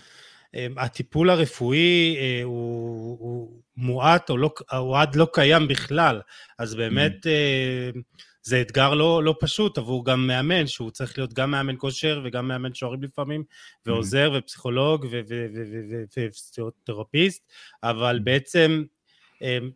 הטיפול 0.77 1.31
הרפואי 1.31 2.17
הוא, 2.43 3.17
הוא 3.21 3.61
מועט 3.77 4.31
או, 4.31 4.37
לא, 4.37 4.51
או 4.73 4.97
עד 4.97 5.17
לא 5.17 5.27
קיים 5.33 5.69
בכלל, 5.69 6.21
אז 6.59 6.75
באמת 6.75 7.27
mm-hmm. 7.27 8.01
זה 8.43 8.61
אתגר 8.61 8.95
לא, 8.95 9.25
לא 9.25 9.35
פשוט 9.41 9.79
עבור 9.79 10.05
גם 10.05 10.27
מאמן, 10.27 10.67
שהוא 10.67 10.91
צריך 10.91 11.19
להיות 11.19 11.33
גם 11.33 11.51
מאמן 11.51 11.75
כושר 11.79 12.21
וגם 12.25 12.49
מאמן 12.49 12.75
שוערים 12.75 13.03
לפעמים, 13.03 13.45
ועוזר 13.87 14.33
mm-hmm. 14.33 14.39
ופסיכולוג 14.39 15.07
ופיזיותרפיסט, 16.17 17.53
אבל 17.83 18.17
mm-hmm. 18.17 18.25
בעצם 18.25 18.85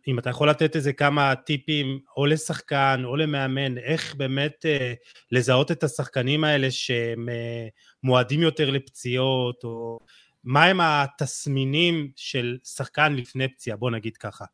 אם 0.07 0.19
אתה 0.19 0.29
יכול 0.29 0.49
לתת 0.49 0.75
איזה 0.75 0.93
כמה 0.93 1.35
טיפים 1.35 1.99
או 2.17 2.25
לשחקן 2.25 3.01
או 3.05 3.15
למאמן, 3.15 3.77
איך 3.77 4.15
באמת 4.15 4.65
לזהות 5.31 5.71
את 5.71 5.83
השחקנים 5.83 6.43
האלה 6.43 6.71
שהם 6.71 7.29
מועדים 8.03 8.41
יותר 8.41 8.69
לפציעות, 8.69 9.63
או 9.63 9.99
מהם 10.43 10.79
התסמינים 10.81 12.11
של 12.15 12.57
שחקן 12.63 13.13
לפני 13.13 13.47
פציעה, 13.47 13.77
בוא 13.77 13.91
נגיד 13.91 14.17
ככה. 14.17 14.45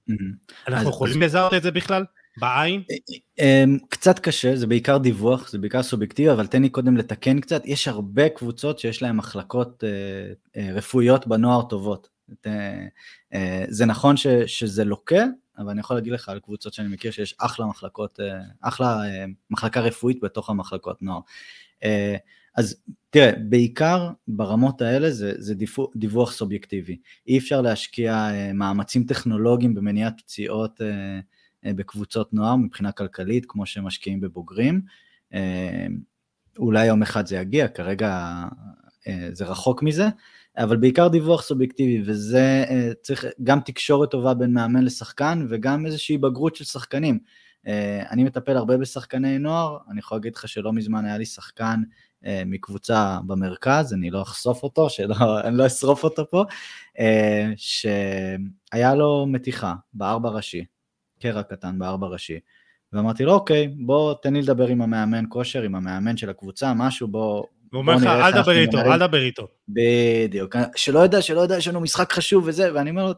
אנחנו 0.68 0.90
יכולים 0.90 1.22
לזהות 1.22 1.54
את 1.54 1.64
זה 1.64 1.72
בכלל? 1.72 2.06
בעין? 2.38 2.84
אה, 2.92 2.96
אה, 3.40 3.64
אמ, 3.64 3.78
קצת 3.90 4.20
קשה, 4.20 4.56
זה 4.56 4.68
בעיקר 4.68 4.98
דיווח, 4.98 5.50
זה 5.50 5.58
בעיקר 5.58 5.84
סובייקטיבי, 5.84 6.32
אבל 6.32 6.48
תן 6.48 6.62
לי 6.62 6.70
קודם 6.70 6.98
לתקן 6.98 7.40
קצת, 7.40 7.62
יש 7.66 7.88
הרבה 7.88 8.30
קבוצות 8.30 8.80
שיש 8.80 9.02
להן 9.02 9.16
מחלקות 9.16 9.84
אה, 9.84 10.72
רפואיות 10.74 11.28
בנוער 11.28 11.62
טובות. 11.62 12.16
זה 13.68 13.86
נכון 13.86 14.18
ש, 14.18 14.28
שזה 14.28 14.84
לוקה, 14.84 15.24
אבל 15.58 15.70
אני 15.70 15.80
יכול 15.80 15.98
להגיד 15.98 16.14
לך 16.14 16.30
על 16.30 16.40
קבוצות 16.40 16.74
שאני 16.74 16.88
מכיר 16.88 17.12
שיש 17.12 17.36
אחלה 17.40 17.66
מחלקות, 17.66 18.20
אחלה 18.62 18.98
מחלקה 19.50 19.80
רפואית 19.80 20.20
בתוך 20.24 20.50
המחלקות 20.50 21.02
נוער. 21.02 21.20
אז 22.56 22.76
תראה, 23.10 23.32
בעיקר 23.50 24.10
ברמות 24.28 24.82
האלה 24.82 25.12
זה, 25.12 25.34
זה 25.38 25.56
דיווח 25.96 26.32
סובייקטיבי. 26.32 26.98
אי 27.28 27.38
אפשר 27.38 27.62
להשקיע 27.62 28.30
מאמצים 28.54 29.04
טכנולוגיים 29.04 29.74
במניעת 29.74 30.14
פציעות 30.18 30.82
אה, 31.66 31.74
בקבוצות 31.74 32.34
נוער 32.34 32.56
מבחינה 32.56 32.92
כלכלית, 32.92 33.46
כמו 33.48 33.66
שמשקיעים 33.66 34.22
בבוגרים. 34.22 34.82
אה, 35.34 35.86
אולי 36.58 36.86
יום 36.86 37.02
אחד 37.02 37.28
זה 37.28 37.36
יגיע, 37.36 37.68
כרגע 37.68 38.44
אה, 39.08 39.30
זה 39.34 39.46
רחוק 39.46 39.84
מזה, 39.84 40.08
אבל 40.58 40.78
בעיקר 40.78 41.08
דיווח 41.08 41.42
סובייקטיבי, 41.42 42.04
וזה 42.06 42.66
צריך 43.02 43.26
גם 43.44 43.60
תקשורת 43.60 44.12
טובה 44.12 44.34
בין 44.34 44.54
מאמן 44.54 44.84
לשחקן, 44.84 45.46
וגם 45.50 45.86
איזושהי 45.86 46.18
בגרות 46.18 46.56
של 46.56 46.64
שחקנים. 46.64 47.20
אני 48.12 48.24
מטפל 48.24 48.58
הרבה 48.58 48.78
בשחקני 48.78 49.38
נוער, 49.40 49.78
אני 49.92 50.00
יכול 50.00 50.18
להגיד 50.18 50.36
לך 50.36 50.48
שלא 50.48 50.74
מזמן 50.74 51.06
היה 51.06 51.18
לי 51.18 51.26
שחקן 51.26 51.82
מקבוצה 52.46 53.18
במרכז, 53.28 53.94
אני 53.94 54.10
לא 54.10 54.22
אחשוף 54.22 54.64
אותו, 54.64 54.90
שלא, 54.90 55.16
אני 55.44 55.58
לא 55.58 55.66
אשרוף 55.66 56.04
אותו 56.04 56.30
פה, 56.30 56.44
שהיה 57.56 58.96
לו 58.96 59.26
מתיחה 59.28 59.74
בארבע 59.94 60.30
ראשי, 60.30 60.66
קרע 61.22 61.44
קטן 61.44 61.80
בארבע 61.80 62.08
ראשי. 62.08 62.40
ואמרתי 62.94 63.24
לו, 63.24 63.34
אוקיי, 63.34 63.68
בוא 63.68 64.14
תן 64.22 64.34
לי 64.34 64.42
לדבר 64.42 64.68
עם 64.68 64.82
המאמן 64.82 65.24
כושר, 65.30 65.62
עם 65.62 65.76
המאמן 65.76 66.18
של 66.18 66.30
הקבוצה, 66.30 66.74
משהו, 66.74 67.08
בוא... 67.08 67.44
הוא 67.72 67.80
אומר 67.80 67.96
לך, 67.96 68.06
אל 68.06 68.32
תדבר 68.32 68.52
איתו, 68.52 68.78
אל 68.78 68.98
תדבר 68.98 69.22
איתו. 69.22 69.48
בדיוק, 69.68 70.56
שלא 70.76 71.00
יודע, 71.00 71.22
שלא 71.22 71.40
יודע, 71.40 71.58
יש 71.58 71.68
לנו 71.68 71.82
משחק 71.82 72.14
חשוב 72.14 72.44
וזה, 72.48 72.74
ואני 72.74 72.90
אומר 72.90 73.06
לו, 73.06 73.14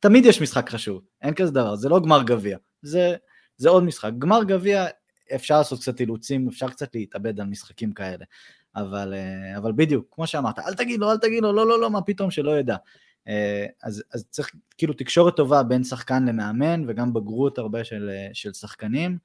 תמיד 0.00 0.26
יש 0.26 0.42
משחק 0.42 0.70
חשוב, 0.70 1.02
אין 1.22 1.34
כזה 1.34 1.52
דבר, 1.52 1.76
זה 1.76 1.88
לא 1.88 2.00
גמר 2.00 2.22
גביע, 2.22 2.58
זה, 2.82 3.14
זה 3.56 3.68
עוד 3.68 3.84
משחק. 3.84 4.10
גמר 4.18 4.44
גביע, 4.44 4.86
אפשר 5.34 5.58
לעשות 5.58 5.80
קצת 5.80 6.00
אילוצים, 6.00 6.48
אפשר 6.48 6.68
קצת 6.68 6.94
להתאבד 6.94 7.40
על 7.40 7.46
משחקים 7.46 7.92
כאלה. 7.92 8.24
אבל, 8.76 9.14
אה, 9.14 9.58
אבל 9.58 9.72
בדיוק, 9.72 10.06
כמו 10.10 10.26
שאמרת, 10.26 10.58
אל 10.58 10.74
תגיד 10.74 11.00
לו, 11.00 11.12
אל 11.12 11.18
תגיד 11.18 11.42
לו, 11.42 11.52
לא, 11.52 11.66
לא, 11.66 11.80
לא, 11.80 11.90
מה 11.90 12.02
פתאום 12.02 12.30
שלא 12.30 12.58
ידע. 12.58 12.76
אה, 13.28 13.66
אז, 13.82 14.02
אז 14.12 14.24
צריך 14.30 14.50
כאילו 14.78 14.94
תקשורת 14.94 15.36
טובה 15.36 15.62
בין 15.62 15.84
שחקן 15.84 16.24
למאמן 16.24 16.84
וגם 16.88 17.12
בגרות 17.12 17.58
הרבה 17.58 17.84
של, 17.84 18.10
אה, 18.10 18.28
של 18.32 18.52
שחקנים. 18.52 19.18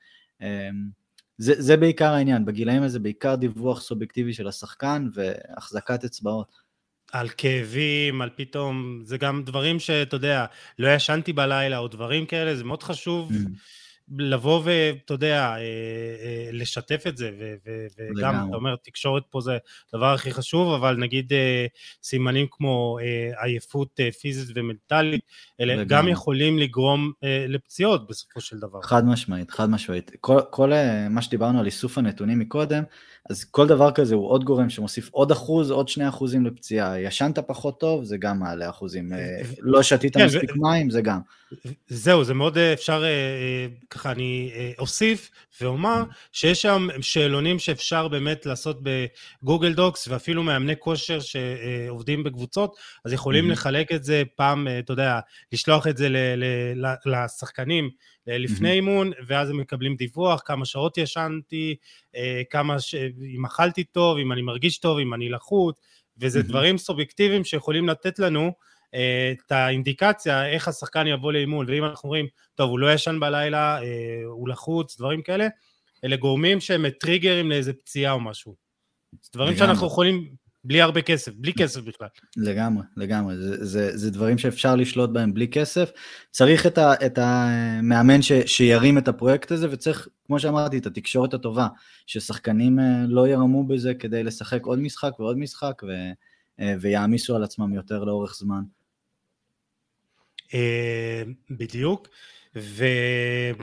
זה, 1.38 1.62
זה 1.62 1.78
בעיקר 1.78 2.14
העניין, 2.14 2.46
בגילאים 2.46 2.84
הזה 2.84 3.00
בעיקר 3.00 3.36
דיווח 3.36 3.82
סובייקטיבי 3.82 4.34
של 4.34 4.48
השחקן 4.48 5.08
והחזקת 5.14 6.04
אצבעות. 6.04 6.70
על 7.12 7.30
כאבים, 7.38 8.22
על 8.22 8.30
פתאום, 8.36 9.02
זה 9.04 9.18
גם 9.18 9.44
דברים 9.44 9.80
שאתה 9.80 10.16
יודע, 10.16 10.46
לא 10.80 10.96
ישנתי 10.96 11.34
בלילה 11.34 11.78
או 11.78 11.88
דברים 11.88 12.26
כאלה, 12.26 12.56
זה 12.56 12.64
מאוד 12.64 12.84
חשוב. 12.84 13.32
Mm. 13.32 13.36
לבוא 14.18 14.62
ואתה 14.64 15.14
יודע, 15.14 15.40
אה, 15.40 15.58
אה, 15.58 16.50
לשתף 16.52 17.04
את 17.08 17.18
זה, 17.18 17.32
וגם, 17.98 18.36
אתה 18.36 18.56
אומר, 18.56 18.76
תקשורת 18.76 19.24
פה 19.30 19.42
זה 19.42 19.58
הדבר 19.94 20.14
הכי 20.14 20.32
חשוב, 20.32 20.74
אבל 20.74 20.96
נגיד 20.98 21.34
אה, 21.34 21.66
סימנים 22.04 22.48
כמו 22.52 22.98
עייפות 23.42 24.00
פיזית 24.22 24.58
ומנטלית, 24.58 25.22
אלה. 25.60 25.84
גם 25.84 26.08
יכולים 26.08 26.58
לגרום 26.58 27.12
לפציעות 27.48 28.08
בסופו 28.08 28.42
של 28.42 28.60
דבר. 28.60 28.82
חד 28.82 29.06
משמעית, 29.06 29.52
חד 29.52 29.70
משמעית. 29.70 30.12
כל, 30.22 30.40
כל 30.50 30.72
מה 31.10 31.22
שדיברנו 31.22 31.60
על 31.60 31.66
איסוף 31.66 31.98
הנתונים 31.98 32.40
מקודם, 32.40 32.84
אז 33.30 33.44
כל 33.44 33.68
דבר 33.68 33.92
כזה 33.92 34.16
הוא 34.16 34.30
עוד 34.30 34.44
גורם 34.44 34.70
שמוסיף 34.70 35.10
עוד 35.12 35.32
אחוז, 35.32 35.72
עוד 35.72 35.88
שני 35.88 36.10
אחוזים 36.10 36.46
לפציעה. 36.46 37.00
ישנת 37.00 37.40
פחות 37.40 37.80
טוב, 37.80 38.04
זה 38.04 38.18
גם 38.18 38.40
מעלה 38.40 38.70
אחוזים. 38.70 39.12
לא 39.60 39.84
שתית 39.84 40.18
כן, 40.18 40.26
מספיק 40.26 40.52
ו... 40.56 40.62
מים, 40.62 40.90
זה 40.90 41.02
גם. 41.02 41.20
זהו, 41.88 42.24
זה 42.24 42.34
מאוד 42.34 42.58
אפשר 42.58 43.04
ככה 43.90 44.12
אני 44.12 44.52
אה, 44.56 44.72
אוסיף 44.80 45.32
ואומר 45.62 46.04
שיש 46.32 46.62
שם 46.62 46.88
שאלונים 47.02 47.60
שאפשר 47.60 48.08
באמת 48.08 48.46
לעשות 48.46 48.80
בגוגל 48.84 49.74
דוקס 49.74 50.08
ואפילו 50.08 50.44
מאמני 50.44 50.74
כושר 50.80 51.20
שעובדים 51.20 52.24
בקבוצות, 52.24 52.76
אז 53.06 53.14
יכולים. 53.14 53.50
לחלק 53.52 53.92
את 53.92 54.04
זה 54.04 54.24
פעם, 54.36 54.68
אה, 54.68 54.80
אתה 54.80 54.94
יודע, 54.94 55.20
לשלוח 55.52 55.88
את 55.88 55.98
זה 55.98 56.08
לשחקנים 57.06 57.84
אה, 57.86 57.90
לפני 58.30 58.70
mm-hmm. 58.70 58.74
אימון, 58.74 59.12
ואז 59.28 59.50
הם 59.50 59.58
מקבלים 59.58 59.96
דיווח, 59.96 60.42
כמה 60.46 60.66
שעות 60.66 60.98
ישנתי, 60.98 61.76
כמה, 62.50 62.80
ש... 62.80 62.96
אם 63.36 63.46
אכלתי 63.46 63.84
טוב, 63.84 64.18
אם 64.18 64.32
אני 64.32 64.42
מרגיש 64.42 64.78
טוב, 64.78 64.98
אם 64.98 65.14
אני 65.14 65.30
לחוץ, 65.30 65.80
וזה. 66.18 66.42
דברים 66.42 66.78
סובייקטיביים 66.78 67.44
שיכולים 67.44 67.90
לתת 67.90 68.20
לנו 68.20 68.52
את 69.32 69.52
האינדיקציה 69.52 70.50
איך 70.50 70.68
השחקן 70.68 71.08
יבוא 71.08 71.34
לאימון, 71.34 71.66
ואם 71.70 71.86
אנחנו 71.86 72.08
אומרים, 72.08 72.28
טוב, 72.56 72.70
הוא 72.70 72.80
לא 72.80 72.94
ישן 72.94 73.20
בלילה, 73.20 73.82
אה, 73.82 73.86
הוא 74.26 74.50
לחוץ, 74.50 74.98
דברים 74.98 75.22
כאלה, 75.22 75.48
אלה 76.04 76.16
גורמים 76.16 76.60
שהם 76.60 76.90
טריגרים 76.90 77.50
לאיזה 77.50 77.74
פציעה 77.74 78.14
או 78.14 78.20
משהו. 78.20 78.56
זה 79.22 79.30
דברים. 79.34 79.58
שאנחנו 79.58 79.88
יכולים 79.88 80.36
בלי 80.64 80.82
הרבה 80.82 81.02
כסף, 81.02 81.32
בלי 81.36 81.54
כסף 81.54 81.82
בכלל. 81.82 82.08
לגמרי, 82.38 82.84
לגמרי, 82.98 83.38
זה, 83.38 83.66
זה, 83.66 83.98
זה 83.98 84.12
דברים 84.12 84.38
שאפשר 84.38 84.76
לשלוט 84.76 85.10
בהם 85.10 85.34
בלי 85.34 85.48
כסף. 85.48 85.92
צריך 86.32 86.68
את, 86.68 86.78
ה, 86.78 86.94
את 87.06 87.20
המאמן 87.22 88.22
ש, 88.22 88.32
שירים 88.46 88.98
את 88.98 89.08
הפרויקט 89.08 89.52
הזה, 89.52 89.68
וצריך, 89.72 90.08
כמו 90.26 90.40
שאמרתי, 90.40 90.78
את 90.78 90.86
התקשורת 90.86 91.34
הטובה, 91.34 91.68
ששחקנים 92.06 92.80
אה, 92.80 93.06
לא 93.08 93.28
ירמו 93.28 93.68
בזה 93.68 93.94
כדי 93.94 94.24
לשחק 94.24 94.66
עוד 94.66 94.80
משחק 94.80 95.20
ועוד 95.20 95.38
משחק, 95.38 95.82
ו, 95.84 95.88
אה, 96.60 96.76
ויעמיסו 96.82 97.36
על 97.36 97.44
עצמם 97.44 97.74
יותר 97.74 98.04
לאורך 98.04 98.36
זמן. 98.36 98.64
בדיוק, 101.50 102.08
ואם 102.56 103.54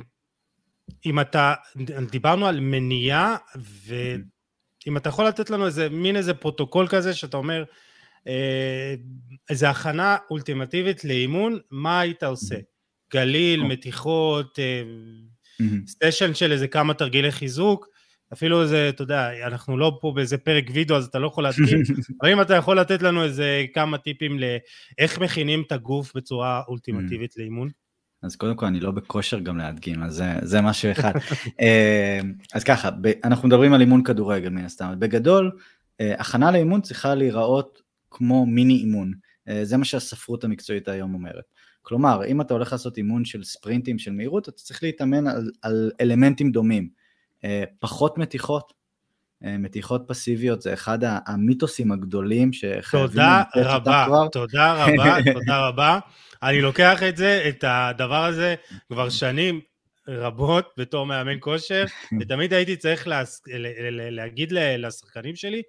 אתה, 1.21 1.55
דיברנו 2.11 2.47
על 2.47 2.61
מניעה, 2.61 3.37
ואם 4.87 4.97
אתה 4.97 5.09
יכול 5.09 5.27
לתת 5.27 5.51
לנו 5.51 5.67
איזה 5.67 5.89
מין 5.89 6.17
איזה 6.17 6.35
פרוטוקול 6.35 6.89
כזה 6.89 7.15
שאתה 7.15 7.37
אומר, 7.37 7.65
איזה 9.51 9.71
הכנה 9.71 10.17
אולטימטיבית 10.31 11.05
לאימון, 11.05 11.59
מה 11.71 12.01
היית 12.01 12.23
עושה? 12.23 12.57
גליל, 13.13 13.63
מתיחות, 13.63 14.59
station 15.87 16.35
של 16.35 16.53
איזה 16.53 16.69
כמה 16.69 16.95
תרגילי 16.95 17.33
חיזוק, 17.33 17.87
אפילו 18.33 18.63
איזה, 18.63 18.89
אתה 18.89 19.03
יודע, 19.03 19.47
אנחנו 19.47 19.79
לא 19.79 19.99
פה 20.01 20.13
באיזה 20.15 20.39
פרק 20.39 20.65
וידאו 20.73 20.97
אז 20.97 21.05
אתה 21.05 21.19
לא 21.19 21.27
יכול 21.27 21.45
להדגים, 21.45 21.83
אבל 22.21 22.31
אם 22.31 22.41
אתה 22.41 22.55
יכול 22.55 22.81
לתת 22.81 23.03
לנו 23.03 23.25
איזה 23.25 23.65
כמה 23.75 23.99
טיפים 23.99 24.39
לאיך 24.39 25.19
מכינים 25.19 25.63
את 25.67 25.73
הגוף 25.73 26.13
בצורה 26.17 26.63
אולטימטיבית 26.69 27.37
לאימון? 27.37 27.69
אז 28.23 28.37
קודם 28.37 28.57
כל 28.57 28.67
אני 28.67 28.81
לא 28.81 28.91
בכושר 28.91 29.39
גם 29.39 29.59
להדגים, 29.59 30.03
אז 30.03 30.15
זה, 30.15 30.33
זה 30.43 30.61
משהו 30.61 30.93
אחד. 30.93 31.13
אה, 31.61 32.21
אז 32.55 32.65
ככה, 32.65 32.91
אנחנו 33.25 33.49
מדברים 33.49 33.73
על 33.73 33.81
אימון 33.81 34.03
כדורגל 34.03 34.49
מן 34.49 34.65
הסתם, 34.65 34.95
בגדול, 34.99 35.51
אה, 36.01 36.15
הכנה 36.19 36.51
לאימון 36.51 36.81
צריכה 36.81 37.15
להיראות 37.15 37.83
כמו 38.11 38.47
מיני 38.47 38.75
אימון, 38.75 39.13
אה, 39.49 39.65
זה 39.65 39.77
מה 39.77 39.85
שהספרות 39.85 40.45
המקצועית 40.45 40.89
היום 40.89 41.15
אומרת. 41.15 41.45
כלומר, 41.83 42.25
אם 42.27 42.41
אתה 42.41 42.55
הולך 42.55 42.73
לעשות 42.73 42.97
אימון 42.97 43.25
של 43.25 43.45
ספרינטים 43.45 43.99
של 43.99 44.13
מהירות, 44.13 44.49
אתה 44.49 44.57
צריך 44.57 44.83
להתאמן 44.83 45.27
על, 45.27 45.51
על 45.63 45.91
אלמנטים 46.01 46.53
דומים. 46.53 46.89
פחות 47.79 48.19
מתיחות, 48.19 48.73
מתיחות 49.59 50.03
פסיביות 50.07 50.63
זה 50.63 50.73
אחד 50.73 50.99
המיתוסים 51.03 51.93
הגדולים 51.93 52.53
שחייבים... 52.53 53.09
תודה 53.09 53.43
רבה, 53.57 54.07
תודה 54.33 54.85
רבה, 54.85 55.17
תודה 55.35 55.69
רבה. 55.69 55.99
אני 56.43 56.61
לוקח 56.61 57.03
את 57.03 57.17
זה, 57.17 57.45
את 57.49 57.65
הדבר 57.67 58.25
הזה, 58.25 58.55
כבר 58.89 59.09
שנים 59.09 59.61
רבות 60.09 60.69
בתור 60.79 61.07
מאמן 61.07 61.37
כושר, 61.41 61.85
ותמיד 62.21 62.53
הייתי 62.53 62.77
צריך 62.77 63.09
להס... 63.09 63.43
להגיד 64.11 64.53
לשחקנים 64.53 65.37
שלי, 65.37 65.63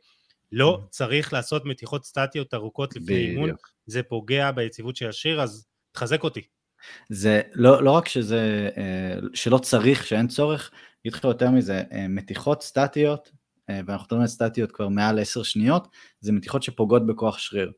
לא 0.51 0.81
צריך 0.89 1.33
לעשות 1.33 1.65
מתיחות 1.65 2.05
סטטיות 2.05 2.53
ארוכות 2.53 2.95
לפני 2.95 3.15
אימון, 3.15 3.49
זה 3.85 4.03
פוגע 4.03 4.51
ביציבות 4.51 4.95
של 4.95 5.09
השריר, 5.09 5.41
אז 5.41 5.67
תחזק 5.91 6.23
אותי. 6.23 6.41
זה 7.09 7.41
לא, 7.53 7.83
לא 7.83 7.91
רק 7.91 8.07
שזה, 8.07 8.69
אה, 8.77 9.19
שלא 9.33 9.57
צריך, 9.57 10.05
שאין 10.07 10.27
צורך, 10.27 10.71
אגיד 11.01 11.13
לך 11.13 11.23
יותר 11.23 11.49
מזה, 11.49 11.83
אה, 11.91 12.07
מתיחות 12.07 12.63
סטטיות, 12.63 13.27
אה, 13.27 13.36
ואנחנו 13.69 14.03
מדברים 14.03 14.21
על 14.21 14.27
סטטיות 14.27 14.71
כבר 14.71 14.87
מעל 14.87 15.19
10 15.19 15.43
שניות, 15.43 15.87
זה 16.19 16.31
מתיחות 16.31 16.63
שפוגעות 16.63 17.07
בכוח 17.07 17.37
שריר. 17.37 17.71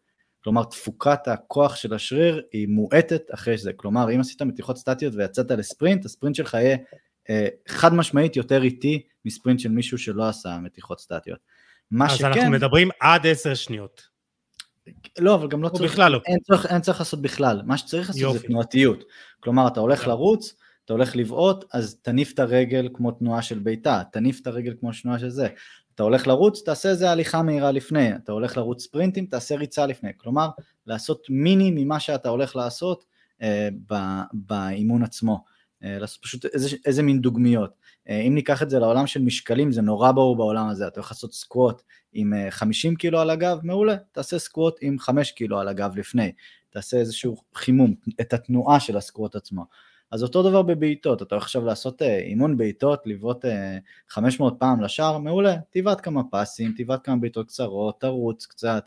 כלומר, 0.43 0.63
תפוקת 0.63 1.27
הכוח 1.27 1.75
של 1.75 1.93
השריר 1.93 2.41
היא 2.51 2.67
מועטת 2.67 3.21
אחרי 3.33 3.57
זה. 3.57 3.73
כלומר, 3.73 4.11
אם 4.15 4.19
עשית 4.19 4.41
מתיחות 4.41 4.77
סטטיות 4.77 5.13
ויצאת 5.15 5.51
לספרינט, 5.51 6.05
הספרינט 6.05 6.35
שלך 6.35 6.53
יהיה 6.53 6.77
חד 7.67 7.93
משמעית 7.93 8.35
יותר 8.35 8.63
איטי 8.63 9.01
מספרינט 9.25 9.59
של 9.59 9.69
מישהו 9.69 9.97
שלא 9.97 10.29
עשה 10.29 10.57
מתיחות 10.57 10.99
סטטיות. 10.99 11.39
אז 12.01 12.11
שכן, 12.11 12.25
אנחנו 12.25 12.51
מדברים 12.51 12.89
עד 12.99 13.27
10 13.27 13.53
שניות. 13.53 14.01
לא, 15.19 15.35
אבל 15.35 15.47
גם 15.47 15.63
לא 15.63 15.69
צריך, 15.69 15.91
בכלל 15.91 16.11
לא. 16.11 16.21
אין 16.25 16.39
צריך, 16.39 16.65
אין 16.65 16.81
צריך 16.81 16.99
לעשות 16.99 17.21
בכלל, 17.21 17.61
מה 17.65 17.77
שצריך 17.77 18.07
לעשות 18.07 18.21
יופי. 18.21 18.37
זה 18.39 18.47
תנועתיות. 18.47 19.03
כלומר, 19.39 19.67
אתה 19.67 19.79
הולך 19.79 20.03
yeah. 20.03 20.07
לרוץ, 20.07 20.55
אתה 20.85 20.93
הולך 20.93 21.15
לבעוט, 21.15 21.65
אז 21.73 21.99
תניף 22.01 22.33
את 22.33 22.39
הרגל 22.39 22.89
כמו 22.93 23.11
תנועה 23.11 23.41
של 23.41 23.59
בעיטה, 23.59 24.01
תניף 24.11 24.41
את 24.41 24.47
הרגל 24.47 24.73
כמו 24.79 24.91
תנועה 25.01 25.19
של 25.19 25.29
זה. 25.29 25.47
אתה 25.99 26.03
הולך 26.03 26.27
לרוץ, 26.27 26.61
תעשה 26.61 26.89
איזה 26.89 27.11
הליכה 27.11 27.41
מהירה 27.41 27.71
לפני, 27.71 28.15
אתה 28.15 28.31
הולך 28.31 28.57
לרוץ 28.57 28.83
ספרינטים, 28.83 29.25
תעשה 29.25 29.55
ריצה 29.55 29.85
לפני. 29.85 30.09
כלומר, 30.17 30.49
לעשות 30.87 31.27
מיני 31.29 31.71
ממה 31.75 31.99
שאתה 31.99 32.29
הולך 32.29 32.55
לעשות 32.55 33.05
אה, 33.41 33.69
באימון 34.33 35.03
עצמו. 35.03 35.43
אה, 35.83 35.99
לעשות 35.99 36.21
פשוט 36.21 36.45
איזה, 36.45 36.77
איזה 36.85 37.03
מין 37.03 37.21
דוגמיות. 37.21 37.73
אה, 38.09 38.21
אם 38.21 38.35
ניקח 38.35 38.63
את 38.63 38.69
זה 38.69 38.79
לעולם 38.79 39.07
של 39.07 39.21
משקלים, 39.21 39.71
זה 39.71 39.81
נורא 39.81 40.11
ברור 40.11 40.35
בעולם 40.35 40.69
הזה, 40.69 40.87
אתה 40.87 40.99
הולך 40.99 41.11
לעשות 41.11 41.33
סקווט 41.33 41.81
עם 42.13 42.33
50 42.49 42.91
אה, 42.91 42.97
קילו 42.97 43.19
על 43.19 43.29
הגב, 43.29 43.59
מעולה, 43.63 43.95
תעשה 44.11 44.39
סקווט 44.39 44.75
עם 44.81 44.99
5 44.99 45.31
קילו 45.31 45.59
על 45.59 45.67
הגב 45.67 45.97
לפני, 45.97 46.31
תעשה 46.69 46.97
איזשהו 46.97 47.37
חימום, 47.55 47.93
את 48.21 48.33
התנועה 48.33 48.79
של 48.79 48.97
הסקווט 48.97 49.35
עצמו. 49.35 49.65
אז 50.11 50.23
אותו 50.23 50.49
דבר 50.49 50.61
בבעיטות, 50.61 51.21
אתה 51.21 51.35
הולך 51.35 51.43
עכשיו 51.43 51.65
לעשות 51.65 52.01
אימון 52.01 52.57
בעיטות, 52.57 53.01
לבעוט 53.05 53.45
500 54.09 54.55
פעם 54.59 54.81
לשער, 54.81 55.17
מעולה, 55.17 55.55
תבעט 55.69 56.01
כמה 56.03 56.21
פסים, 56.31 56.73
תבעט 56.77 56.99
כמה 57.03 57.15
בעיטות 57.15 57.47
קצרות, 57.47 58.01
תרוץ 58.01 58.45
קצת, 58.45 58.85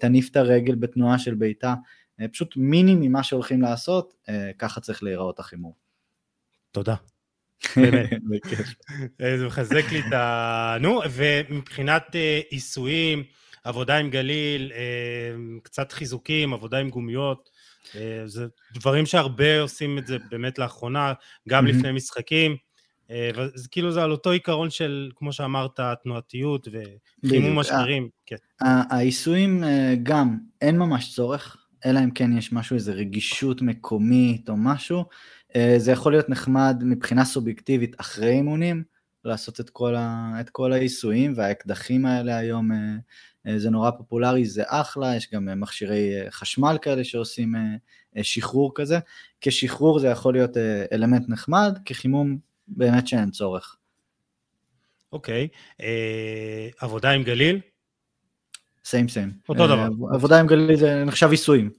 תניף 0.00 0.30
את 0.30 0.36
הרגל 0.36 0.74
בתנועה 0.74 1.18
של 1.18 1.34
בעיטה, 1.34 1.74
פשוט 2.32 2.54
מיני 2.56 2.94
ממה 2.94 3.22
שהולכים 3.22 3.62
לעשות, 3.62 4.14
ככה 4.58 4.80
צריך 4.80 5.02
להיראות 5.02 5.38
החימום. 5.38 5.72
תודה. 6.72 6.94
זה 9.38 9.46
מחזק 9.46 9.84
לי 9.92 10.00
את 10.00 10.12
ה... 10.12 10.76
נו, 10.80 11.00
ומבחינת 11.10 12.16
אה, 12.16 12.40
עיסויים, 12.48 13.24
עבודה 13.64 13.96
עם 13.96 14.10
גליל, 14.10 14.72
אה, 14.74 15.34
קצת 15.62 15.92
חיזוקים, 15.92 16.54
עבודה 16.54 16.78
עם 16.78 16.90
גומיות, 16.90 17.50
אה, 17.52 17.57
זה 18.26 18.46
דברים 18.74 19.06
שהרבה 19.06 19.60
עושים 19.60 19.98
את 19.98 20.06
זה 20.06 20.16
באמת 20.30 20.58
לאחרונה, 20.58 21.12
גם 21.48 21.66
לפני 21.66 21.92
משחקים. 21.92 22.56
וזה 23.36 23.68
כאילו 23.70 23.92
זה 23.92 24.02
על 24.02 24.12
אותו 24.12 24.30
עיקרון 24.30 24.70
של, 24.70 25.10
כמו 25.16 25.32
שאמרת, 25.32 25.80
תנועתיות 26.02 26.68
וחימום 27.24 27.58
משברים. 27.58 28.08
כן. 28.26 28.36
העיסויים 28.60 29.64
גם, 30.02 30.38
אין 30.60 30.78
ממש 30.78 31.14
צורך, 31.14 31.56
אלא 31.86 31.98
אם 32.04 32.10
כן 32.10 32.38
יש 32.38 32.52
משהו, 32.52 32.74
איזה 32.74 32.92
רגישות 32.92 33.62
מקומית 33.62 34.48
או 34.48 34.56
משהו. 34.56 35.04
אה, 35.56 35.74
זה 35.78 35.92
יכול 35.92 36.12
להיות 36.12 36.28
נחמד 36.28 36.82
מבחינה 36.84 37.24
סובייקטיבית 37.24 38.00
אחרי 38.00 38.30
אימונים, 38.30 38.82
לעשות 39.28 39.60
את 39.60 39.70
כל, 39.70 39.94
ה, 39.94 40.32
את 40.40 40.50
כל 40.50 40.72
העיסויים 40.72 41.32
והאקדחים 41.36 42.06
האלה 42.06 42.36
היום, 42.36 42.72
אה, 42.72 42.76
אה, 43.46 43.58
זה 43.58 43.70
נורא 43.70 43.90
פופולרי, 43.90 44.44
זה 44.44 44.62
אחלה, 44.66 45.16
יש 45.16 45.30
גם 45.32 45.60
מכשירי 45.60 46.10
חשמל 46.30 46.78
כאלה 46.82 47.04
שעושים 47.04 47.54
שחרור 48.22 48.72
כזה. 48.74 48.98
כשחרור 49.40 49.98
זה 49.98 50.08
יכול 50.08 50.34
להיות 50.34 50.56
אלמנט 50.92 51.28
נחמד, 51.28 51.78
כחימום 51.84 52.38
באמת 52.68 53.08
שאין 53.08 53.30
צורך. 53.30 53.76
אוקיי, 55.12 55.48
okay. 55.52 55.84
עבודה 56.80 57.10
עם 57.10 57.22
גליל? 57.22 57.60
סיים 58.84 59.08
סיים. 59.08 59.32
אותו 59.48 59.66
דבר. 59.66 59.88
עבודה 60.14 60.40
עם 60.40 60.46
גליל 60.46 60.76
זה 60.76 61.04
נחשב 61.04 61.30
עיסויים. 61.30 61.70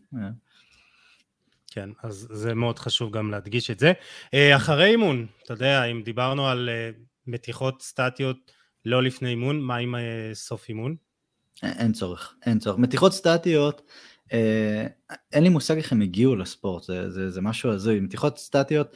כן, 1.71 1.89
אז 2.03 2.27
זה 2.31 2.53
מאוד 2.53 2.79
חשוב 2.79 3.12
גם 3.12 3.31
להדגיש 3.31 3.71
את 3.71 3.79
זה. 3.79 3.93
אה, 4.33 4.55
אחרי 4.55 4.85
אימון, 4.85 5.25
אתה 5.43 5.53
יודע, 5.53 5.83
אם 5.83 6.01
דיברנו 6.01 6.47
על 6.47 6.69
אה, 6.69 6.89
מתיחות 7.31 7.81
סטטיות 7.81 8.51
לא 8.85 9.03
לפני 9.03 9.29
אימון, 9.29 9.61
מה 9.61 9.75
עם 9.75 9.95
אה, 9.95 10.29
סוף 10.33 10.69
אימון? 10.69 10.95
אין 11.63 11.91
צורך, 11.91 12.35
אין 12.45 12.59
צורך. 12.59 12.77
מתיחות 12.77 13.13
סטטיות, 13.13 13.81
אין 15.33 15.43
לי 15.43 15.49
מושג 15.49 15.77
איך 15.77 15.91
הם 15.91 16.01
הגיעו 16.01 16.35
לספורט, 16.35 16.83
זה, 16.83 17.09
זה, 17.09 17.29
זה 17.29 17.41
משהו 17.41 17.71
הזוי. 17.71 17.99
מתיחות 17.99 18.37
סטטיות, 18.37 18.95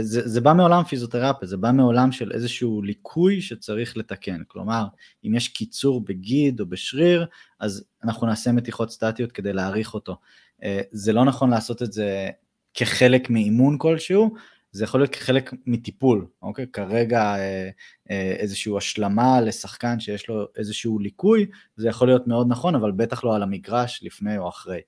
זה, 0.00 0.28
זה 0.28 0.40
בא 0.40 0.52
מעולם 0.52 0.84
פיזיותרפיה, 0.84 1.48
זה 1.48 1.56
בא 1.56 1.70
מעולם 1.72 2.12
של 2.12 2.32
איזשהו 2.32 2.82
ליקוי 2.82 3.40
שצריך 3.40 3.96
לתקן. 3.96 4.42
כלומר, 4.48 4.84
אם 5.24 5.34
יש 5.34 5.48
קיצור 5.48 6.04
בגיד 6.04 6.60
או 6.60 6.66
בשריר, 6.66 7.26
אז 7.60 7.84
אנחנו 8.04 8.26
נעשה 8.26 8.52
מתיחות 8.52 8.90
סטטיות 8.90 9.32
כדי 9.32 9.52
להעריך 9.52 9.94
אותו. 9.94 10.16
אה, 10.62 10.80
זה 10.90 11.12
לא 11.12 11.24
נכון 11.24 11.50
לעשות 11.50 11.82
את 11.82 11.92
זה 11.92 12.28
כחלק 12.74 13.30
מאימון 13.30 13.78
כלשהו, 13.78 14.34
זה 14.72 14.84
יכול 14.84 15.00
להיות 15.00 15.10
כחלק 15.10 15.52
מטיפול, 15.66 16.26
אוקיי? 16.42 16.66
כרגע 16.72 17.34
אה, 17.34 17.68
אה, 18.10 18.34
איזושהי 18.38 18.72
השלמה 18.76 19.40
לשחקן 19.40 20.00
שיש 20.00 20.28
לו 20.28 20.46
איזשהו 20.56 20.98
ליקוי, 20.98 21.46
זה 21.76 21.88
יכול 21.88 22.08
להיות 22.08 22.26
מאוד 22.26 22.46
נכון, 22.50 22.74
אבל 22.74 22.92
בטח 22.92 23.24
לא 23.24 23.36
על 23.36 23.42
המגרש 23.42 24.00
לפני 24.02 24.38
או 24.38 24.48
אחרי. 24.48 24.80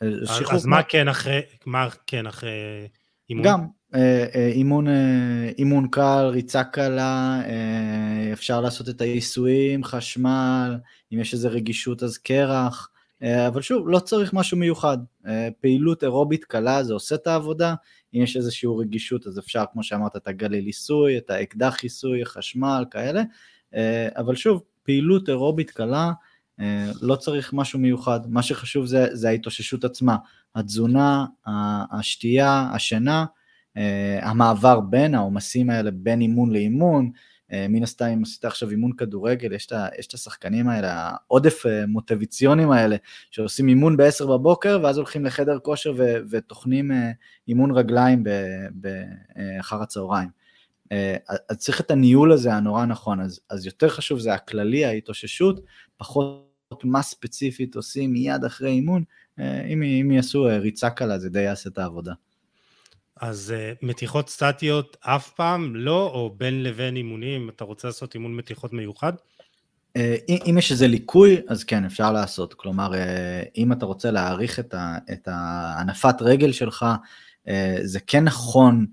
אז, 0.00 0.42
אז 0.50 0.66
מה 0.66 0.82
כן 0.82 1.08
אחרי, 1.08 1.40
מה 1.66 1.88
כן 2.06 2.26
אחרי 2.26 2.88
אימון? 3.30 3.44
גם, 3.44 3.66
אימון, 4.54 4.86
אימון 5.58 5.88
קל, 5.88 6.26
ריצה 6.32 6.64
קלה, 6.64 7.40
אפשר 8.32 8.60
לעשות 8.60 8.88
את 8.88 9.00
העיסויים, 9.00 9.84
חשמל, 9.84 10.76
אם 11.12 11.20
יש 11.20 11.34
איזו 11.34 11.48
רגישות 11.52 12.02
אז 12.02 12.18
קרח, 12.18 12.90
אה, 12.92 12.97
אבל 13.22 13.62
שוב, 13.62 13.88
לא 13.88 13.98
צריך 13.98 14.32
משהו 14.32 14.56
מיוחד. 14.58 14.98
אה, 15.26 15.48
פעילות 15.60 16.04
אירובית 16.04 16.44
קלה 16.44 16.82
זה 16.82 16.92
עושה 16.92 17.14
את 17.14 17.26
העבודה, 17.26 17.74
אם 18.14 18.22
יש 18.22 18.36
איזושהי 18.36 18.68
רגישות 18.78 19.26
אז 19.26 19.38
אפשר, 19.38 19.64
כמו 19.72 19.82
שאמרת, 19.82 20.16
את 20.16 20.28
הגליל 20.28 20.64
עיסוי, 20.64 21.18
את 21.18 21.30
האקדח 21.30 21.82
עיסוי, 21.82 22.24
חשמל, 22.24 22.84
כאלה, 22.90 23.22
אה, 23.74 24.08
אבל 24.16 24.34
שוב, 24.34 24.62
פעילות 24.82 25.28
אירובית 25.28 25.70
קלה, 25.70 26.12
לא 27.02 27.16
צריך 27.16 27.52
משהו 27.52 27.78
מיוחד, 27.78 28.20
מה 28.28 28.42
שחשוב 28.42 28.86
זה, 28.86 29.06
זה 29.12 29.28
ההתאוששות 29.28 29.84
עצמה, 29.84 30.16
התזונה, 30.54 31.26
השתייה, 31.92 32.70
השינה, 32.72 33.24
המעבר 34.22 34.80
בין 34.80 35.14
העומסים 35.14 35.70
האלה, 35.70 35.90
בין 35.90 36.20
אימון 36.20 36.52
לאימון, 36.52 37.10
מן 37.52 37.82
הסתם 37.82 38.06
אם 38.06 38.22
עשית 38.22 38.44
עכשיו 38.44 38.70
אימון 38.70 38.92
כדורגל, 38.92 39.52
יש 39.52 39.66
את 40.08 40.14
השחקנים 40.14 40.68
האלה, 40.68 40.88
העודף 40.92 41.62
מוטיביציונים 41.88 42.70
האלה, 42.70 42.96
שעושים 43.30 43.68
אימון 43.68 43.96
ב-10 43.96 44.26
בבוקר 44.26 44.80
ואז 44.82 44.96
הולכים 44.96 45.24
לחדר 45.24 45.58
כושר 45.58 45.94
וטוחנים 46.30 46.90
אימון 47.48 47.70
רגליים 47.70 48.24
אחר 49.60 49.82
הצהריים. 49.82 50.28
אז 51.48 51.56
צריך 51.56 51.80
את 51.80 51.90
הניהול 51.90 52.32
הזה 52.32 52.54
הנורא 52.54 52.84
נכון, 52.84 53.20
אז, 53.20 53.40
אז 53.50 53.66
יותר 53.66 53.88
חשוב 53.88 54.18
זה 54.18 54.34
הכללי, 54.34 54.84
ההתאוששות, 54.84 55.60
פחות 55.96 56.48
מה 56.84 57.02
ספציפית 57.02 57.76
עושים 57.76 58.12
מיד 58.12 58.44
אחרי 58.44 58.70
אימון, 58.70 59.04
אם, 59.38 59.82
אם 59.82 60.10
יעשו 60.10 60.42
ריצה 60.60 60.90
קלה 60.90 61.18
זה 61.18 61.28
די 61.28 61.40
יעשה 61.40 61.70
את 61.70 61.78
העבודה. 61.78 62.12
אז 63.20 63.54
uh, 63.56 63.78
מתיחות 63.86 64.28
סטטיות 64.28 64.96
אף 65.00 65.30
פעם 65.30 65.76
לא, 65.76 66.10
או 66.14 66.34
בין 66.36 66.62
לבין 66.62 66.96
אימונים, 66.96 67.48
אתה 67.48 67.64
רוצה 67.64 67.88
לעשות 67.88 68.14
אימון 68.14 68.36
מתיחות 68.36 68.72
מיוחד? 68.72 69.12
Uh, 69.98 70.00
אם 70.46 70.58
יש 70.58 70.72
איזה 70.72 70.86
ליקוי, 70.86 71.36
אז 71.48 71.64
כן, 71.64 71.84
אפשר 71.84 72.12
לעשות. 72.12 72.54
כלומר, 72.54 72.92
uh, 72.92 72.96
אם 73.56 73.72
אתה 73.72 73.86
רוצה 73.86 74.10
להעריך 74.10 74.58
את, 74.58 74.74
ה, 74.74 74.98
את 75.12 75.28
הנפת 75.30 76.14
רגל 76.20 76.52
שלך, 76.52 76.86
uh, 77.46 77.50
זה 77.82 78.00
כן 78.00 78.24
נכון, 78.24 78.86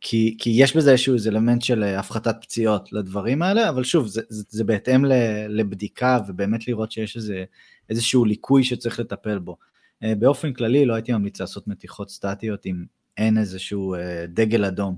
כי, 0.00 0.36
כי 0.38 0.50
יש 0.54 0.76
בזה 0.76 0.90
איזשהו 0.90 1.14
אלמנט 1.26 1.62
של 1.62 1.82
הפחתת 1.82 2.36
פציעות 2.40 2.92
לדברים 2.92 3.42
האלה, 3.42 3.68
אבל 3.68 3.84
שוב, 3.84 4.06
זה, 4.06 4.22
זה, 4.28 4.44
זה 4.48 4.64
בהתאם 4.64 5.04
לבדיקה 5.48 6.18
ובאמת 6.28 6.68
לראות 6.68 6.92
שיש 6.92 7.16
איזה, 7.16 7.44
איזשהו 7.90 8.24
ליקוי 8.24 8.64
שצריך 8.64 9.00
לטפל 9.00 9.38
בו. 9.38 9.56
באופן 10.02 10.52
כללי, 10.52 10.86
לא 10.86 10.94
הייתי 10.94 11.12
ממליץ 11.12 11.40
לעשות 11.40 11.68
מתיחות 11.68 12.10
סטטיות 12.10 12.64
עם 12.64 12.84
אין 13.16 13.38
איזשהו 13.38 13.94
אה, 13.94 14.24
דגל 14.28 14.64
אדום. 14.64 14.96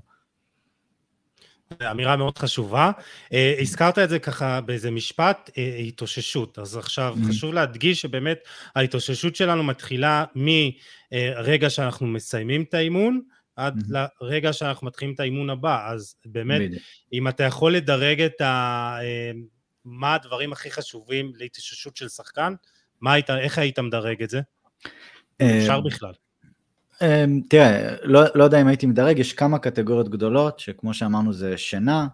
אמירה 1.91 2.17
מאוד 2.17 2.39
חשובה. 2.39 2.91
אה, 3.33 3.55
הזכרת 3.61 3.99
את 3.99 4.09
זה 4.09 4.19
ככה 4.19 4.61
באיזה 4.61 4.91
משפט, 4.91 5.51
אה, 5.59 5.77
התאוששות. 5.77 6.59
אז 6.59 6.77
עכשיו 6.77 7.17
mm-hmm. 7.17 7.29
חשוב 7.29 7.55
להדגיש 7.55 8.01
שבאמת 8.01 8.39
ההתאוששות 8.77 9.37
שלנו 9.37 9.63
מתחילה 9.63 10.25
מרגע 10.35 11.71
שאנחנו 11.71 12.07
מסיימים 12.07 12.63
את 12.63 12.75
האימון, 12.75 13.21
עד 13.57 13.79
mm-hmm. 13.79 13.97
לרגע 14.21 14.53
שאנחנו 14.53 14.87
מתחילים 14.87 15.15
את 15.15 15.21
האימון 15.21 15.51
הבא. 15.51 15.91
אז 15.91 16.15
באמת, 16.25 16.61
בדיוק. 16.61 16.83
אם 17.13 17.29
אתה 17.29 17.45
יכול 17.45 17.75
לדרג 17.75 18.21
את 18.21 18.41
ה... 18.41 18.99
מה 19.85 20.15
הדברים 20.15 20.53
הכי 20.53 20.71
חשובים 20.71 21.33
להתאוששות 21.37 21.97
של 21.97 22.09
שחקן, 22.09 22.55
מה 23.01 23.13
היית, 23.13 23.31
איך 23.31 23.59
היית 23.59 23.79
מדרג 23.79 24.23
את 24.23 24.31
זה? 24.31 24.41
אפשר 25.43 25.81
בכלל. 25.81 26.13
אמ, 27.03 27.41
תראה, 27.49 27.97
לא, 28.03 28.21
לא 28.35 28.45
יודע 28.45 28.61
אם 28.61 28.67
הייתי 28.67 28.87
מדרג, 28.87 29.19
יש 29.19 29.33
כמה 29.33 29.59
קטגוריות 29.59 30.09
גדולות, 30.09 30.59
שכמו 30.59 30.95
שאמרנו 30.95 31.33
זה 31.33 31.59
שינה, 31.59 32.07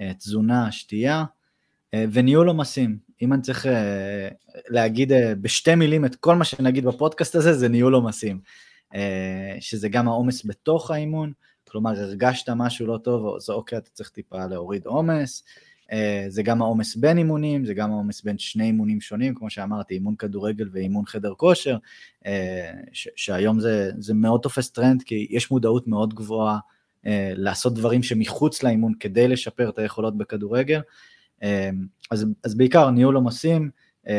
אה, 0.00 0.12
תזונה, 0.18 0.72
שתייה, 0.72 1.24
אה, 1.94 2.04
וניהול 2.12 2.48
עומסים. 2.48 2.98
אם 3.22 3.32
אני 3.32 3.42
צריך 3.42 3.66
אה, 3.66 4.28
להגיד 4.68 5.12
בשתי 5.40 5.74
מילים 5.74 6.04
את 6.04 6.14
כל 6.14 6.34
מה 6.34 6.44
שנגיד 6.44 6.84
בפודקאסט 6.84 7.34
הזה, 7.34 7.52
זה 7.52 7.68
ניהול 7.68 7.94
עומסים. 7.94 8.40
שזה 9.60 9.88
גם 9.88 10.08
העומס 10.08 10.46
בתוך 10.46 10.90
האימון, 10.90 11.32
כלומר 11.68 11.90
הרגשת 11.90 12.48
משהו 12.50 12.86
לא 12.86 12.98
טוב, 12.98 13.36
אז 13.36 13.50
אוקיי, 13.50 13.78
אתה 13.78 13.90
צריך 13.90 14.08
טיפה 14.10 14.46
להוריד 14.46 14.86
עומס, 14.86 15.44
זה 16.28 16.42
גם 16.42 16.62
העומס 16.62 16.96
בין 16.96 17.18
אימונים, 17.18 17.64
זה 17.64 17.74
גם 17.74 17.90
העומס 17.90 18.22
בין 18.22 18.38
שני 18.38 18.64
אימונים 18.64 19.00
שונים, 19.00 19.34
כמו 19.34 19.50
שאמרתי, 19.50 19.94
אימון 19.94 20.16
כדורגל 20.16 20.68
ואימון 20.72 21.06
חדר 21.06 21.34
כושר, 21.34 21.76
אה, 22.26 22.72
שהיום 22.92 23.60
זה, 23.60 23.90
זה 23.98 24.14
מאוד 24.14 24.40
תופס 24.40 24.70
טרנד, 24.70 25.02
כי 25.02 25.26
יש 25.30 25.50
מודעות 25.50 25.88
מאוד 25.88 26.14
גבוהה 26.14 26.58
אה, 27.06 27.32
לעשות 27.36 27.74
דברים 27.74 28.02
שמחוץ 28.02 28.62
לאימון 28.62 28.94
כדי 29.00 29.28
לשפר 29.28 29.68
את 29.68 29.78
היכולות 29.78 30.18
בכדורגל. 30.18 30.80
אז, 32.10 32.26
אז 32.44 32.54
בעיקר 32.54 32.90
ניהול 32.90 33.14
עומסים, 33.14 33.70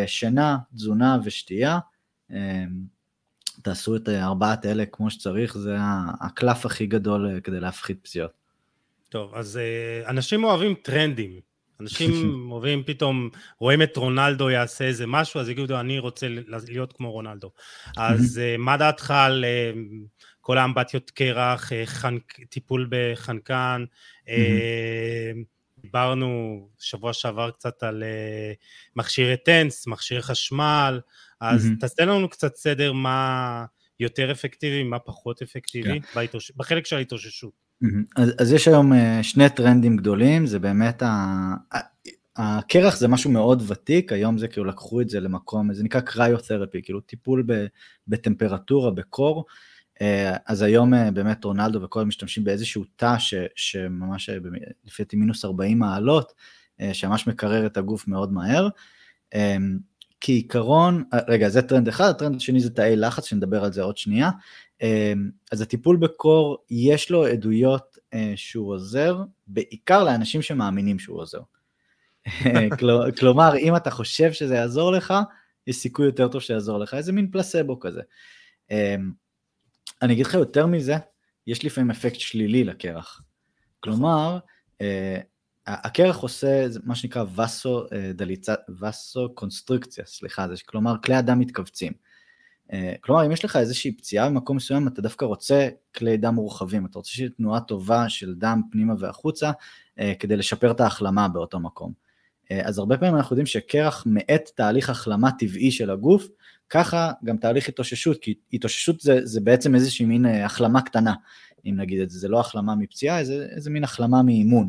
שינה, 0.05 0.58
תזונה 0.75 1.17
ושתייה. 1.23 1.79
תעשו 3.63 3.95
את 3.95 4.10
ארבעת 4.10 4.65
אלה 4.65 4.86
כמו 4.86 5.10
שצריך, 5.10 5.58
זה 5.58 5.75
הקלף 6.21 6.65
הכי 6.65 6.86
גדול 6.86 7.39
כדי 7.43 7.60
להפחית 7.60 7.99
פציעות. 8.03 8.32
טוב, 9.10 9.36
אז 9.36 9.60
אנשים 10.08 10.43
אוהבים 10.43 10.73
טרנדים. 10.73 11.48
אנשים 11.82 12.52
אוהבים 12.52 12.84
פתאום, 12.84 13.30
רואים 13.60 13.82
את 13.82 13.98
רונלדו 13.98 14.50
יעשה 14.50 14.86
איזה 14.86 15.08
משהו, 15.08 15.39
אז 15.39 15.50
יגידו, 15.50 15.80
אני 15.80 16.00
רוצה 16.00 16.28
להיות 16.68 16.94
כמו 16.94 17.12
רונלדו. 17.12 17.52
אז 17.98 18.42
אה, 18.44 18.58
מה 18.58 18.78
דעתך 18.78 19.12
על 19.12 19.46
אה, 19.46 19.72
כל 20.42 20.58
האמבטיות 20.58 21.12
קרח, 21.12 21.74
אה, 21.74 21.86
חנק, 21.86 22.39
טיפול 22.50 22.88
בחנקן, 22.89 23.86
דיברנו 25.82 26.60
שבוע 26.80 27.13
שעבר 27.13 27.52
קצת 27.52 27.84
על 27.84 28.04
מכשירי 28.96 29.38
טנס, 29.38 29.88
מכשירי 29.88 30.22
חשמל, 30.22 31.00
אז 31.42 31.70
תעשה 31.80 32.06
לנו 32.06 32.30
קצת 32.30 32.56
סדר 32.56 32.94
מה 32.94 33.65
יותר 34.00 34.32
אפקטיבי, 34.32 34.84
מה 34.84 35.00
פחות 35.00 35.42
אפקטיבי, 35.42 36.00
כן. 36.02 36.26
בחלק 36.56 36.86
של 36.86 36.96
ההתאוששות. 36.96 37.68
אז, 38.15 38.32
אז 38.39 38.54
יש 38.54 38.68
היום 38.68 38.94
אה, 38.94 39.24
שני 39.24 39.50
טרנדים 39.50 39.98
גדולים, 39.98 40.46
זה 40.46 40.60
באמת, 40.60 41.04
ה... 41.04 41.54
הקרח 42.36 42.96
זה 42.98 43.08
משהו 43.08 43.32
מאוד 43.32 43.63
ותיק, 43.68 44.13
היום 44.13 44.38
זה 44.38 44.48
כאילו 44.48 44.65
לקחו 44.65 45.02
את 45.02 45.10
זה 45.10 45.20
למקום, 45.20 45.74
זה 45.74 45.84
נקרא 45.84 46.02
cryotherapy, 46.02 46.82
כאילו 46.82 47.00
טיפול 47.02 47.44
ב, 47.46 47.65
בטמפרטורה, 48.08 48.92
בקור, 48.92 49.46
אה, 50.02 50.38
אז 50.46 50.62
היום 50.62 50.94
אה, 50.94 51.12
באמת 51.12 51.44
רונלדו 51.44 51.82
וכל 51.82 52.04
משתמשים 52.04 52.44
באיזשהו 52.44 52.84
תא 52.96 53.18
ש, 53.18 53.34
שממש 53.56 54.30
לפי 54.86 55.04
דעתי 55.04 55.15
מינוס 55.15 55.46
40 55.46 55.80
מעלות, 55.80 56.34
שממש 56.94 57.28
מקרר 57.28 57.65
את 57.65 57.78
הגוף 57.78 58.08
מאוד 58.08 58.34
מהר. 58.34 58.70
כעיקרון, 60.22 61.04
רגע 61.28 61.50
זה 61.50 61.62
טרנד 61.62 61.88
אחד, 61.88 62.10
הטרנד 62.10 62.36
השני 62.36 62.60
זה 62.60 62.70
תאי 62.70 62.96
לחץ, 62.96 63.26
שנדבר 63.26 63.63
על 63.63 63.74
זה 63.74 63.82
עוד 63.82 63.98
שנייה. 63.98 64.30
אמ, 64.82 65.30
אז 65.52 65.62
הטיפול 65.62 65.98
בקור, 65.98 66.65
יש 66.70 67.12
לו 67.12 67.26
עדויות 67.26 67.98
אה, 68.13 68.34
שהוא 68.36 68.74
עוזר, 68.74 69.24
בעיקר 69.48 70.04
לאנשים 70.04 70.42
שמאמינים 70.42 71.00
שהוא 71.00 71.20
עוזר. 71.22 71.42
כלומר, 73.20 73.58
אם 73.58 73.76
אתה 73.76 73.92
חושב 73.92 74.34
שזה 74.34 74.56
יעזור 74.56 74.92
לך, 74.92 75.13
יש 75.68 75.76
סיכוי 75.76 76.06
יותר 76.06 76.28
טוב 76.28 76.42
שיעזור 76.42 76.78
לך, 76.78 76.94
איזה 76.94 77.12
מין 77.12 77.32
פלסבו 77.32 77.80
כזה. 77.80 78.02
אמ, 78.72 79.12
אני 80.02 80.13
אגיד 80.13 80.26
לך 80.26 80.34
יותר 80.34 80.65
מזה, 80.65 80.96
יש 81.48 81.65
לפעמים 81.65 81.92
אפקט 81.92 82.20
שלילי 82.20 82.63
לקרח. 82.63 83.22
כלומר, 83.80 84.39
אה, 84.82 85.20
הקרח 85.68 86.18
עושה 86.18 86.65
מה 86.84 86.96
שנקרא 86.96 87.24
וסו 87.24 87.84
אה, 87.94 88.12
דליצה, 88.13 88.54
וסו 88.82 89.30
קונסטרוקציה, 89.36 90.06
סליחה, 90.06 90.48
זה 90.48 90.56
כלומר 90.65 90.96
כלי 91.04 91.15
הדם 91.15 91.39
מתכווצים. 91.39 91.94
אה, 92.73 92.93
כלומר, 93.01 93.25
אם 93.25 93.32
יש 93.32 93.45
לך 93.45 93.55
איזושהי 93.55 93.91
פציעה 93.91 94.29
במקום 94.29 94.58
מסוים, 94.58 94.88
אתה 94.88 95.01
דווקא 95.01 95.25
רוצה 95.25 95.69
כלי 95.95 96.17
דם 96.17 96.36
מורחבים, 96.36 96.86
אתה 96.86 96.99
רוצה 96.99 97.12
שיהיה 97.12 97.29
תנועה 97.29 97.60
טובה 97.60 98.10
של 98.10 98.34
דם 98.36 98.62
פנימה 98.71 98.93
והחוצה, 98.99 99.51
אה, 99.99 100.13
כדי 100.19 100.36
לשפר 100.36 100.71
את 100.71 100.82
ההחלמה 100.82 101.27
באותו 101.27 101.60
מקום. 101.60 101.93
אה, 102.51 102.67
אז 102.67 102.79
הרבה 102.79 102.97
פעמים 102.97 103.15
אנחנו 103.15 103.34
יודעים 103.34 103.45
שקרח 103.45 104.03
מאט 104.05 104.49
תהליך 104.55 104.89
החלמה 104.89 105.32
טבעי 105.32 105.71
של 105.71 105.89
הגוף, 105.89 106.27
ככה 106.69 107.12
גם 107.23 107.38
תהליך 107.38 107.69
התאוששות, 107.69 108.21
כי 108.21 108.34
התאוששות 108.53 109.01
זה, 109.01 109.19
זה 109.23 109.41
בעצם 109.41 109.75
איזושהי 109.75 110.05
מין 110.05 110.25
החלמה 110.25 110.82
קטנה, 110.82 111.13
אם 111.65 111.75
נגיד 111.77 112.01
את 112.01 112.10
זה, 112.10 112.19
זה 112.19 112.27
לא 112.27 112.39
החלמה 112.39 112.75
מפציעה, 112.75 113.23
זה 113.23 113.47
איזה 113.51 113.69
מין 113.69 113.84
החלמה 113.84 114.23
מאימון. 114.23 114.67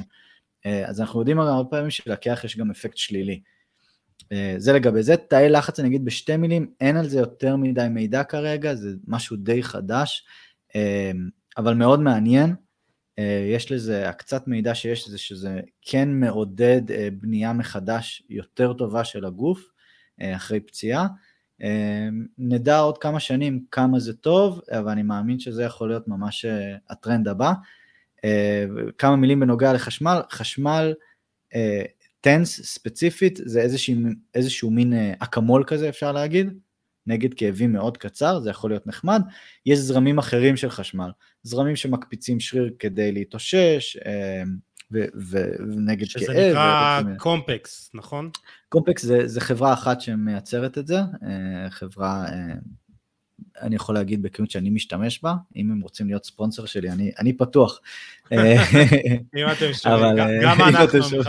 אז 0.65 1.01
אנחנו 1.01 1.21
יודעים 1.21 1.41
הרבה 1.41 1.71
פעמים 1.71 1.91
שלקרח 1.91 2.45
יש 2.45 2.57
גם 2.57 2.71
אפקט 2.71 2.97
שלילי. 2.97 3.41
אה, 4.33 4.55
זה 4.59 4.73
לגבי 4.73 5.03
זה, 5.03 5.17
תאי 5.17 5.49
לחץ 5.49 5.81
אני 5.81 5.89
אגיד 5.89 6.05
בשתי 6.05 6.37
מילים, 6.37 6.71
אין 6.81 6.97
על 6.97 7.09
זה 7.09 7.19
יותר 7.19 7.57
מדי 7.57 7.87
מידע 7.91 8.25
כרגע, 8.25 8.75
זה 8.75 8.91
משהו 9.07 9.37
די 9.37 9.63
חדש, 9.63 10.25
אה, 10.77 11.11
אבל 11.57 11.75
מאוד 11.75 12.01
מעניין. 12.01 12.55
אה, 13.19 13.49
יש 13.55 13.73
לזה, 13.73 14.09
הקצת 14.09 14.49
מידע 14.49 14.75
שיש 14.75 15.09
לזה 15.09 15.19
שזה 15.19 15.61
כן 15.83 16.09
מעודד 16.09 16.83
בנייה 17.21 17.53
מחדש 17.53 18.23
יותר 18.29 18.73
טובה 18.73 19.05
של 19.05 19.25
הגוף 19.25 19.71
אחרי 20.23 20.61
פציעה. 20.61 21.07
נדע 22.39 22.79
עוד 22.79 22.99
כמה 22.99 23.21
שנים 23.21 23.65
כמה 23.71 23.99
זה 23.99 24.15
טוב, 24.15 24.61
אבל 24.71 24.89
אני 24.89 25.03
מאמין 25.03 25.39
שזה 25.39 25.65
יכול 25.65 25.89
להיות 25.89 26.09
ממש 26.09 26.45
הטרנד 26.91 27.29
הבא. 27.29 27.53
כמה 28.99 29.17
מילים 29.17 29.41
בנוגע 29.41 29.73
לחשמל, 29.73 30.21
חשמל 30.31 30.93
טנס 32.21 32.61
ספציפית 32.61 33.41
זה 33.45 33.61
איזשהו, 33.61 33.95
איזשהו 34.35 34.71
מין 34.71 34.93
אה, 34.93 35.13
אקמול 35.19 35.65
כזה 35.67 35.89
אפשר 35.89 36.13
להגיד, 36.13 36.59
נגד 37.07 37.35
כאבים 37.35 37.73
מאוד 37.73 37.97
קצר, 37.97 38.41
זה 38.41 38.51
יכול 38.51 38.71
להיות 38.71 38.87
נחמד. 38.87 39.23
יש 39.67 39.79
זרמים 39.79 40.19
אחרים 40.19 40.57
של 40.57 40.71
חשמל, 40.71 41.11
זרמים 41.43 41.77
שמקפיצים 41.77 42.41
שריר 42.41 42.71
כדי 42.79 43.13
להתאושש, 43.13 43.97
אה, 44.07 44.43
ונגד 45.31 46.09
כאב. 46.09 46.23
שזה 46.23 46.33
נקרא 46.33 47.03
קומפקס, 47.19 47.91
נכון? 47.95 48.31
קומפקס 48.69 49.03
זה, 49.03 49.27
זה 49.27 49.41
חברה 49.41 49.73
אחת 49.73 50.01
שמייצרת 50.01 50.79
את 50.79 50.87
זה, 50.87 50.99
אה, 50.99 51.71
חברה, 51.71 52.27
אני 53.61 53.77
יכול 53.77 53.95
להגיד 53.95 54.23
בכנות 54.23 54.51
שאני 54.51 54.71
משתמש 54.71 55.23
בה, 55.23 55.35
אם 55.57 55.71
הם 55.71 55.81
רוצים 55.81 56.07
להיות 56.07 56.25
ספונסר 56.25 56.67
שלי, 56.67 56.91
אני, 56.91 57.11
אני 57.19 57.33
פתוח. 57.33 57.81
אם 58.33 58.39
אתם 59.53 59.73
שומעים, 59.73 60.17
גם 60.43 60.61
אנחנו 60.69 60.99
מחפשים. 60.99 61.21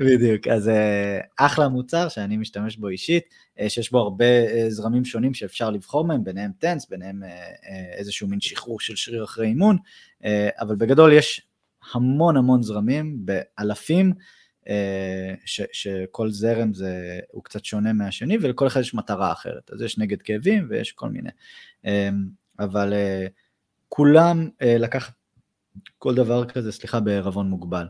בדיוק, 0.00 0.48
אז 0.48 0.70
אחלה 1.38 1.68
מוצר 1.68 2.08
שאני 2.08 2.36
משתמש 2.36 2.76
בו 2.76 2.88
אישית, 2.88 3.24
שיש 3.68 3.92
בו 3.92 3.98
הרבה 3.98 4.24
זרמים 4.68 5.04
שונים 5.04 5.34
שאפשר 5.34 5.70
לבחור 5.70 6.04
מהם, 6.04 6.24
ביניהם 6.24 6.50
טנס, 6.58 6.88
ביניהם 6.90 7.22
איזשהו 7.96 8.28
מין 8.28 8.40
שחרור 8.40 8.80
של 8.80 8.96
שריר 8.96 9.24
אחרי 9.24 9.46
אימון, 9.46 9.76
אבל 10.60 10.76
בגדול 10.76 11.12
יש 11.12 11.42
המון 11.94 12.36
המון 12.36 12.62
זרמים, 12.62 13.18
באלפים, 13.18 14.06
אה, 14.06 14.22
ש, 15.44 15.62
שכל 15.72 16.30
זרם 16.30 16.74
זה, 16.74 17.20
הוא 17.32 17.44
קצת 17.44 17.64
שונה 17.64 17.92
מהשני 17.92 18.38
ולכל 18.40 18.66
אחד 18.66 18.80
יש 18.80 18.94
מטרה 18.94 19.32
אחרת, 19.32 19.70
אז 19.72 19.82
יש 19.82 19.98
נגד 19.98 20.22
כאבים 20.22 20.66
ויש 20.70 20.92
כל 20.92 21.08
מיני, 21.08 21.30
אה, 21.86 22.08
אבל 22.58 22.92
אה, 22.92 23.26
כולם 23.88 24.48
לקחת 24.60 25.12
כל 25.98 26.14
דבר 26.14 26.44
כזה, 26.44 26.72
סליחה, 26.72 27.00
בערבון 27.00 27.50
מוגבל. 27.50 27.86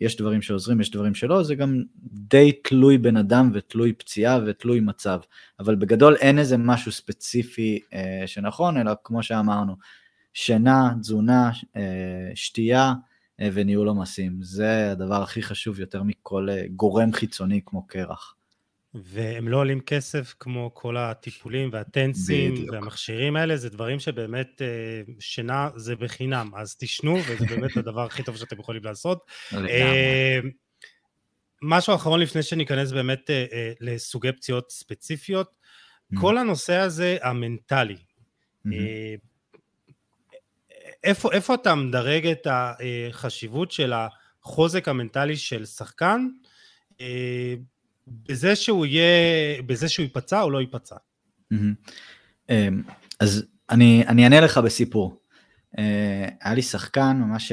יש 0.00 0.16
דברים 0.16 0.42
שעוזרים, 0.42 0.80
יש 0.80 0.90
דברים 0.90 1.14
שלא, 1.14 1.42
זה 1.42 1.54
גם 1.54 1.82
די 2.12 2.52
תלוי 2.52 2.98
בן 2.98 3.16
אדם 3.16 3.50
ותלוי 3.54 3.92
פציעה 3.92 4.38
ותלוי 4.46 4.80
מצב, 4.80 5.20
אבל 5.60 5.74
בגדול 5.74 6.16
אין 6.16 6.38
איזה 6.38 6.56
משהו 6.56 6.92
ספציפי 6.92 7.80
שנכון, 8.26 8.76
אלא 8.76 8.92
כמו 9.04 9.22
שאמרנו, 9.22 9.76
שינה, 10.34 10.94
תזונה, 11.00 11.50
שתייה, 12.34 12.86
אה, 12.86 12.92
וניהול 13.40 13.88
עומסים. 13.88 14.42
זה 14.42 14.90
הדבר 14.90 15.22
הכי 15.22 15.42
חשוב 15.42 15.80
יותר 15.80 16.02
מכל 16.02 16.48
אה, 16.50 16.62
גורם 16.76 17.12
חיצוני 17.12 17.60
כמו 17.66 17.86
קרח. 17.86 18.34
והם 18.94 19.48
לא 19.48 19.56
עולים 19.56 19.80
כסף 19.80 20.34
כמו 20.40 20.70
כל 20.74 20.96
הטיפולים 20.96 21.70
והטנסים 21.72 22.54
בדיוק. 22.54 22.72
והמכשירים 22.72 23.36
האלה, 23.36 23.56
זה 23.56 23.70
דברים 23.70 23.98
שבאמת 23.98 24.62
אה, 24.62 25.12
שינה 25.20 25.68
זה 25.76 25.96
בחינם, 25.96 26.50
אז 26.56 26.76
תשנו 26.76 27.16
וזה 27.28 27.46
באמת 27.46 27.76
הדבר 27.76 28.00
הכי 28.00 28.22
טוב 28.22 28.36
שאתם 28.36 28.60
יכולים 28.60 28.84
לעשות. 28.84 29.30
משהו 31.62 31.94
אחרון 31.94 32.20
לפני 32.20 32.42
שניכנס 32.42 32.92
באמת 32.92 33.30
לסוגי 33.80 34.32
פציעות 34.32 34.70
ספציפיות, 34.70 35.48
mm-hmm. 35.50 36.20
כל 36.20 36.38
הנושא 36.38 36.76
הזה 36.76 37.16
המנטלי, 37.22 37.96
mm-hmm. 37.96 38.70
איפה, 41.04 41.32
איפה 41.32 41.54
אתה 41.54 41.74
מדרג 41.74 42.26
את 42.26 42.46
החשיבות 42.50 43.70
של 43.70 43.92
החוזק 44.42 44.88
המנטלי 44.88 45.36
של 45.36 45.64
שחקן 45.64 46.28
אה, 47.00 47.54
בזה 48.08 48.56
שהוא 48.56 48.86
יהיה, 48.86 49.62
בזה 49.66 49.88
שהוא 49.88 50.04
ייפצע 50.04 50.42
או 50.42 50.50
לא 50.50 50.60
ייפצע? 50.60 50.96
אמ, 52.50 52.82
אז 53.20 53.46
אני, 53.70 54.04
אני 54.08 54.24
אענה 54.24 54.40
לך 54.40 54.58
בסיפור. 54.58 55.20
אה, 55.78 56.28
היה 56.40 56.54
לי 56.54 56.62
שחקן 56.62 57.16
ממש 57.16 57.52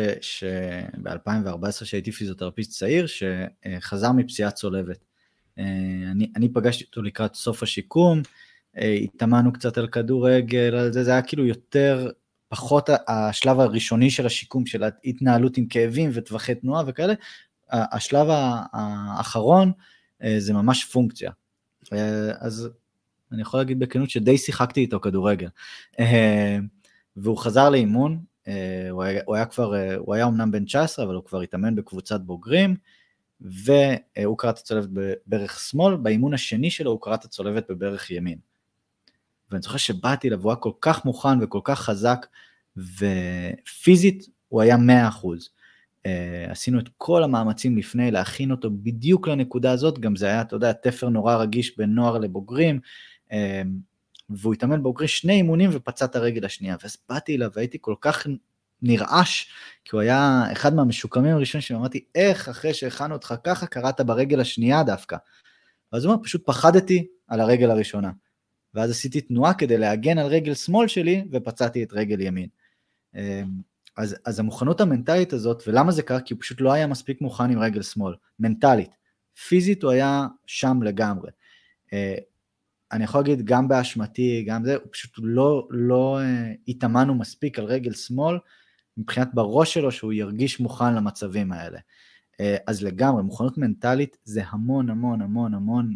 ב-2014 1.04 1.72
שהייתי 1.72 2.12
פיזיותרפיסט 2.12 2.72
צעיר 2.72 3.06
שחזר 3.08 4.12
מפציעת 4.12 4.54
צולבת. 4.54 5.06
אה, 5.60 5.64
אני, 6.12 6.32
אני 6.36 6.50
פגשתי 6.50 6.84
אותו 6.84 7.02
לקראת 7.02 7.36
סוף 7.36 7.64
השיקום, 7.64 8.22
התאמנו 8.76 9.54
קצת 9.54 9.78
על 9.78 9.88
כדורגל, 9.88 10.90
זה, 10.92 11.04
זה 11.04 11.12
היה 11.12 11.22
כאילו 11.22 11.46
יותר 11.46 12.10
פחות 12.52 12.90
השלב 13.08 13.60
הראשוני 13.60 14.10
של 14.10 14.26
השיקום, 14.26 14.66
של 14.66 14.84
ההתנהלות 14.84 15.58
עם 15.58 15.66
כאבים 15.66 16.10
וטווחי 16.14 16.56
תנועה 16.56 16.84
וכאלה, 16.88 17.14
השלב 17.72 18.28
האחרון 18.74 19.72
אה, 20.24 20.36
זה 20.40 20.54
ממש 20.54 20.86
פונקציה. 20.86 21.32
אה, 21.94 22.32
אז 22.40 22.70
אני 23.32 23.42
יכול 23.42 23.60
להגיד 23.60 23.80
בכנות 23.80 24.10
שדי 24.10 24.38
שיחקתי 24.38 24.82
איתו 24.82 25.00
כדורגל. 25.00 25.48
אה, 26.00 26.58
והוא 27.18 27.38
חזר 27.38 27.70
לאימון, 27.70 28.20
הוא 28.92 29.04
היה, 29.04 29.22
הוא 29.26 29.36
היה 29.36 29.46
כבר, 29.46 29.76
הוא 29.98 30.16
היה 30.16 30.26
אמנם 30.26 30.52
בן 30.52 30.66
19, 30.66 31.06
אבל 31.06 31.16
הוא 31.16 31.24
כבר 31.24 31.42
התאמן 31.42 31.76
בקבוצת 31.76 32.22
בוגרים, 32.22 32.76
והוא 33.42 34.38
קרא 34.38 34.50
את 34.50 34.58
הצולבת 34.58 34.90
בברך 34.94 35.60
שמאל, 35.60 35.96
באימון 35.96 36.34
השני 36.34 36.72
שלו 36.72 36.92
הוא 36.92 37.02
קרא 37.02 37.16
את 37.16 37.26
הצולבת 37.26 37.70
בברך 37.70 38.12
ימין. 38.12 38.38
ואני 39.52 39.62
זוכר 39.62 39.78
שבאתי 39.78 40.28
אליו, 40.28 40.42
הוא 40.42 40.52
היה 40.52 40.56
כל 40.56 40.72
כך 40.82 41.06
מוכן 41.06 41.44
וכל 41.44 41.60
כך 41.64 41.80
חזק, 41.80 42.26
ופיזית 42.78 44.28
הוא 44.48 44.62
היה 44.62 44.76
100%. 44.76 44.80
Uh, 46.04 46.52
עשינו 46.52 46.80
את 46.80 46.90
כל 46.98 47.24
המאמצים 47.24 47.78
לפני 47.78 48.12
להכין 48.12 48.52
אותו 48.52 48.70
בדיוק 48.84 49.28
לנקודה 49.28 49.72
הזאת, 49.72 50.00
גם 50.00 50.16
זה 50.16 50.26
היה, 50.26 50.42
אתה 50.42 50.56
יודע, 50.56 50.72
תפר 50.74 51.10
נורא 51.10 51.36
רגיש 51.36 51.78
בין 51.78 51.90
נוער 51.90 52.18
לבוגרים, 52.18 52.80
uh, 53.30 53.34
והוא 54.30 54.54
התאמן 54.54 54.84
בוגרי 54.84 55.08
שני 55.08 55.34
אימונים 55.34 55.70
ופצע 55.74 56.06
את 56.06 56.16
הרגל 56.16 56.46
השנייה, 56.46 56.76
ואז 56.84 56.98
באתי 57.10 57.36
אליו 57.36 57.50
והייתי 57.56 57.78
כל 57.82 57.96
כך 58.02 58.28
נרעש, 58.82 59.46
כי 59.86 59.90
הוא 59.92 60.02
היה 60.02 60.44
אחד 60.52 60.74
מהמשוקמים 60.74 61.36
הראשונים 61.36 61.62
שאמרתי, 61.62 62.04
איך 62.16 62.50
אחרי 62.50 62.74
שהכנו 62.74 63.14
אותך 63.14 63.36
ככה 63.44 63.66
קראת 63.66 64.02
ברגל 64.02 64.40
השנייה 64.40 64.84
דווקא? 64.84 65.18
ואז 65.94 66.06
הוא 66.06 66.14
אומר, 66.14 66.24
פשוט 66.24 66.46
פחדתי 66.46 67.08
על 67.28 67.40
הרגל 67.40 67.72
הראשונה. 67.72 68.12
ואז 68.74 68.92
עשיתי 68.92 69.22
תנועה 69.22 69.54
כדי 69.54 69.78
להגן 69.78 70.18
על 70.18 70.28
רגל 70.28 70.54
שמאל 70.54 70.88
שלי 70.88 71.26
ופצעתי 71.32 71.84
את 71.84 71.94
רגל 71.94 72.22
ימין. 72.22 72.50
אמ, 73.16 73.22
אז, 73.98 74.16
אז 74.26 74.40
המוכנות 74.40 74.82
המנטלית 74.82 75.34
הזאת, 75.34 75.64
ולמה 75.68 75.92
זה 75.92 76.04
קרה? 76.04 76.22
כי 76.22 76.34
הוא 76.34 76.42
פשוט 76.42 76.62
לא 76.62 76.72
היה 76.72 76.88
מספיק 76.88 77.22
מוכן 77.22 77.52
עם 77.52 77.60
רגל 77.60 77.82
שמאל, 77.82 78.16
מנטלית. 78.40 78.92
פיזית 79.48 79.84
הוא 79.84 79.92
היה 79.92 80.28
שם 80.46 80.84
לגמרי. 80.84 81.32
אה, 81.94 82.16
אני 82.92 83.04
יכול 83.04 83.22
להגיד 83.22 83.46
גם 83.46 83.68
באשמתי, 83.68 84.44
גם 84.48 84.66
זה, 84.66 84.76
הוא 84.76 84.92
פשוט 84.92 85.12
לא, 85.18 85.68
לא 85.70 86.20
אה, 86.22 86.54
התאמנו 86.68 87.16
מספיק 87.16 87.60
על 87.60 87.66
רגל 87.66 87.94
שמאל, 87.94 88.38
מבחינת 88.98 89.34
בראש 89.34 89.74
שלו 89.74 89.92
שהוא 89.92 90.14
ירגיש 90.14 90.60
מוכן 90.60 90.96
למצבים 90.96 91.52
האלה. 91.52 91.80
אה, 92.40 92.58
אז 92.68 92.84
לגמרי, 92.84 93.24
מוכנות 93.24 93.58
מנטלית 93.58 94.18
זה 94.24 94.42
המון 94.48 94.90
המון 94.90 95.22
המון 95.22 95.54
המון 95.54 95.96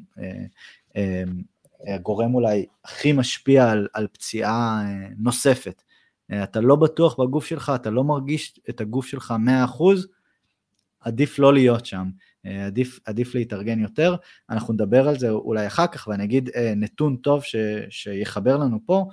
הגורם 1.88 2.36
אולי 2.36 2.66
הכי 2.86 3.14
משפיע 3.14 3.72
על, 3.72 3.88
על 3.94 4.08
פציעה 4.08 4.84
אה, 4.86 5.08
נוספת. 5.18 5.84
אה, 6.32 6.44
אתה 6.44 6.62
לא 6.62 6.76
בטוח 6.76 7.20
בגוף 7.20 7.46
שלך, 7.46 7.72
אתה 7.76 7.90
לא 7.90 8.04
מרגיש 8.04 8.60
את 8.70 8.82
הגוף 8.82 9.06
שלך 9.06 9.34
100%, 9.68 9.84
עדיף 11.00 11.40
לא 11.40 11.54
להיות 11.54 11.86
שם, 11.86 12.10
אה, 12.46 12.66
עדיף, 12.66 13.00
עדיף 13.06 13.36
להתארגן 13.36 13.80
יותר. 13.80 14.16
אנחנו 14.50 14.74
נדבר 14.74 15.08
על 15.08 15.20
זה 15.20 15.30
אולי 15.30 15.68
אחר 15.68 15.88
כך, 15.88 16.08
ואני 16.08 16.24
אגיד 16.24 16.50
נתון 16.76 17.16
טוב 17.16 17.44
ש, 17.44 17.56
שיחבר 17.90 18.58
לנו 18.58 18.80
פה. 18.86 19.06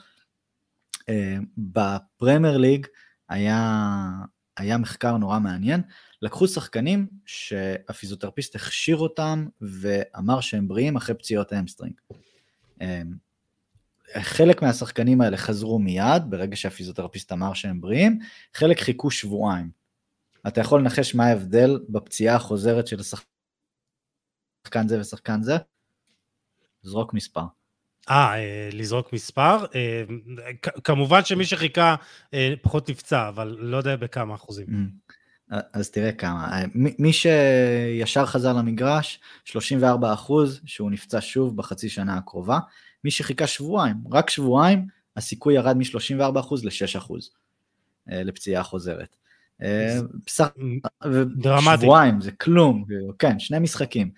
ב 1.58 1.70
Premier 1.71 2.56
League 2.56 2.86
היה, 3.28 3.90
היה 4.56 4.78
מחקר 4.78 5.16
נורא 5.16 5.38
מעניין, 5.38 5.82
לקחו 6.22 6.48
שחקנים 6.48 7.06
שהפיזיותרפיסט 7.26 8.54
הכשיר 8.56 8.96
אותם 8.96 9.46
ואמר 9.60 10.40
שהם 10.40 10.68
בריאים 10.68 10.96
אחרי 10.96 11.14
פציעות 11.14 11.52
hamstring. 11.52 11.94
אמ, 12.82 13.14
חלק 14.20 14.62
מהשחקנים 14.62 15.20
האלה 15.20 15.36
חזרו 15.36 15.78
מיד, 15.78 16.22
ברגע 16.28 16.56
שהפיזיותרפיסט 16.56 17.32
אמר 17.32 17.54
שהם 17.54 17.80
בריאים, 17.80 18.18
חלק 18.54 18.80
חיכו 18.80 19.10
שבועיים. 19.10 19.70
אתה 20.48 20.60
יכול 20.60 20.80
לנחש 20.80 21.14
מה 21.14 21.26
ההבדל 21.26 21.80
בפציעה 21.88 22.36
החוזרת 22.36 22.86
של 22.86 23.00
השחקן 23.00 24.88
זה 24.88 25.00
ושחקן 25.00 25.42
זה? 25.42 25.56
זרוק 26.82 27.14
מספר. 27.14 27.44
אה, 28.10 28.34
אה 28.34 28.68
לזרוק 28.72 29.12
מספר? 29.12 29.64
אה, 29.74 30.02
כמובן 30.84 31.24
שמי 31.24 31.44
שחיכה 31.44 31.96
אה, 32.34 32.54
פחות 32.62 32.90
נפצע, 32.90 33.28
אבל 33.28 33.56
לא 33.58 33.76
יודע 33.76 33.96
בכמה 33.96 34.34
אחוזים. 34.34 34.66
Mm. 34.66 35.12
אז 35.72 35.90
תראה 35.90 36.12
כמה. 36.12 36.62
מי 36.74 37.12
שישר 37.12 38.26
חזר 38.26 38.52
למגרש, 38.52 39.20
34 39.44 40.12
אחוז 40.12 40.60
שהוא 40.64 40.90
נפצע 40.90 41.18
שוב 41.20 41.56
בחצי 41.56 41.88
שנה 41.88 42.16
הקרובה. 42.16 42.58
מי 43.04 43.10
שחיכה 43.10 43.46
שבועיים, 43.46 43.96
רק 44.10 44.30
שבועיים, 44.30 44.86
הסיכוי 45.16 45.54
ירד 45.54 45.76
מ-34 45.76 46.40
אחוז 46.40 46.64
ל-6 46.64 46.98
אחוז 46.98 47.30
אה, 48.10 48.22
לפציעה 48.22 48.62
חוזרת. 48.62 49.16
אה, 49.62 49.98
דרמטי. 51.36 51.82
שבועיים, 51.82 52.20
זה 52.20 52.32
כלום, 52.32 52.84
כן, 53.18 53.38
שני 53.38 53.58
משחקים. 53.58 54.10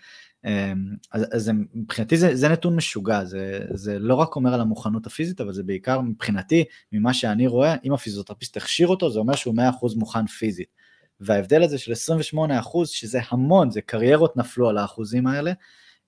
אה, 0.45 0.73
אז, 1.13 1.27
אז 1.33 1.51
מבחינתי 1.75 2.17
זה, 2.17 2.37
זה 2.37 2.49
נתון 2.49 2.77
משוגע, 2.77 3.25
זה, 3.25 3.61
זה 3.71 3.99
לא 3.99 4.15
רק 4.15 4.37
אומר 4.37 4.55
על 4.55 4.61
המוכנות 4.61 5.07
הפיזית, 5.07 5.41
אבל 5.41 5.53
זה 5.53 5.63
בעיקר 5.63 6.01
מבחינתי, 6.01 6.65
ממה 6.93 7.15
שאני 7.15 7.47
רואה, 7.47 7.75
אם 7.85 7.93
הפיזיותרפיסט 7.93 8.57
הכשיר 8.57 8.89
אותו, 8.89 9.11
זה 9.11 9.19
אומר 9.19 9.35
שהוא 9.35 9.55
100% 9.55 9.59
מוכן 9.99 10.27
פיזית. 10.27 10.84
וההבדל 11.21 11.63
הזה 11.63 11.79
של 11.79 11.93
28 11.93 12.61
אחוז, 12.61 12.89
שזה 12.89 13.21
המון, 13.29 13.71
זה 13.71 13.81
קריירות 13.81 14.37
נפלו 14.37 14.69
על 14.69 14.79
האחוזים 14.79 15.27
האלה, 15.27 15.53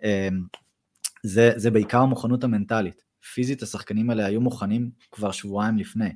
אמ, 0.05 0.09
זה, 1.23 1.53
זה 1.57 1.71
בעיקר 1.71 1.99
המוכנות 1.99 2.45
המנטלית. 2.45 3.05
פיזית 3.35 3.63
השחקנים 3.63 4.11
האלה 4.11 4.27
היו 4.27 4.41
מוכנים 4.41 4.91
כבר 5.13 5.31
שבועיים 5.31 5.79
לפני. 5.79 6.11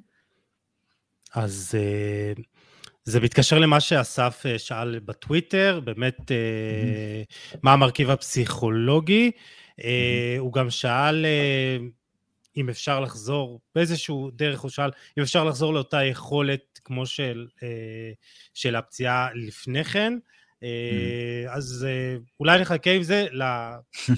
אז 1.34 1.74
אה, 1.74 2.32
זה 3.05 3.20
מתקשר 3.20 3.59
למה 3.59 3.80
שאסף 3.80 4.43
אה, 4.47 4.59
שאל 4.59 4.99
בטוויטר, 4.99 5.80
באמת 5.84 6.18
mm-hmm. 6.18 7.57
מה 7.62 7.72
המרכיב 7.72 8.11
הפסיכולוגי. 8.11 9.30
Mm-hmm. 9.30 9.82
הוא 10.38 10.53
גם 10.53 10.70
שאל 10.70 11.26
אם 12.57 12.68
אפשר 12.68 13.01
לחזור 13.01 13.61
באיזשהו 13.74 14.30
דרך, 14.34 14.61
הוא 14.61 14.70
שאל 14.70 14.90
אם 15.18 15.22
אפשר 15.22 15.44
לחזור 15.44 15.74
לאותה 15.74 16.05
יכולת 16.05 16.80
כמו 16.84 17.07
של, 17.07 17.46
אה, 17.62 18.12
של 18.55 18.76
הפציעה 18.76 19.28
לפני 19.34 19.84
כן, 19.84 20.18
אה, 20.62 20.68
mm. 21.46 21.57
אז 21.57 21.86
אה, 21.88 22.16
אולי 22.40 22.61
נחכה 22.61 22.90
עם 22.90 23.03
זה 23.03 23.26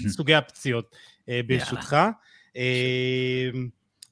לסוגי 0.05 0.35
הפציעות, 0.35 0.95
אה, 1.29 1.41
ברשותך. 1.47 1.97
אה, 2.57 3.49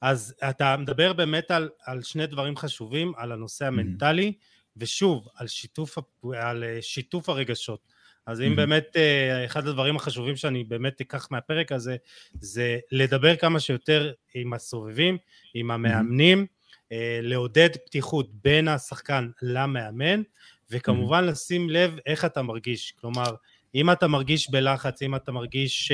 אז 0.00 0.34
אתה 0.50 0.76
מדבר 0.76 1.12
באמת 1.12 1.50
על, 1.50 1.68
על 1.84 2.02
שני 2.02 2.26
דברים 2.26 2.56
חשובים, 2.56 3.12
על 3.16 3.32
הנושא 3.32 3.64
mm-hmm. 3.64 3.68
המנטלי, 3.68 4.32
ושוב, 4.76 5.28
על 5.36 5.46
שיתוף, 5.46 5.98
על 6.34 6.64
שיתוף 6.80 7.28
הרגשות. 7.28 7.91
אז 8.26 8.40
אם 8.40 8.52
mm-hmm. 8.52 8.56
באמת 8.56 8.96
אה, 8.96 9.44
אחד 9.44 9.66
הדברים 9.66 9.96
החשובים 9.96 10.36
שאני 10.36 10.64
באמת 10.64 11.00
אקח 11.00 11.28
מהפרק 11.30 11.72
הזה 11.72 11.96
זה 12.40 12.78
לדבר 12.92 13.36
כמה 13.36 13.60
שיותר 13.60 14.12
עם 14.34 14.52
הסובבים, 14.52 15.18
עם 15.54 15.70
המאמנים, 15.70 16.46
mm-hmm. 16.46 16.94
לעודד 17.22 17.76
פתיחות 17.86 18.28
בין 18.32 18.68
השחקן 18.68 19.30
למאמן 19.42 20.22
וכמובן 20.70 21.24
mm-hmm. 21.24 21.30
לשים 21.30 21.70
לב 21.70 21.96
איך 22.06 22.24
אתה 22.24 22.42
מרגיש, 22.42 22.94
כלומר 23.00 23.34
אם 23.74 23.90
אתה 23.90 24.08
מרגיש 24.08 24.50
בלחץ, 24.50 25.02
אם 25.02 25.14
אתה 25.14 25.32
מרגיש 25.32 25.92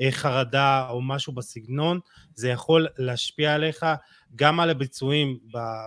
אה, 0.00 0.10
חרדה 0.10 0.86
או 0.90 1.02
משהו 1.02 1.32
בסגנון, 1.32 2.00
זה 2.34 2.48
יכול 2.48 2.86
להשפיע 2.98 3.54
עליך 3.54 3.86
גם 4.36 4.60
על 4.60 4.70
הביצועים 4.70 5.38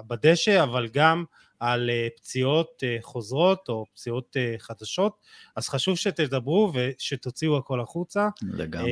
בדשא, 0.07 0.63
אבל 0.63 0.87
גם 0.87 1.23
על 1.59 1.89
אה, 1.89 2.07
פציעות 2.15 2.83
אה, 2.83 2.97
חוזרות 3.01 3.69
או 3.69 3.85
פציעות 3.93 4.37
אה, 4.37 4.55
חדשות, 4.59 5.17
אז 5.55 5.69
חשוב 5.69 5.97
שתדברו 5.97 6.71
ושתוציאו 6.73 7.57
הכל 7.57 7.81
החוצה. 7.81 8.29
לגמרי. 8.41 8.91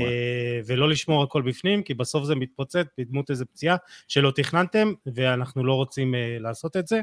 ולא 0.66 0.89
לשמור 0.89 1.24
הכל 1.24 1.41
בפנים, 1.41 1.84
כי 1.84 1.93
בסוף 1.93 2.24
זה 2.26 2.36
מתפוצץ 2.36 2.86
בדמות 2.97 3.30
איזה 3.30 3.45
פציעה 3.45 3.76
שלא 4.07 4.32
תכננתם, 4.36 4.93
ואנחנו 5.05 5.66
לא 5.66 5.74
רוצים 5.74 6.16
לעשות 6.39 6.78
את 6.78 6.88
זה. 6.88 7.01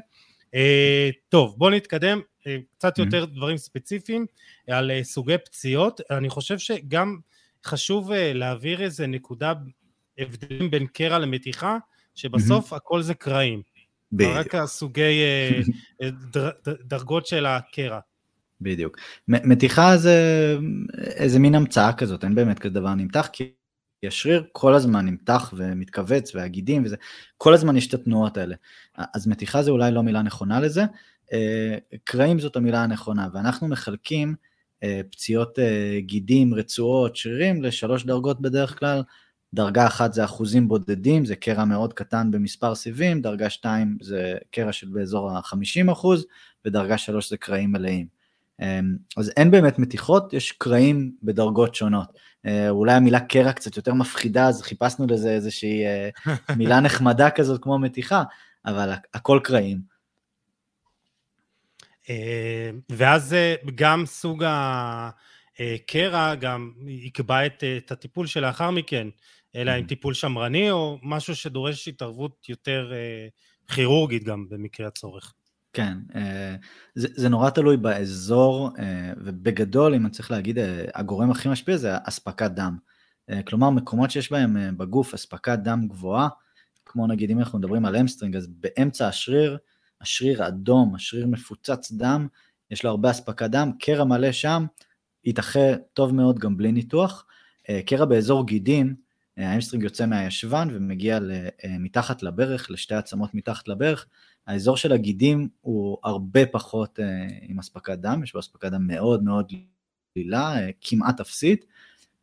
טוב, 1.29 1.55
בואו 1.59 1.71
נתקדם, 1.71 2.21
קצת 2.79 2.99
mm-hmm. 2.99 3.03
יותר 3.03 3.25
דברים 3.25 3.57
ספציפיים 3.57 4.27
על 4.69 4.91
סוגי 5.03 5.39
פציעות. 5.39 6.01
אני 6.11 6.31
חושב 6.31 6.59
שגם 6.59 7.19
חשוב 7.65 8.13
להעביר 8.13 8.83
איזה 8.83 9.07
נקודה, 9.07 9.53
הבדלים 10.19 10.71
בין 10.71 10.87
קרע 10.87 11.19
למתיחה, 11.19 11.79
שבסוף 12.15 12.73
mm-hmm. 12.73 12.77
הכל 12.77 13.03
זה 13.03 13.15
קרעים. 13.15 13.63
בדיוק. 14.13 14.37
רק 14.37 14.55
הסוגי 14.55 15.21
אה, 16.03 16.09
דרגות 16.85 17.27
של 17.27 17.47
הקרע. 17.47 17.99
בדיוק. 18.61 18.97
מתיחה 19.29 19.97
זה 19.97 20.17
איזה 20.99 21.39
מין 21.39 21.55
המצאה 21.55 21.93
כזאת, 21.93 22.25
אין 22.25 22.35
באמת 22.35 22.59
כזה 22.59 22.75
דבר 22.75 22.95
נמתח, 22.95 23.29
כי 23.33 23.53
השריר 24.07 24.45
כל 24.53 24.75
הזמן 24.75 25.07
נמתח 25.07 25.55
ומתכווץ 25.57 26.35
והגידים 26.35 26.85
וזה, 26.85 26.97
כל 27.37 27.55
הזמן 27.55 27.77
יש 27.77 27.87
את 27.89 27.95
התנועות 27.95 28.37
האלה. 28.37 28.55
אז 29.15 29.27
מתיחה 29.27 29.63
זה 29.63 29.71
אולי 29.71 29.93
לא 29.93 30.03
מילה 30.03 30.23
נכונה 30.23 30.61
לזה, 30.61 30.85
אה, 31.33 31.77
קרעים 32.05 32.39
זאת 32.39 32.57
המילה 32.57 32.83
הנכונה, 32.83 33.29
ואנחנו 33.35 33.69
מחלקים 33.69 34.35
אה, 34.83 35.01
פציעות 35.11 35.59
גידים, 35.99 36.55
רצועות, 36.55 37.17
שרירים 37.17 37.63
לשלוש 37.63 38.05
דרגות 38.05 38.41
בדרך 38.41 38.79
כלל, 38.79 39.03
דרגה 39.55 39.87
אחת 39.87 40.13
זה 40.13 40.25
אחוזים 40.25 40.69
בודדים, 40.69 41.25
זה 41.25 41.37
קרע 41.37 41.65
מאוד 41.65 41.93
קטן 41.93 42.31
במספר 42.31 42.75
סיבים, 42.75 43.23
דרגה 43.23 43.51
שתיים 43.51 43.99
זה 44.01 44.35
קרע 44.51 44.73
של 44.73 44.89
באזור 44.89 45.31
ה-50 45.31 45.93
אחוז, 45.93 46.27
ודרגה 46.65 46.99
שלוש 46.99 47.31
זה 47.31 47.37
קרעים 47.37 47.73
מלאים. 47.73 48.07
אמ, 48.61 48.97
אז 49.17 49.33
אין 49.37 49.51
באמת 49.51 49.79
מתיחות, 49.79 50.33
יש 50.33 50.53
קרעים 50.53 51.13
בדרגות 51.23 51.75
שונות. 51.75 52.19
אה, 52.47 52.71
אולי 52.71 52.93
המילה 52.93 53.21
קרע 53.21 53.53
קצת 53.53 53.77
יותר 53.77 53.95
מפחידה, 53.95 54.49
אז 54.49 54.63
חיפשנו 54.63 55.07
לזה 55.07 55.31
איזושהי 55.31 55.85
אה, 55.85 56.09
מילה 56.57 56.81
נחמדה 56.81 57.31
כזאת 57.31 57.63
כמו 57.63 57.79
מתיחה, 57.79 58.23
אבל 58.67 58.93
הכל 59.15 59.41
קרעים. 59.45 59.81
אה, 62.11 62.71
ואז 62.89 63.37
גם 63.75 64.07
סוג 64.07 64.45
הקרע 65.59 66.35
גם 66.35 66.73
יקבע 66.87 67.47
את, 67.47 67.65
את 67.77 67.93
הטיפול 67.93 68.27
שלאחר 68.27 68.71
מכן. 68.71 69.09
אלא 69.57 69.71
עם 69.71 69.87
טיפול 69.87 70.15
שמרני 70.15 70.71
או 70.71 70.99
משהו 71.03 71.37
שדורש 71.37 71.89
התערבות 71.89 72.49
יותר 72.49 72.93
אה, 72.93 73.29
כירורגית 73.75 74.25
גם 74.25 74.49
במקרה 74.49 74.87
הצורך. 74.87 75.35
כן, 75.73 75.99
אה, 76.15 76.57
זה, 76.95 77.09
זה 77.15 77.29
נורא 77.29 77.51
תלוי 77.51 77.77
באזור, 77.77 78.71
אה, 78.79 79.13
ובגדול, 79.17 79.95
אם 79.95 80.07
אני 80.07 80.11
צריך 80.11 80.31
להגיד, 80.31 80.59
הגורם 80.95 81.31
הכי 81.31 81.49
משפיע 81.49 81.77
זה 81.77 81.91
אספקת 82.05 82.51
דם. 82.51 82.77
כלומר, 83.45 83.71
מקומות 83.71 84.11
שיש 84.11 84.33
בהם 84.33 84.79
בגוף 84.79 85.15
אספקת 85.15 85.59
דם 85.59 85.89
גבוהה, 85.89 86.29
כמו 86.87 87.07
נגיד 87.07 87.31
אם 87.31 87.39
אנחנו 87.39 87.59
מדברים 87.59 87.85
על 87.85 87.97
hamstring, 87.97 88.37
אז 88.37 88.47
באמצע 88.47 89.09
השריר, 89.09 89.59
השריר 90.01 90.43
האדום, 90.45 90.95
השריר 90.95 91.27
מפוצץ 91.27 91.93
דם, 91.93 92.29
יש 92.71 92.85
לו 92.85 92.91
הרבה 92.91 93.11
אספקת 93.11 93.51
דם, 93.51 93.71
קרע 93.81 94.05
מלא 94.05 94.33
שם, 94.33 94.67
יתאחה 95.25 95.77
טוב 95.93 96.15
מאוד 96.15 96.39
גם 96.39 96.57
בלי 96.57 96.73
ניתוח. 96.73 97.27
קרע 97.87 98.05
באזור 98.05 98.47
גידים, 98.47 98.95
ה 99.37 99.41
hamstring 99.41 99.85
יוצא 99.85 100.07
מהישבן 100.07 100.69
ומגיע 100.73 101.19
אה, 101.65 101.79
מתחת 101.79 102.23
לברך, 102.23 102.71
לשתי 102.71 102.95
עצמות 102.95 103.35
מתחת 103.35 103.69
לברך. 103.69 104.07
האזור 104.47 104.77
של 104.77 104.93
הגידים 104.93 105.49
הוא 105.61 105.99
הרבה 106.05 106.47
פחות 106.47 107.01
אה, 107.01 107.05
עם 107.43 107.59
אספקת 107.59 107.99
דם, 107.99 108.21
יש 108.25 108.33
בו 108.33 108.39
אספקת 108.39 108.71
דם 108.71 108.87
מאוד 108.87 109.25
מאוד 109.25 109.53
דלילה, 110.17 110.57
אה, 110.57 110.71
כמעט 110.81 111.21
אפסית. 111.21 111.65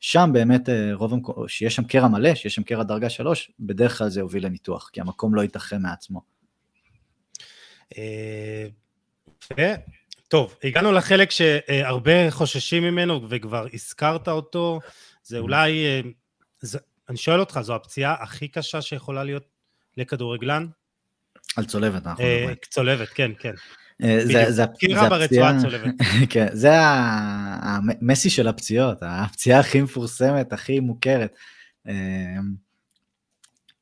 שם 0.01 0.29
באמת 0.33 0.69
רוב 0.93 1.13
המקומות, 1.13 1.49
שיש 1.49 1.75
שם 1.75 1.83
קרע 1.83 2.07
מלא, 2.07 2.35
שיש 2.35 2.55
שם 2.55 2.63
קרע 2.63 2.83
דרגה 2.83 3.09
שלוש, 3.09 3.51
בדרך 3.59 3.97
כלל 3.97 4.09
זה 4.09 4.19
יוביל 4.19 4.45
לניתוח, 4.45 4.89
כי 4.93 5.01
המקום 5.01 5.35
לא 5.35 5.41
ייתכן 5.41 5.81
מעצמו. 5.81 6.21
טוב, 10.27 10.55
הגענו 10.63 10.91
לחלק 10.91 11.31
שהרבה 11.31 12.31
חוששים 12.31 12.83
ממנו 12.83 13.29
וכבר 13.29 13.67
הזכרת 13.73 14.27
אותו, 14.27 14.79
זה 15.23 15.37
mm. 15.37 15.41
אולי 15.41 16.01
אני 17.09 17.17
שואל 17.17 17.39
אותך, 17.39 17.59
זו 17.61 17.75
הפציעה 17.75 18.15
הכי 18.19 18.47
קשה 18.47 18.81
שיכולה 18.81 19.23
להיות 19.23 19.45
לכדורגלן? 19.97 20.65
על 21.57 21.65
צולבת, 21.65 22.07
אנחנו 22.07 22.23
אה, 22.23 22.37
מדברים. 22.37 22.55
צולבת, 22.69 23.09
כן, 23.09 23.31
כן. 23.39 23.53
אה, 24.03 24.51
זה 24.51 24.63
הפציעה, 24.63 25.09
ברצועה 25.09 25.61
צולבת. 25.61 25.93
כן, 26.33 26.47
זה 26.51 26.71
המסי 26.73 28.29
של 28.29 28.47
הפציעות, 28.47 28.97
הפציעה 29.01 29.59
הכי 29.59 29.81
מפורסמת, 29.81 30.53
הכי 30.53 30.79
מוכרת. 30.79 31.35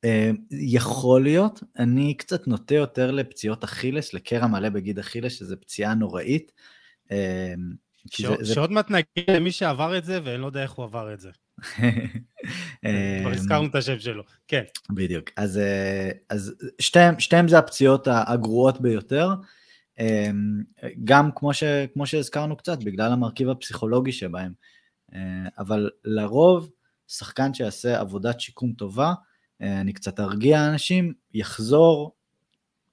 אה, 0.04 0.30
יכול 0.50 1.22
להיות, 1.22 1.62
אני 1.78 2.14
קצת 2.14 2.48
נוטה 2.48 2.74
יותר 2.74 3.10
לפציעות 3.10 3.64
אכילס, 3.64 4.14
לקרע 4.14 4.46
מלא 4.46 4.68
בגיד 4.68 4.98
אכילס, 4.98 5.38
שזו 5.38 5.56
פציעה 5.60 5.94
נוראית. 5.94 6.52
שעוד 8.44 8.72
מעט 8.72 8.90
נגיד 8.90 9.30
למי 9.30 9.52
שעבר 9.52 9.98
את 9.98 10.04
זה, 10.04 10.20
ואני 10.24 10.40
לא 10.40 10.46
יודע 10.46 10.62
איך 10.62 10.72
הוא 10.72 10.84
עבר 10.84 11.14
את 11.14 11.20
זה. 11.20 11.30
כבר 13.20 13.30
הזכרנו 13.30 13.66
את 13.66 13.74
השם 13.74 13.98
שלו, 13.98 14.22
כן. 14.48 14.62
בדיוק, 14.90 15.30
אז, 15.36 15.58
אה, 15.58 16.10
אז 16.28 16.54
שתיהם, 16.78 17.20
שתיהם 17.20 17.48
זה 17.48 17.58
הפציעות 17.58 18.08
הגרועות 18.10 18.80
ביותר, 18.80 19.28
אה, 20.00 20.30
גם 21.04 21.30
כמו, 21.34 21.54
ש, 21.54 21.64
כמו 21.94 22.06
שהזכרנו 22.06 22.56
קצת, 22.56 22.78
בגלל 22.82 23.12
המרכיב 23.12 23.48
הפסיכולוגי 23.48 24.12
שבהם, 24.12 24.52
אה, 25.14 25.20
אבל 25.58 25.90
לרוב, 26.04 26.70
שחקן 27.08 27.54
שיעשה 27.54 28.00
עבודת 28.00 28.40
שיקום 28.40 28.72
טובה, 28.72 29.12
אני 29.60 29.92
קצת 29.92 30.20
ארגיע 30.20 30.68
אנשים, 30.68 31.12
יחזור 31.34 32.16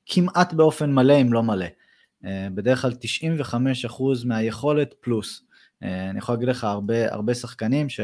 כמעט 0.06 0.54
באופן 0.54 0.94
מלא 0.94 1.22
אם 1.22 1.34
לא 1.34 1.44
מלא. 1.44 1.66
בדרך 2.24 2.82
כלל 2.82 2.92
95% 2.92 4.26
מהיכולת 4.26 4.94
פלוס. 5.02 5.44
אני 5.82 6.18
יכול 6.18 6.36
להגיד 6.36 6.48
לך 6.48 6.64
הרבה, 6.64 7.14
הרבה 7.14 7.34
שחקנים 7.34 7.90
ש... 7.90 8.00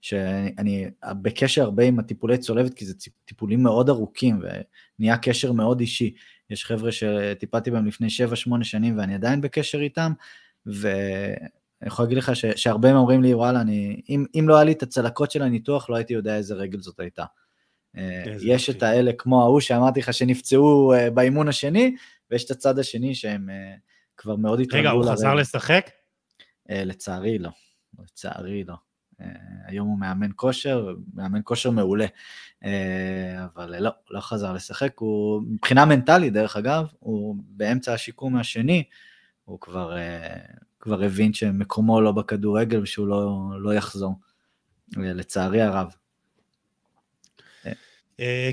שאני 0.00 0.90
בקשר 1.22 1.62
הרבה 1.62 1.84
עם 1.84 1.98
הטיפולי 1.98 2.38
צולבת, 2.38 2.74
כי 2.74 2.86
זה 2.86 2.94
טיפולים 3.24 3.62
מאוד 3.62 3.88
ארוכים 3.88 4.40
ונהיה 4.98 5.18
קשר 5.18 5.52
מאוד 5.52 5.80
אישי. 5.80 6.14
יש 6.50 6.64
חבר'ה 6.64 6.92
שטיפלתי 6.92 7.70
בהם 7.70 7.86
לפני 7.86 8.08
7-8 8.50 8.64
שנים 8.64 8.98
ואני 8.98 9.14
עדיין 9.14 9.40
בקשר 9.40 9.80
איתם, 9.80 10.12
ואני 10.66 11.86
יכול 11.86 12.04
להגיד 12.04 12.18
לך 12.18 12.36
ש, 12.36 12.44
שהרבה 12.56 12.88
מהם 12.88 12.96
אומרים 12.96 13.22
לי, 13.22 13.34
וואלה, 13.34 13.60
אני, 13.60 14.00
אם, 14.08 14.24
אם 14.38 14.48
לא 14.48 14.56
היה 14.56 14.64
לי 14.64 14.72
את 14.72 14.82
הצלקות 14.82 15.30
של 15.30 15.42
הניתוח, 15.42 15.90
לא 15.90 15.96
הייתי 15.96 16.14
יודע 16.14 16.36
איזה 16.36 16.54
רגל 16.54 16.80
זאת 16.80 17.00
הייתה. 17.00 17.24
אה, 17.96 18.24
יש 18.42 18.70
את 18.70 18.82
האלה 18.82 19.10
כמו 19.18 19.42
ההוא 19.42 19.60
שאמרתי 19.60 20.00
לך 20.00 20.14
שנפצעו 20.14 20.92
אה, 20.94 21.10
באימון 21.10 21.48
השני, 21.48 21.96
ויש 22.30 22.44
את 22.44 22.50
הצד 22.50 22.78
השני 22.78 23.14
שהם 23.14 23.50
אה, 23.50 23.74
כבר 24.16 24.36
מאוד 24.36 24.60
התרגלו. 24.60 24.80
רגע, 24.80 24.90
הוא 24.90 25.12
חזר 25.12 25.34
לשחק? 25.34 25.90
לצערי 26.70 27.38
לא. 27.38 27.50
לצערי 27.98 28.64
לא. 28.64 28.74
אה, 29.20 29.26
היום 29.64 29.88
הוא 29.88 29.98
מאמן 29.98 30.30
כושר, 30.36 30.94
מאמן 31.14 31.40
כושר 31.44 31.70
מעולה, 31.70 32.06
אה, 32.64 33.44
אבל 33.44 33.82
לא, 33.82 33.90
לא 34.10 34.20
חזר 34.20 34.52
לשחק, 34.52 34.98
הוא 34.98 35.42
מבחינה 35.42 35.84
מנטלית 35.84 36.32
דרך 36.32 36.56
אגב, 36.56 36.86
הוא 36.98 37.36
באמצע 37.38 37.94
השיקום 37.94 38.36
השני, 38.36 38.84
הוא 39.44 39.60
כבר, 39.60 39.96
אה, 39.96 40.36
כבר 40.80 41.02
הבין 41.02 41.32
שמקומו 41.32 42.00
לא 42.00 42.12
בכדורגל 42.12 42.80
ושהוא 42.82 43.08
לא, 43.08 43.48
לא 43.60 43.74
יחזור, 43.74 44.14
לצערי 44.96 45.62
הרב. 45.62 45.94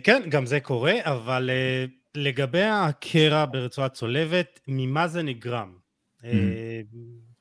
כן, 0.03 0.21
גם 0.29 0.45
זה 0.45 0.59
קורה, 0.59 0.93
אבל 1.03 1.49
לגבי 2.15 2.63
הקרע 2.63 3.45
ברצועת 3.51 3.93
צולבת, 3.93 4.59
ממה 4.67 5.07
זה 5.07 5.23
נגרם? 5.23 5.77
Mm-hmm. 6.21 6.25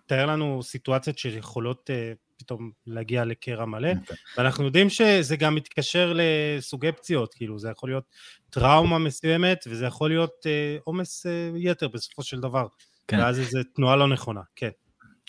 תאר 0.07 0.27
לנו 0.27 0.63
סיטואציות 0.63 1.19
שיכולות 1.19 1.91
פתאום 2.37 2.71
להגיע 2.87 3.25
לקרע 3.25 3.65
מלא, 3.65 3.89
okay. 3.93 3.99
אוקיי. 4.01 4.17
ואנחנו 4.39 4.65
יודעים 4.65 4.91
שזה 4.91 5.37
גם 5.37 5.55
מתקשר 5.55 6.13
לסוגי 6.17 6.93
פציעות, 6.93 7.35
כאילו 7.35 7.59
זה 7.59 7.71
יכול 7.71 7.89
להיות 7.91 8.05
טראומה 8.51 8.99
מסוימת, 8.99 9.65
וזה 9.67 9.87
יכול 9.87 10.11
להיות 10.11 10.47
עומס 10.85 11.27
יתר 11.57 11.89
בסופו 11.89 12.23
של 12.23 12.41
דבר, 12.41 12.67
כן. 13.09 13.19
ואז 13.19 13.39
איזו 13.39 13.59
תנועה 13.75 13.97
לא 13.97 14.09
נכונה, 14.09 14.41
כן. 14.57 14.71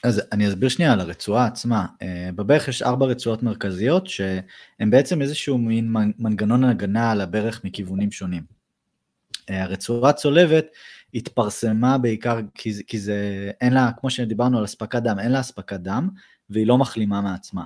אז 0.04 0.22
אני 0.32 0.48
אסביר 0.48 0.70
שנייה 0.70 0.94
על 0.94 1.00
הרצועה 1.00 1.46
עצמה. 1.46 1.86
אה, 2.02 2.30
בברך 2.36 2.68
יש 2.68 2.82
ארבע 2.82 3.06
רצועות 3.06 3.44
מרכזיות 3.44 4.08
שהן 4.08 4.90
בעצם 4.90 5.22
איזשהו 5.22 5.58
מין 5.58 5.94
מנגנון 6.20 6.64
הגנה 6.64 7.12
על 7.12 7.22
הברך 7.22 7.64
מכיוונים 7.64 8.12
שונים. 8.12 8.44
אה, 9.50 9.64
הרצועה 9.64 10.10
הצולבת 10.10 10.66
התפרסמה 11.14 11.98
בעיקר 11.98 12.40
כי, 12.56 12.74
כי 12.88 13.00
זה, 13.00 13.52
אין 13.62 13.74
לה, 13.74 13.90
כמו 14.00 14.10
שדיברנו 14.10 14.58
על 14.58 14.66
אספקת 14.66 15.02
דם, 15.04 15.20
אין 15.20 15.32
לה 15.32 15.40
אספקת 15.40 15.80
דם 15.80 16.10
והיא 16.50 16.68
לא 16.68 16.78
מחלימה 16.78 17.22
מעצמה. 17.22 17.64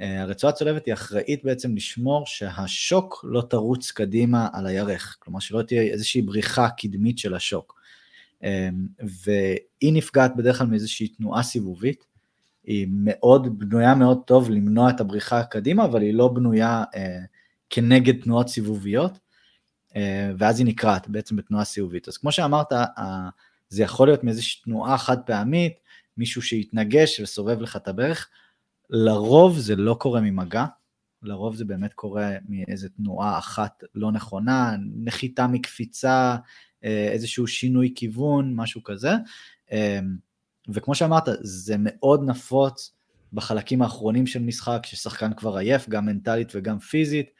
אה, 0.00 0.22
הרצועה 0.22 0.52
הצולבת 0.52 0.86
היא 0.86 0.94
אחראית 0.94 1.44
בעצם 1.44 1.76
לשמור 1.76 2.26
שהשוק 2.26 3.24
לא 3.28 3.42
תרוץ 3.50 3.90
קדימה 3.90 4.48
על 4.52 4.66
הירך, 4.66 5.16
כלומר 5.18 5.40
שלא 5.40 5.62
תהיה 5.62 5.82
איזושהי 5.82 6.22
בריחה 6.22 6.68
קדמית 6.68 7.18
של 7.18 7.34
השוק. 7.34 7.80
אמ, 8.42 8.86
והיא 8.98 9.92
נפגעת 9.92 10.36
בדרך 10.36 10.58
כלל 10.58 10.66
מאיזושהי 10.66 11.08
תנועה 11.08 11.42
סיבובית, 11.42 12.04
היא 12.64 12.86
מאוד 12.90 13.58
בנויה 13.58 13.94
מאוד 13.94 14.22
טוב 14.26 14.50
למנוע 14.50 14.90
את 14.90 15.00
הבריחה 15.00 15.44
קדימה, 15.44 15.84
אבל 15.84 16.02
היא 16.02 16.14
לא 16.14 16.28
בנויה 16.28 16.84
אה, 16.94 17.18
כנגד 17.70 18.22
תנועות 18.22 18.48
סיבוביות, 18.48 19.18
אה, 19.96 20.30
ואז 20.38 20.58
היא 20.58 20.66
נקרעת 20.66 21.08
בעצם 21.08 21.36
בתנועה 21.36 21.64
סיבובית. 21.64 22.08
אז 22.08 22.16
כמו 22.16 22.32
שאמרת, 22.32 22.72
אה, 22.72 23.28
זה 23.68 23.82
יכול 23.82 24.08
להיות 24.08 24.24
מאיזושהי 24.24 24.62
תנועה 24.64 24.98
חד 24.98 25.18
פעמית, 25.20 25.72
מישהו 26.16 26.42
שיתנגש 26.42 27.20
וסובב 27.20 27.60
לך 27.60 27.76
את 27.76 27.88
הברך, 27.88 28.28
לרוב 28.90 29.58
זה 29.58 29.76
לא 29.76 29.94
קורה 29.94 30.20
ממגע, 30.20 30.64
לרוב 31.22 31.56
זה 31.56 31.64
באמת 31.64 31.92
קורה 31.94 32.32
מאיזה 32.48 32.88
תנועה 32.88 33.38
אחת 33.38 33.84
לא 33.94 34.12
נכונה, 34.12 34.76
נחיתה 34.96 35.46
מקפיצה, 35.46 36.36
אה, 36.84 37.08
איזשהו 37.12 37.46
שינוי 37.46 37.92
כיוון, 37.94 38.54
משהו 38.54 38.82
כזה. 38.82 39.10
אה, 39.72 40.00
וכמו 40.68 40.94
שאמרת, 40.94 41.28
זה 41.40 41.74
מאוד 41.78 42.22
נפוץ 42.26 42.92
בחלקים 43.32 43.82
האחרונים 43.82 44.26
של 44.26 44.42
משחק, 44.42 44.80
ששחקן 44.86 45.32
כבר 45.32 45.56
עייף, 45.56 45.88
גם 45.88 46.06
מנטלית 46.06 46.52
וגם 46.54 46.78
פיזית. 46.78 47.30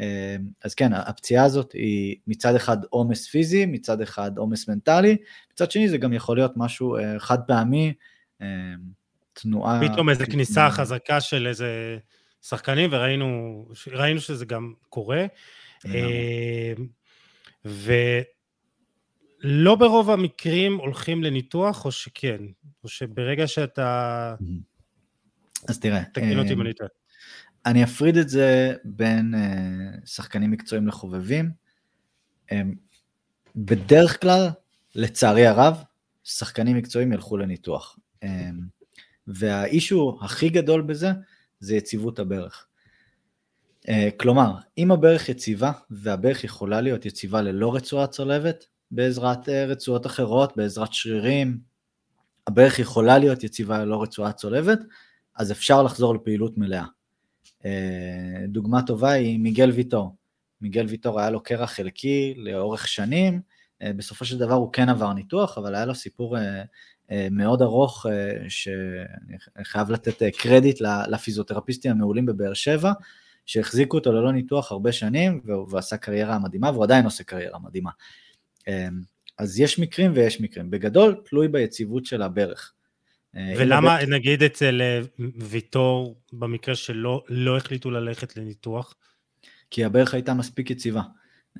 אה, 0.00 0.36
אז 0.64 0.74
כן, 0.74 0.92
הפציעה 0.92 1.44
הזאת 1.44 1.72
היא 1.72 2.16
מצד 2.26 2.54
אחד 2.54 2.76
עומס 2.90 3.26
פיזי, 3.26 3.66
מצד 3.66 4.00
אחד 4.00 4.38
עומס 4.38 4.68
מנטלי, 4.68 5.16
מצד 5.52 5.70
שני 5.70 5.88
זה 5.88 5.98
גם 5.98 6.12
יכול 6.12 6.36
להיות 6.36 6.52
משהו 6.56 6.96
חד 7.18 7.38
פעמי, 7.46 7.92
תנועה... 9.32 9.80
פתאום 9.88 10.08
איזו 10.08 10.24
כניסה 10.32 10.70
חזקה 10.70 11.20
של 11.20 11.46
איזה 11.46 11.98
שחקנים, 12.42 12.90
וראינו 12.92 14.20
שזה 14.20 14.44
גם 14.44 14.72
קורה. 14.88 15.26
ו... 17.64 17.92
לא 19.40 19.74
ברוב 19.74 20.10
המקרים 20.10 20.76
הולכים 20.76 21.24
לניתוח, 21.24 21.84
או 21.84 21.92
שכן? 21.92 22.38
או 22.84 22.88
שברגע 22.88 23.46
שאתה... 23.46 24.34
אז 25.68 25.80
תראה, 25.80 26.04
תקין 26.04 26.38
אותי 26.38 26.52
אם 26.52 26.60
אני 26.60 26.74
טועה. 26.74 26.90
אני 27.66 27.84
אפריד 27.84 28.16
את 28.16 28.28
זה 28.28 28.74
בין 28.84 29.34
uh, 29.34 30.06
שחקנים 30.06 30.50
מקצועיים 30.50 30.88
לחובבים. 30.88 31.50
בדרך 33.56 34.20
כלל, 34.20 34.48
לצערי 34.94 35.46
הרב, 35.46 35.82
שחקנים 36.24 36.76
מקצועיים 36.76 37.12
ילכו 37.12 37.36
לניתוח. 37.36 37.98
Um, 38.24 38.28
והאישו 39.26 40.18
הכי 40.22 40.48
גדול 40.48 40.82
בזה, 40.82 41.10
זה 41.60 41.76
יציבות 41.76 42.18
הברך. 42.18 42.66
Uh, 43.86 43.90
כלומר, 44.20 44.54
אם 44.78 44.90
הברך 44.90 45.28
יציבה, 45.28 45.72
והברך 45.90 46.44
יכולה 46.44 46.80
להיות 46.80 47.06
יציבה 47.06 47.42
ללא 47.42 47.74
רצועה 47.74 48.06
צולבת, 48.06 48.66
בעזרת 48.90 49.48
אה, 49.48 49.64
רצועות 49.64 50.06
אחרות, 50.06 50.56
בעזרת 50.56 50.92
שרירים. 50.92 51.58
הברך 52.46 52.78
יכולה 52.78 53.18
להיות 53.18 53.44
יציבה 53.44 53.78
ללא 53.78 54.02
רצועה 54.02 54.32
צולבת, 54.32 54.78
אז 55.36 55.52
אפשר 55.52 55.82
לחזור 55.82 56.14
לפעילות 56.14 56.58
מלאה. 56.58 56.84
אה, 57.64 58.46
דוגמה 58.48 58.82
טובה 58.82 59.10
היא 59.10 59.38
מיגל 59.38 59.70
ויטור. 59.70 60.16
מיגל 60.60 60.86
ויטור 60.86 61.20
היה 61.20 61.30
לו 61.30 61.42
קרע 61.42 61.66
חלקי 61.66 62.34
לאורך 62.36 62.88
שנים, 62.88 63.40
אה, 63.82 63.92
בסופו 63.92 64.24
של 64.24 64.38
דבר 64.38 64.54
הוא 64.54 64.72
כן 64.72 64.88
עבר 64.88 65.12
ניתוח, 65.12 65.58
אבל 65.58 65.74
היה 65.74 65.84
לו 65.84 65.94
סיפור 65.94 66.36
מאוד 67.30 67.62
ארוך, 67.62 68.06
שאני 68.48 69.64
חייב 69.64 69.90
לתת 69.90 70.22
קרדיט 70.38 70.80
לפיזיותרפיסטים 71.08 71.90
המעולים 71.90 72.26
בבאר 72.26 72.54
שבע, 72.54 72.92
שהחזיקו 73.46 73.96
אותו 73.96 74.12
ללא 74.12 74.32
ניתוח 74.32 74.72
הרבה 74.72 74.92
שנים, 74.92 75.40
והוא 75.44 75.78
עשה 75.78 75.96
קריירה 75.96 76.38
מדהימה, 76.38 76.70
והוא 76.70 76.84
עדיין 76.84 77.04
עושה 77.04 77.24
קריירה 77.24 77.58
מדהימה. 77.58 77.90
אז 79.38 79.60
יש 79.60 79.78
מקרים 79.78 80.12
ויש 80.14 80.40
מקרים. 80.40 80.70
בגדול, 80.70 81.22
תלוי 81.28 81.48
ביציבות 81.48 82.06
של 82.06 82.22
הברך. 82.22 82.72
אה, 83.36 83.54
ולמה, 83.58 83.94
הברך... 83.94 84.08
נגיד 84.08 84.42
אצל 84.42 84.82
אה, 84.82 85.00
ויטור, 85.36 86.20
במקרה 86.32 86.74
שלא 86.74 87.24
לא 87.28 87.56
החליטו 87.56 87.90
ללכת 87.90 88.36
לניתוח? 88.36 88.94
כי 89.70 89.84
הברך 89.84 90.14
הייתה 90.14 90.34
מספיק 90.34 90.70
יציבה. 90.70 91.02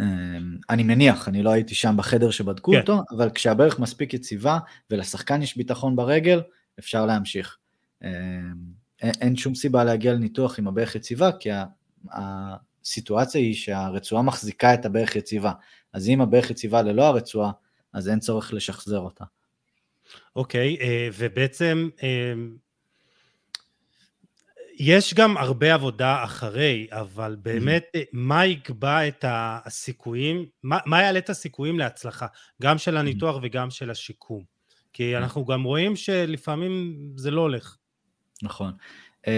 אמ, 0.01 0.57
אני 0.71 0.83
מניח, 0.83 1.29
אני 1.29 1.43
לא 1.43 1.51
הייתי 1.51 1.75
שם 1.75 1.95
בחדר 1.97 2.31
שבדקו 2.31 2.73
כן. 2.73 2.79
אותו, 2.81 3.03
אבל 3.11 3.31
כשהברך 3.31 3.79
מספיק 3.79 4.15
יציבה 4.15 4.59
ולשחקן 4.91 5.43
יש 5.43 5.57
ביטחון 5.57 5.97
ברגל, 5.97 6.43
אפשר 6.79 7.07
להמשיך. 7.07 7.57
אמ, 8.05 8.09
אין 9.03 9.37
שום 9.37 9.55
סיבה 9.55 9.85
להגיע 9.85 10.13
לניתוח 10.13 10.59
עם 10.59 10.69
הברך 10.69 10.95
יציבה, 10.95 11.33
כי 11.33 11.49
הסיטואציה 12.13 13.41
היא 13.41 13.55
שהרצועה 13.55 14.23
מחזיקה 14.23 14.75
את 14.75 14.85
הברך 14.87 15.17
יציבה. 15.17 15.53
אז 15.93 16.09
אם 16.09 16.21
הברך 16.21 16.51
יציבה 16.51 16.83
ללא 16.83 17.07
הרצועה, 17.07 17.51
אז 17.93 18.09
אין 18.09 18.21
צורך 18.21 18.53
לשחזר 18.53 18.99
אותה. 18.99 19.25
אוקיי, 20.37 20.77
אה, 20.81 21.09
ובעצם 21.19 21.89
אה, 22.03 22.35
יש 24.79 25.15
גם 25.15 25.37
הרבה 25.37 25.75
עבודה 25.75 26.25
אחרי, 26.25 26.87
אבל 26.91 27.37
באמת, 27.43 27.85
mm-hmm. 27.97 28.01
מה 28.13 28.47
יקבע 28.47 29.09
את 29.09 29.25
הסיכויים, 29.29 30.47
מה, 30.63 30.79
מה 30.87 31.03
יעלה 31.03 31.19
את 31.19 31.31
הסיכויים 31.31 31.79
להצלחה, 31.79 32.27
גם 32.63 32.79
של 32.79 32.97
הניתוח 32.97 33.37
mm-hmm. 33.37 33.47
וגם 33.47 33.71
של 33.71 33.91
השיקום? 33.91 34.43
כי 34.93 35.17
אנחנו 35.17 35.45
גם 35.45 35.63
רואים 35.63 35.97
שלפעמים 35.97 36.97
זה 37.17 37.31
לא 37.31 37.41
הולך. 37.41 37.77
נכון. 38.43 38.73
Uh, 39.23 39.29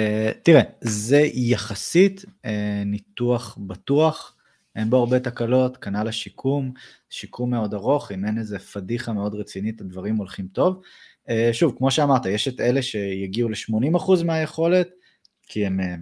תראה, 0.42 0.62
זה 0.80 1.20
יחסית 1.34 2.24
uh, 2.24 2.48
ניתוח 2.86 3.58
בטוח, 3.60 4.36
אין 4.76 4.90
בו 4.90 4.96
הרבה 4.96 5.20
תקלות, 5.20 5.76
כנ"ל 5.76 6.08
השיקום, 6.08 6.72
שיקום 7.10 7.50
מאוד 7.50 7.74
ארוך, 7.74 8.12
אם 8.12 8.24
אין 8.24 8.38
איזה 8.38 8.58
פדיחה 8.58 9.12
מאוד 9.12 9.34
רצינית, 9.34 9.80
הדברים 9.80 10.16
הולכים 10.16 10.48
טוב. 10.52 10.80
אה, 11.28 11.50
שוב, 11.52 11.74
כמו 11.78 11.90
שאמרת, 11.90 12.26
יש 12.26 12.48
את 12.48 12.60
אלה 12.60 12.82
שיגיעו 12.82 13.48
ל-80% 13.48 14.24
מהיכולת, 14.24 14.88
כי 15.48 15.66
הם, 15.66 15.80
אה, 15.80 15.94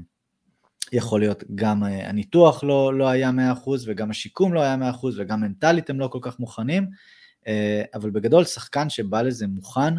יכול 0.93 1.21
להיות 1.21 1.45
גם 1.55 1.85
אה, 1.85 2.09
הניתוח 2.09 2.65
לא, 2.65 2.95
לא 2.95 3.09
היה 3.09 3.31
100% 3.31 3.69
וגם 3.87 4.11
השיקום 4.11 4.55
לא 4.55 4.61
היה 4.61 4.77
100% 4.77 5.07
וגם 5.17 5.41
מנטלית 5.41 5.91
הם 5.91 6.01
לא 6.01 6.09
כל 6.09 6.19
כך 6.23 6.41
מוכנים, 6.41 6.91
אבל 7.95 8.11
בגדול 8.11 8.45
שחקן 8.45 8.91
שבא 8.91 9.23
לזה 9.23 9.47
מוכן, 9.47 9.95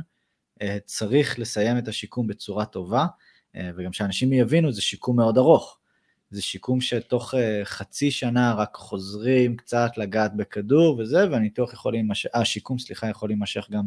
צריך 0.86 1.40
לסיים 1.40 1.78
את 1.78 1.88
השיקום 1.88 2.28
בצורה 2.28 2.66
טובה, 2.66 3.06
וגם 3.58 3.94
שאנשים 3.94 4.34
יבינו, 4.34 4.72
זה 4.72 4.82
שיקום 4.82 5.16
מאוד 5.16 5.38
ארוך. 5.38 5.78
זה 6.32 6.42
שיקום 6.42 6.82
שתוך 6.82 7.34
חצי 7.64 8.12
שנה 8.12 8.54
רק 8.54 8.76
חוזרים 8.76 9.56
קצת 9.56 9.92
לגעת 9.98 10.36
בכדור 10.36 11.00
וזה, 11.00 11.32
והניתוח 11.32 11.74
יכול 11.74 11.94
להימשך, 11.94 12.30
אה, 12.36 12.42
השיקום, 12.42 12.80
סליחה, 12.80 13.10
יכול 13.10 13.30
להימשך 13.30 13.68
גם 13.72 13.86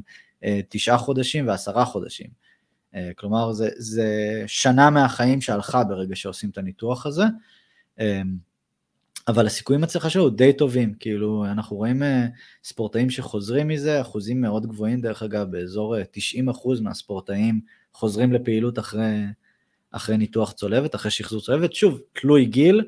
תשעה 0.68 0.98
חודשים 0.98 1.48
ועשרה 1.48 1.84
חודשים. 1.84 2.49
Uh, 2.94 2.96
כלומר, 3.16 3.52
זה, 3.52 3.68
זה 3.76 4.42
שנה 4.46 4.90
מהחיים 4.90 5.40
שהלכה 5.40 5.84
ברגע 5.84 6.16
שעושים 6.16 6.50
את 6.50 6.58
הניתוח 6.58 7.06
הזה. 7.06 7.24
Uh, 7.98 8.02
אבל 9.28 9.46
הסיכויים 9.46 9.84
אצלך 9.84 10.10
שלו 10.10 10.30
די 10.30 10.52
טובים, 10.52 10.94
כאילו 10.94 11.44
אנחנו 11.44 11.76
רואים 11.76 12.02
uh, 12.02 12.06
ספורטאים 12.64 13.10
שחוזרים 13.10 13.68
מזה, 13.68 14.00
אחוזים 14.00 14.40
מאוד 14.40 14.66
גבוהים 14.66 15.00
דרך 15.00 15.22
אגב, 15.22 15.50
באזור 15.50 15.96
90% 16.46 16.82
מהספורטאים 16.82 17.60
חוזרים 17.92 18.32
לפעילות 18.32 18.78
אחרי, 18.78 19.24
אחרי 19.90 20.16
ניתוח 20.16 20.52
צולבת, 20.52 20.94
אחרי 20.94 21.10
שחזור 21.10 21.40
צולבת, 21.40 21.74
שוב, 21.74 22.00
תלוי 22.12 22.44
גיל, 22.44 22.82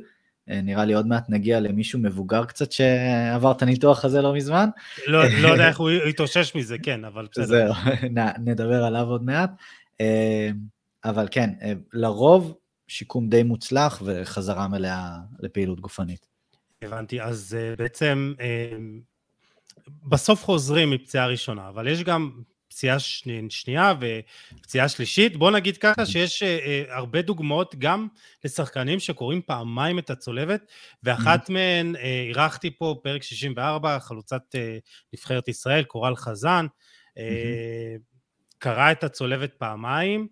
אה, 0.51 0.61
נראה 0.63 0.85
לי 0.85 0.95
עוד 0.95 1.07
מעט 1.07 1.25
נגיע 1.29 1.61
למישהו 1.61 1.99
מבוגר 1.99 2.45
קצת 2.45 2.73
שעבר 2.73 3.53
את 3.53 3.63
הניתוח 3.63 4.05
הזה 4.05 4.23
לא 4.23 4.35
מזמן. 4.35 4.69
לא, 5.07 5.25
לא 5.43 5.49
יודע 5.49 5.69
איך 5.69 5.79
הוא 5.79 5.91
יתאושש 5.91 6.55
מזה, 6.55 6.77
כן, 6.83 7.05
אבל 7.05 7.27
בסדר. 7.33 7.47
זהו, 7.47 7.75
נדבר 8.47 8.85
עליו 8.85 9.07
עוד 9.07 9.25
מעט. 9.25 9.51
אה, 10.03 10.51
אבל 11.05 11.29
כן, 11.31 11.51
אה, 11.63 11.73
לרוב 11.93 12.55
שיקום 12.89 13.29
די 13.29 13.43
מוצלח 13.43 14.03
וחזרה 14.05 14.69
מלאה 14.69 15.19
לפעילות 15.41 15.81
גופנית. 15.81 16.27
הבנתי, 16.83 17.23
אז 17.23 17.57
בעצם 17.79 18.35
בסוף 20.03 20.45
חוזרים 20.45 20.91
מפציעה 20.91 21.27
ראשונה, 21.27 21.69
אבל 21.69 21.89
יש 21.89 22.03
גם 22.03 22.31
פציעה 22.69 22.99
שנייה 23.49 23.95
ופציעה 24.01 24.89
שלישית. 24.89 25.37
בוא 25.37 25.51
נגיד 25.51 25.77
ככה 25.77 26.07
שיש 26.07 26.43
הרבה 26.89 27.23
דוגמאות 27.23 27.75
גם 27.79 28.09
לשחקנים 28.45 29.01
שקוראים 29.01 29.43
פעמיים 29.43 29.99
את 29.99 30.11
הצולבת, 30.11 30.67
ואחת 31.03 31.51
מהן, 31.51 31.97
אירחתי 31.97 32.71
פה 32.71 33.01
פרק 33.03 33.23
64, 33.23 33.99
חלוצת 33.99 34.55
נבחרת 35.13 35.49
ישראל, 35.49 35.85
קורל 35.85 36.17
חזן, 36.17 36.67
קראה 38.63 38.93
את 38.93 39.05
הצולבת 39.05 39.55
פעמיים 39.55 40.29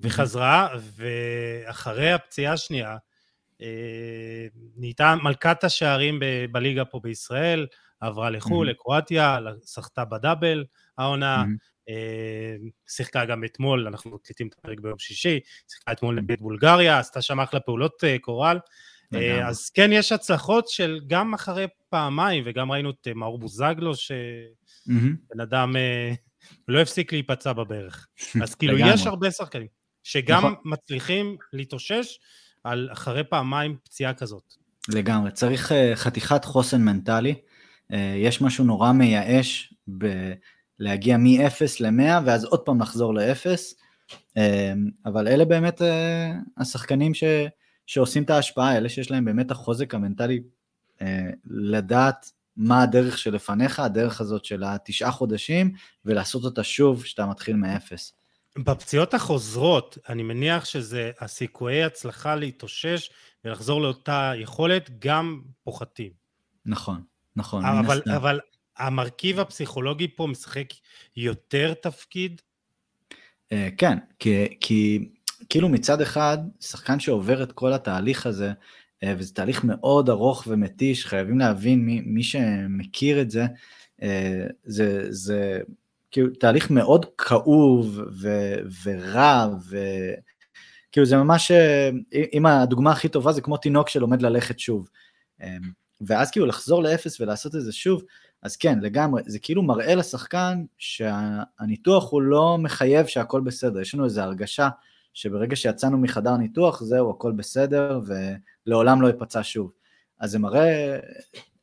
וחזרה, 0.00 0.68
ואחרי 0.96 2.12
הפציעה 2.12 2.52
השנייה, 2.52 2.96
נהייתה 4.76 5.14
מלכת 5.22 5.64
השערים 5.64 6.20
בליגה 6.52 6.84
פה 6.84 7.00
בישראל, 7.02 7.66
עברה 8.00 8.30
לחו"ל, 8.30 8.70
לקרואטיה, 8.70 9.38
שחתה 9.66 10.04
בדאבל 10.04 10.64
העונה, 10.98 11.44
שיחקה 12.88 13.24
גם 13.24 13.44
אתמול, 13.44 13.86
אנחנו 13.86 14.10
מקליטים 14.10 14.46
את 14.46 14.54
הפרק 14.58 14.80
ביום 14.80 14.98
שישי, 14.98 15.40
שיחקה 15.68 15.92
אתמול 15.92 16.20
נגד 16.20 16.40
בולגריה, 16.40 16.98
עשתה 16.98 17.22
שם 17.22 17.40
אחלה 17.40 17.60
פעולות 17.60 18.04
קורל. 18.20 18.58
אז 19.44 19.70
כן, 19.70 19.90
יש 19.92 20.12
הצלחות 20.12 20.68
של 20.68 21.00
גם 21.06 21.34
אחרי 21.34 21.66
פעמיים, 21.88 22.44
וגם 22.46 22.72
ראינו 22.72 22.90
את 22.90 23.08
מאור 23.14 23.38
בוזגלו, 23.38 23.94
שבן 23.94 25.40
אדם 25.42 25.76
לא 26.68 26.80
הפסיק 26.80 27.12
להיפצע 27.12 27.52
בברך. 27.52 28.06
אז 28.42 28.54
כאילו, 28.54 28.78
יש 28.78 29.06
הרבה 29.06 29.30
שחקנים 29.30 29.66
שגם 30.02 30.38
נכון. 30.38 30.54
מצליחים 30.64 31.36
להתאושש 31.52 32.18
על 32.64 32.88
אחרי 32.92 33.24
פעמיים 33.24 33.76
פציעה 33.84 34.14
כזאת. 34.14 34.54
לגמרי, 34.88 35.30
צריך 35.30 35.72
חתיכת 35.94 36.44
חוסן 36.44 36.82
מנטלי. 36.82 37.34
יש 38.16 38.40
משהו 38.40 38.64
נורא 38.64 38.92
מייאש 38.92 39.74
בלהגיע 39.86 41.16
מ-0 41.16 41.62
ל-100 41.80 42.22
ואז 42.24 42.44
עוד 42.44 42.60
פעם 42.60 42.80
לחזור 42.80 43.14
ל-0, 43.14 43.46
אבל 45.06 45.28
אלה 45.28 45.44
באמת 45.44 45.82
השחקנים 46.56 47.14
ש... 47.14 47.24
שעושים 47.86 48.22
את 48.22 48.30
ההשפעה, 48.30 48.76
אלה 48.76 48.88
שיש 48.88 49.10
להם 49.10 49.24
באמת 49.24 49.50
החוזק 49.50 49.94
המנטלי 49.94 50.40
לדעת 51.44 52.32
מה 52.56 52.82
הדרך 52.82 53.18
שלפניך, 53.18 53.80
הדרך 53.80 54.20
הזאת 54.20 54.44
של 54.44 54.64
התשעה 54.64 55.10
חודשים, 55.10 55.72
ולעשות 56.04 56.44
אותה 56.44 56.62
שוב 56.62 57.02
כשאתה 57.02 57.26
מתחיל 57.26 57.56
מאפס. 57.56 58.12
בפציעות 58.58 59.14
החוזרות, 59.14 59.98
אני 60.08 60.22
מניח 60.22 60.64
שזה 60.64 61.10
הסיכויי 61.20 61.84
הצלחה 61.84 62.34
להתאושש 62.34 63.10
ולחזור 63.44 63.82
לאותה 63.82 64.32
יכולת 64.36 64.90
גם 64.98 65.40
פוחתים. 65.64 66.10
נכון, 66.66 67.02
נכון. 67.36 67.64
אבל, 67.64 68.02
אבל 68.16 68.40
המרכיב 68.76 69.40
הפסיכולוגי 69.40 70.08
פה 70.16 70.26
משחק 70.26 70.66
יותר 71.16 71.74
תפקיד? 71.74 72.42
אה, 73.52 73.68
כן, 73.78 73.98
כי, 74.18 74.56
כי 74.60 75.08
כאילו 75.48 75.68
מצד 75.68 76.00
אחד, 76.00 76.38
שחקן 76.60 77.00
שעובר 77.00 77.42
את 77.42 77.52
כל 77.52 77.72
התהליך 77.72 78.26
הזה, 78.26 78.52
וזה 79.04 79.34
תהליך 79.34 79.64
מאוד 79.64 80.10
ארוך 80.10 80.44
ומתיש, 80.46 81.06
חייבים 81.06 81.38
להבין, 81.38 81.86
מי, 81.86 82.02
מי 82.06 82.22
שמכיר 82.22 83.20
את 83.20 83.30
זה, 83.30 83.46
אה, 84.02 84.46
זה, 84.64 85.12
זה 85.12 85.60
כאילו 86.10 86.30
תהליך 86.40 86.70
מאוד 86.70 87.06
כאוב 87.18 88.00
ו, 88.20 88.54
ורע, 88.84 89.46
וכאילו 89.68 91.06
זה 91.06 91.16
ממש, 91.16 91.50
אה, 91.50 91.90
אם 92.32 92.46
הדוגמה 92.46 92.92
הכי 92.92 93.08
טובה 93.08 93.32
זה 93.32 93.40
כמו 93.40 93.56
תינוק 93.56 93.88
שלומד 93.88 94.22
ללכת 94.22 94.58
שוב. 94.58 94.88
ואז 96.00 96.30
כאילו 96.30 96.46
לחזור 96.46 96.82
לאפס 96.82 97.20
ולעשות 97.20 97.54
את 97.54 97.62
זה 97.62 97.72
שוב, 97.72 98.02
אז 98.42 98.56
כן, 98.56 98.78
לגמרי, 98.80 99.22
זה 99.26 99.38
כאילו 99.38 99.62
מראה 99.62 99.94
לשחקן 99.94 100.64
שהניתוח 100.78 102.12
הוא 102.12 102.22
לא 102.22 102.58
מחייב 102.58 103.06
שהכל 103.06 103.40
בסדר, 103.40 103.80
יש 103.80 103.94
לנו 103.94 104.04
איזו 104.04 104.20
הרגשה 104.20 104.68
שברגע 105.14 105.56
שיצאנו 105.56 105.98
מחדר 105.98 106.36
ניתוח, 106.36 106.82
זהו, 106.82 107.10
הכל 107.10 107.32
בסדר, 107.32 108.00
ולעולם 108.66 109.02
לא 109.02 109.08
יפצע 109.08 109.40
שוב. 109.42 109.72
אז 110.20 110.30
זה 110.30 110.38
מראה 110.38 110.98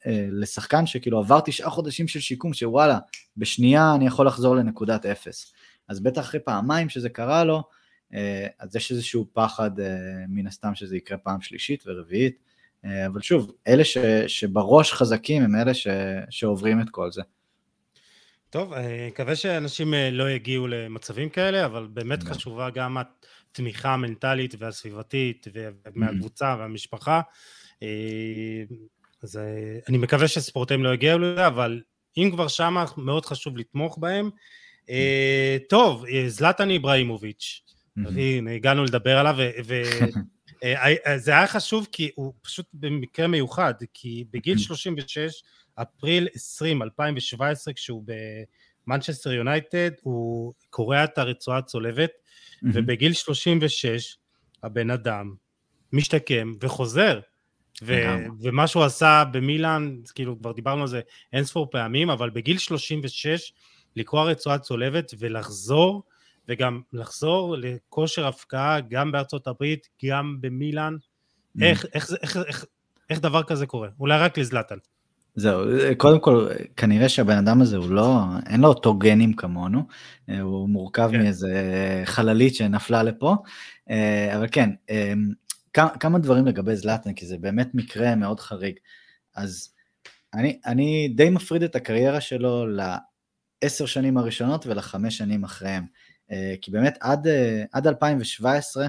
אה, 0.08 0.28
לשחקן 0.32 0.86
שכאילו 0.86 1.20
עבר 1.20 1.40
תשעה 1.40 1.70
חודשים 1.70 2.08
של 2.08 2.20
שיקום, 2.20 2.54
שוואלה, 2.54 3.00
בשנייה 3.38 3.96
אני 3.96 4.08
יכול 4.08 4.28
לחזור 4.28 4.56
לנקודת 4.56 5.06
אפס. 5.06 5.54
אז 5.88 6.00
בטח 6.00 6.22
אחרי 6.22 6.40
פעמיים 6.40 6.90
שזה 6.90 7.10
קרה 7.10 7.44
לו, 7.44 7.64
אה, 8.14 8.48
אז 8.60 8.76
יש 8.76 8.92
איזשהו 8.92 9.28
פחד 9.34 9.80
אה, 9.80 9.86
מן 10.30 10.48
הסתם 10.48 10.76
שזה 10.76 10.98
יקרה 10.98 11.18
פעם 11.18 11.42
שלישית 11.42 11.84
ורביעית, 11.88 12.38
אה, 12.86 13.06
אבל 13.06 13.22
שוב, 13.22 13.52
אלה 13.68 13.84
ש, 13.84 13.98
שבראש 14.28 14.94
חזקים 14.94 15.44
הם 15.44 15.56
אלה 15.56 15.74
ש, 15.74 15.88
שעוברים 16.30 16.82
את 16.82 16.90
כל 16.90 17.12
זה. 17.12 17.22
טוב, 18.50 18.74
אני 18.74 19.00
אה, 19.00 19.08
מקווה 19.08 19.36
שאנשים 19.36 19.94
אה, 19.94 20.10
לא 20.12 20.30
יגיעו 20.30 20.68
למצבים 20.68 21.30
כאלה, 21.30 21.66
אבל 21.66 21.88
באמת 21.94 22.24
חשובה 22.24 22.70
גם 22.70 22.98
התמיכה 23.52 23.94
המנטלית 23.94 24.56
והסביבתית 24.60 25.48
מהקבוצה 25.96 26.56
והמשפחה. 26.60 27.22
אה, 27.84 27.88
אז 29.24 29.40
אני 29.90 29.98
מקווה 29.98 30.28
שספורטאים 30.28 30.84
לא 30.84 30.94
יגיעו 30.94 31.20
לזה, 31.20 31.48
אבל 31.48 31.82
אם 32.18 32.30
כבר 32.34 32.48
שמה, 32.48 32.86
מאוד 32.98 33.26
חשוב 33.26 33.58
לתמוך 33.58 33.98
בהם. 33.98 34.30
טוב, 35.70 36.06
זלטן 36.28 36.70
איבראימוביץ', 36.70 37.62
הנה, 37.98 38.52
הגענו 38.52 38.84
לדבר 38.84 39.18
עליו, 39.18 39.36
וזה 39.66 41.32
היה 41.38 41.48
חשוב 41.48 41.88
כי 41.92 42.12
הוא 42.16 42.34
פשוט 42.42 42.66
במקרה 42.74 43.28
מיוחד, 43.28 43.74
כי 43.94 44.26
בגיל 44.32 44.58
36, 44.58 45.44
אפריל 45.76 46.28
20, 46.34 46.82
2017, 46.82 47.74
כשהוא 47.74 48.04
במנצ'סטר 48.88 49.32
יונייטד, 49.32 49.92
הוא 50.02 50.54
קורע 50.70 51.04
את 51.04 51.18
הרצועה 51.18 51.58
הצולבת, 51.58 52.10
mm-hmm. 52.10 52.21
ובגיל 52.64 53.14
36, 53.14 54.18
הבן 54.64 54.90
אדם 54.90 55.34
משתקם 55.94 56.54
וחוזר. 56.62 57.20
ו- 57.84 58.04
ומה 58.42 58.68
שהוא 58.68 58.84
עשה 58.84 59.24
במילאן, 59.32 59.98
כאילו 60.16 60.40
כבר 60.40 60.52
דיברנו 60.52 60.82
על 60.82 60.88
זה 60.88 61.02
אין 61.34 61.44
ספור 61.44 61.68
פעמים, 61.72 62.10
אבל 62.10 62.30
בגיל 62.30 62.58
36 62.58 63.54
לקרוע 63.96 64.24
רצועה 64.24 64.60
צולבת 64.60 65.12
ולחזור, 65.20 66.04
וגם 66.48 66.82
לחזור 66.94 67.56
לכושר 67.58 68.28
הפקעה 68.28 68.80
גם 68.82 69.12
בארצות 69.12 69.48
הברית, 69.48 69.88
גם 70.06 70.38
במילאן. 70.42 70.96
איך, 71.62 71.86
איך, 71.94 72.10
איך, 72.22 72.38
איך, 72.38 72.66
איך 73.10 73.20
דבר 73.20 73.44
כזה 73.44 73.66
קורה? 73.66 73.90
אולי 74.00 74.20
רק 74.20 74.38
לזלטן. 74.38 74.78
זהו, 75.36 75.66
קודם 75.98 76.20
כל, 76.20 76.48
כנראה 76.78 77.10
שהבן 77.10 77.38
אדם 77.38 77.62
הזה 77.62 77.78
הוא 77.78 77.90
לא, 77.90 78.24
אין 78.46 78.62
לו 78.62 78.68
אותו 78.68 78.94
גנים 78.98 79.34
כמונו, 79.34 79.84
הוא 80.42 80.70
מורכב 80.70 81.10
כן. 81.12 81.18
מאיזה 81.18 81.54
חללית 82.06 82.56
שנפלה 82.56 83.04
לפה, 83.04 83.36
אה, 83.90 84.38
אבל 84.38 84.48
כן, 84.52 84.70
אה, 84.90 85.14
כמה 85.74 86.20
דברים 86.20 86.46
לגבי 86.46 86.76
זלאטן, 86.76 87.14
כי 87.14 87.26
זה 87.26 87.38
באמת 87.38 87.70
מקרה 87.74 88.16
מאוד 88.16 88.40
חריג. 88.40 88.76
אז 89.36 89.74
אני, 90.34 90.60
אני 90.66 91.08
די 91.16 91.30
מפריד 91.30 91.64
את 91.64 91.76
הקריירה 91.76 92.22
שלו 92.22 92.66
לעשר 92.68 93.86
שנים 93.86 94.18
הראשונות 94.18 94.68
ולחמש 94.68 95.18
שנים 95.18 95.44
אחריהם. 95.44 95.86
אה, 96.32 96.56
כי 96.62 96.72
באמת 96.72 96.98
עד, 97.02 97.28
עד 97.72 97.88
2017, 97.88 98.88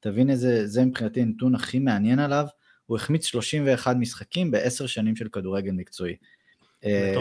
תבין 0.00 0.30
איזה, 0.30 0.66
זה 0.66 0.84
מבחינתי 0.84 1.20
הנתון 1.20 1.54
הכי 1.54 1.78
מעניין 1.78 2.18
עליו, 2.18 2.46
הוא 2.90 2.96
החמיץ 2.96 3.26
31 3.26 3.96
משחקים 3.96 4.50
בעשר 4.50 4.86
שנים 4.86 5.16
של 5.16 5.28
כדורגל 5.32 5.72
מקצועי. 5.72 6.16
אה, 6.84 7.14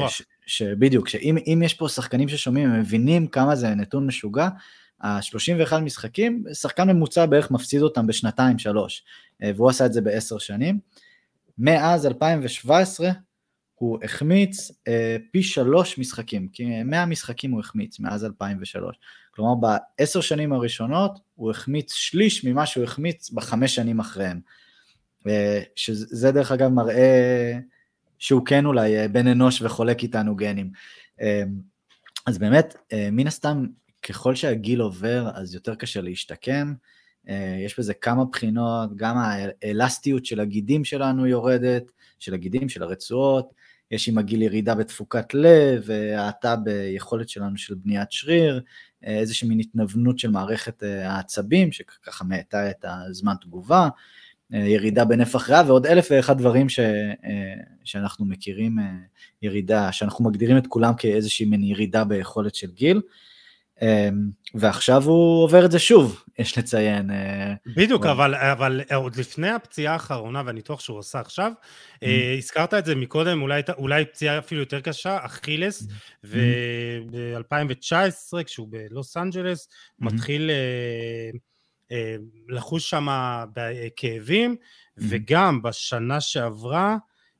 שבדיוק, 0.46 1.10
שאם 1.10 1.62
יש 1.66 1.74
פה 1.74 1.90
שחקנים 1.90 2.30
ששומעים, 2.30 2.70
הם 2.70 2.80
מבינים 2.80 3.28
כמה 3.28 3.56
זה 3.56 3.76
נתון 3.76 4.08
משוגע, 4.08 4.50
ה-31 5.02 5.78
משחקים, 5.80 6.44
שחקן 6.54 6.90
ממוצע 6.90 7.26
בערך 7.26 7.52
מפסיד 7.52 7.82
אותם 7.82 8.08
בשנתיים 8.08 8.60
שלוש, 8.60 9.04
אה, 9.44 9.52
והוא 9.56 9.70
עשה 9.70 9.86
את 9.86 9.94
זה 9.94 10.02
בעשר 10.02 10.38
שנים. 10.38 10.80
מאז 11.58 12.06
2017 12.06 13.10
הוא 13.76 14.00
החמיץ 14.04 14.72
אה, 14.88 15.18
פי 15.32 15.44
שלוש 15.44 15.98
משחקים, 15.98 16.48
כי 16.54 16.84
100 16.84 17.06
משחקים 17.06 17.52
הוא 17.52 17.60
החמיץ 17.60 18.00
מאז 18.00 18.26
2003. 18.26 18.96
כלומר 19.32 19.56
בעשר 19.56 20.22
שנים 20.22 20.54
הראשונות 20.54 21.20
הוא 21.36 21.52
החמיץ 21.52 21.94
שליש 21.94 22.46
ממה 22.46 22.66
שהוא 22.66 22.84
החמיץ 22.84 23.30
בחמש 23.30 23.76
שנים 23.76 24.00
אחריהם. 24.00 24.40
שזה 25.76 26.32
דרך 26.32 26.52
אגב 26.52 26.70
מראה 26.70 27.60
שהוא 28.20 28.46
כן 28.46 28.66
אולי 28.66 29.00
אה, 29.00 29.08
בן 29.08 29.28
אנוש 29.28 29.62
וחולק 29.62 30.04
איתנו 30.04 30.36
גנים. 30.36 30.72
אה, 31.22 31.44
אז 32.26 32.38
באמת, 32.38 32.76
אה, 32.94 33.10
מן 33.12 33.28
הסתם, 33.28 33.66
ככל 34.04 34.36
שהגיל 34.36 34.82
עובר, 34.82 35.30
אז 35.34 35.54
יותר 35.54 35.76
קשה 35.76 36.02
להשתקם. 36.02 36.74
יש 37.66 37.80
בזה 37.80 37.94
כמה 37.94 38.26
בחינות, 38.26 38.96
גם 38.96 39.16
האלסטיות 39.18 40.26
של 40.26 40.40
הגידים 40.40 40.86
שלנו 40.86 41.28
יורדת, 41.28 41.92
של 42.20 42.34
הגידים, 42.34 42.70
של 42.70 42.84
הרצועות, 42.84 43.54
יש 43.92 44.10
עם 44.10 44.18
הגיל 44.18 44.42
ירידה 44.42 44.76
בתפוקת 44.76 45.34
לב, 45.34 45.90
האטה 46.18 46.56
ביכולת 46.56 47.30
שלנו 47.30 47.58
של 47.58 47.76
בניית 47.76 48.12
שריר, 48.12 48.62
איזושהי 49.04 49.48
מין 49.48 49.60
התנוונות 49.60 50.20
של 50.20 50.30
מערכת 50.32 50.84
העצבים, 50.84 51.72
שככה 51.72 52.26
מאטה 52.26 52.70
את 52.70 52.86
הזמן 52.88 53.34
תגובה. 53.42 53.90
ירידה 54.52 55.06
בנפח 55.06 55.50
ריאה 55.50 55.64
ועוד 55.68 55.86
אלף 55.86 56.08
ואחד 56.12 56.38
דברים 56.38 56.70
ש, 56.70 56.80
שאנחנו 57.84 58.26
מכירים, 58.26 58.78
ירידה, 59.42 59.92
שאנחנו 59.92 60.26
מגדירים 60.26 60.58
את 60.58 60.68
כולם 60.68 60.94
כאיזושהי 60.98 61.46
מין 61.46 61.64
ירידה 61.64 62.04
ביכולת 62.04 62.56
של 62.56 62.72
גיל. 62.72 63.02
אמ, 63.82 64.30
ועכשיו 64.54 65.04
הוא 65.04 65.44
עובר 65.44 65.66
את 65.66 65.72
זה 65.72 65.80
שוב, 65.80 66.24
יש 66.40 66.58
לציין. 66.58 67.12
אה, 67.12 67.54
בדיוק, 67.76 68.04
הוא... 68.04 68.12
אבל, 68.12 68.36
אבל 68.36 68.82
עוד 68.96 69.16
לפני 69.16 69.50
הפציעה 69.50 69.94
האחרונה 69.94 70.44
והניתוח 70.46 70.80
שהוא 70.80 70.98
עושה 70.98 71.20
עכשיו, 71.20 71.52
mm-hmm. 71.96 72.06
הזכרת 72.38 72.74
את 72.74 72.86
זה 72.86 72.96
מקודם, 72.96 73.42
אולי, 73.42 73.62
אולי 73.78 74.06
פציעה 74.06 74.38
אפילו 74.38 74.62
יותר 74.62 74.82
קשה, 74.82 75.18
אכילס, 75.22 75.82
mm-hmm. 75.82 75.86
וב-2019, 76.24 78.44
כשהוא 78.46 78.68
בלוס 78.72 79.18
אנג'לס, 79.18 79.68
mm-hmm. 79.68 80.06
מתחיל 80.06 80.50
אה, 80.50 80.56
אה, 80.56 81.40
לחוש 82.50 82.90
שם 82.90 83.08
כאבים, 83.96 84.56
mm-hmm. 84.60 85.04
וגם 85.10 85.62
בשנה 85.62 86.22
שעברה, 86.22 86.98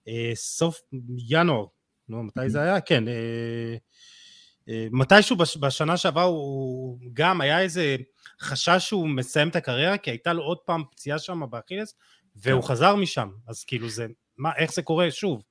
אה, 0.08 0.32
סוף 0.36 0.82
ינואר, 1.30 1.66
נו, 2.10 2.24
מתי 2.24 2.40
mm-hmm. 2.40 2.50
זה 2.50 2.62
היה? 2.62 2.82
כן, 2.82 3.04
אה, 3.08 4.88
מתישהו 4.92 5.36
בשנה 5.36 5.98
שעברה 5.98 6.24
הוא 6.24 7.00
גם 7.14 7.42
היה 7.42 7.62
איזה 7.62 7.96
חשש 8.42 8.78
שהוא 8.80 9.10
מסיים 9.10 9.50
את 9.50 9.56
הקריירה, 9.56 9.98
כי 9.98 10.10
הייתה 10.10 10.34
לו 10.34 10.44
עוד 10.44 10.58
פעם 10.66 10.84
פציעה 10.92 11.20
שם 11.20 11.42
באכילס, 11.50 11.96
והוא 12.36 12.62
כן. 12.62 12.68
חזר 12.68 12.96
משם, 12.96 13.30
אז 13.48 13.64
כאילו 13.64 13.90
זה, 13.90 14.08
מה, 14.38 14.52
איך 14.58 14.74
זה 14.74 14.82
קורה 14.82 15.12
שוב? 15.12 15.44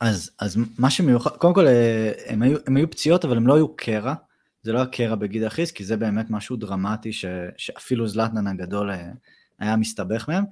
אז, 0.00 0.30
אז 0.38 0.58
מה 0.78 0.90
שמיוחד, 0.90 1.30
קודם 1.36 1.54
כל 1.54 1.66
אה, 1.66 2.12
הם 2.26 2.42
היו, 2.42 2.58
הם 2.66 2.76
היו 2.76 2.90
פציעות 2.90 3.24
אבל 3.24 3.36
הם 3.36 3.46
לא 3.46 3.54
היו 3.54 3.76
קרע, 3.76 4.14
זה 4.62 4.72
לא 4.72 4.78
היה 4.78 4.86
קרע 4.86 5.14
בגיד 5.14 5.42
האכילס, 5.42 5.70
כי 5.70 5.84
זה 5.84 5.96
באמת 5.96 6.30
משהו 6.30 6.56
דרמטי 6.56 7.12
ש, 7.12 7.24
שאפילו 7.56 8.08
זלטנן 8.08 8.46
הגדול 8.46 8.90
אה, 8.90 9.10
היה 9.58 9.76
מסתבך 9.76 10.28
מהם. 10.28 10.44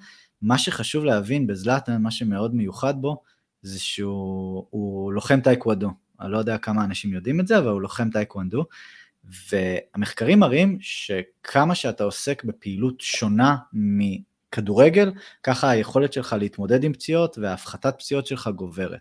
מה 0.43 0.59
שחשוב 0.59 1.05
להבין 1.05 1.47
בזלטנן, 1.47 2.03
מה 2.03 2.11
שמאוד 2.11 2.55
מיוחד 2.55 2.95
בו, 3.01 3.23
זה 3.63 3.81
שהוא 3.81 5.13
לוחם 5.13 5.41
טאקוונדו. 5.41 5.91
אני 6.21 6.33
לא 6.33 6.39
יודע 6.39 6.59
כמה 6.59 6.85
אנשים 6.85 7.13
יודעים 7.13 7.41
את 7.41 7.47
זה, 7.47 7.59
אבל 7.59 7.69
הוא 7.69 7.81
לוחם 7.81 8.11
טאקוונדו, 8.11 8.65
והמחקרים 9.25 10.39
מראים 10.39 10.79
שכמה 10.81 11.75
שאתה 11.75 12.05
עוסק 12.05 12.45
בפעילות 12.45 13.01
שונה 13.01 13.57
מכדורגל, 13.73 15.13
ככה 15.43 15.71
היכולת 15.71 16.13
שלך 16.13 16.37
להתמודד 16.39 16.85
עם 16.85 16.93
פציעות 16.93 17.39
והפחתת 17.39 17.95
פציעות 17.99 18.27
שלך 18.27 18.49
גוברת. 18.49 19.01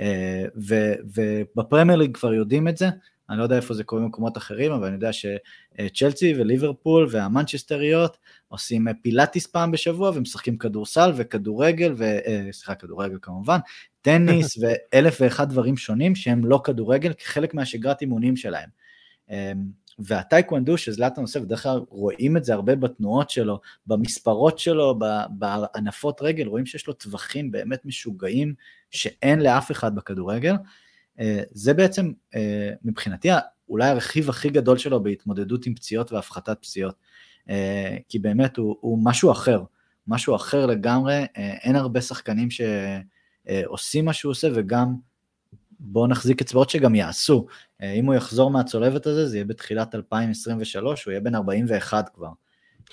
אה, 0.00 0.44
ובפרמייר 0.54 1.98
ליג 1.98 2.16
כבר 2.16 2.34
יודעים 2.34 2.68
את 2.68 2.76
זה, 2.76 2.88
אני 3.30 3.38
לא 3.38 3.42
יודע 3.42 3.56
איפה 3.56 3.74
זה 3.74 3.84
קורה 3.84 4.02
במקומות 4.02 4.36
אחרים, 4.36 4.72
אבל 4.72 4.86
אני 4.86 4.94
יודע 4.94 5.10
שצ'לסי 5.12 6.34
וליברפול 6.38 7.06
והמנצ'סטריות 7.10 8.16
עושים 8.48 8.86
פילאטיס 9.02 9.46
פעם 9.46 9.70
בשבוע 9.70 10.10
ומשחקים 10.14 10.58
כדורסל 10.58 11.12
וכדורגל, 11.16 11.94
אה, 12.02 12.48
סליחה, 12.52 12.74
כדורגל 12.74 13.18
כמובן, 13.22 13.58
טניס 14.02 14.58
ואלף 14.60 15.18
ואחד 15.20 15.50
דברים 15.50 15.76
שונים 15.76 16.14
שהם 16.14 16.44
לא 16.44 16.60
כדורגל 16.64 17.12
כחלק 17.12 17.54
מהשגרת 17.54 18.00
אימונים 18.00 18.36
שלהם. 18.36 18.68
אמ, 19.30 19.84
והטייקוונדו 19.98 20.78
שזלאטן 20.78 21.20
עושה, 21.20 21.40
בדרך 21.40 21.62
כלל 21.62 21.80
רואים 21.88 22.36
את 22.36 22.44
זה 22.44 22.54
הרבה 22.54 22.76
בתנועות 22.76 23.30
שלו, 23.30 23.60
במספרות 23.86 24.58
שלו, 24.58 24.98
בענפות 25.30 26.22
רגל, 26.22 26.46
רואים 26.46 26.66
שיש 26.66 26.86
לו 26.86 26.92
טווחים 26.92 27.50
באמת 27.50 27.84
משוגעים 27.84 28.54
שאין 28.90 29.40
לאף 29.40 29.70
אחד 29.70 29.94
בכדורגל. 29.94 30.54
אה, 31.20 31.42
זה 31.50 31.74
בעצם 31.74 32.12
אה, 32.34 32.70
מבחינתי 32.84 33.28
אולי 33.68 33.88
הרכיב 33.88 34.28
הכי 34.30 34.50
גדול 34.50 34.78
שלו 34.78 35.02
בהתמודדות 35.02 35.66
עם 35.66 35.74
פציעות 35.74 36.12
והפחתת 36.12 36.58
פציעות. 36.60 36.94
אה, 37.50 37.96
כי 38.08 38.18
באמת 38.18 38.56
הוא, 38.56 38.76
הוא 38.80 38.98
משהו 39.02 39.32
אחר, 39.32 39.62
משהו 40.06 40.36
אחר 40.36 40.66
לגמרי, 40.66 41.24
אין 41.36 41.76
הרבה 41.76 42.00
שחקנים 42.00 42.50
ש... 42.50 42.60
אה, 43.48 43.62
עושים 43.66 44.04
מה 44.04 44.12
שהוא 44.12 44.30
עושה 44.30 44.48
וגם 44.54 44.94
בואו 45.80 46.06
נחזיק 46.06 46.40
אצבעות 46.40 46.70
שגם 46.70 46.94
יעשו. 46.94 47.46
אם 47.82 48.06
הוא 48.06 48.14
יחזור 48.14 48.50
מהצולבת 48.50 49.06
הזה, 49.06 49.26
זה 49.28 49.36
יהיה 49.36 49.44
בתחילת 49.44 49.94
2023, 49.94 51.04
הוא 51.04 51.10
יהיה 51.10 51.20
בן 51.20 51.34
41 51.34 52.08
כבר. 52.14 52.28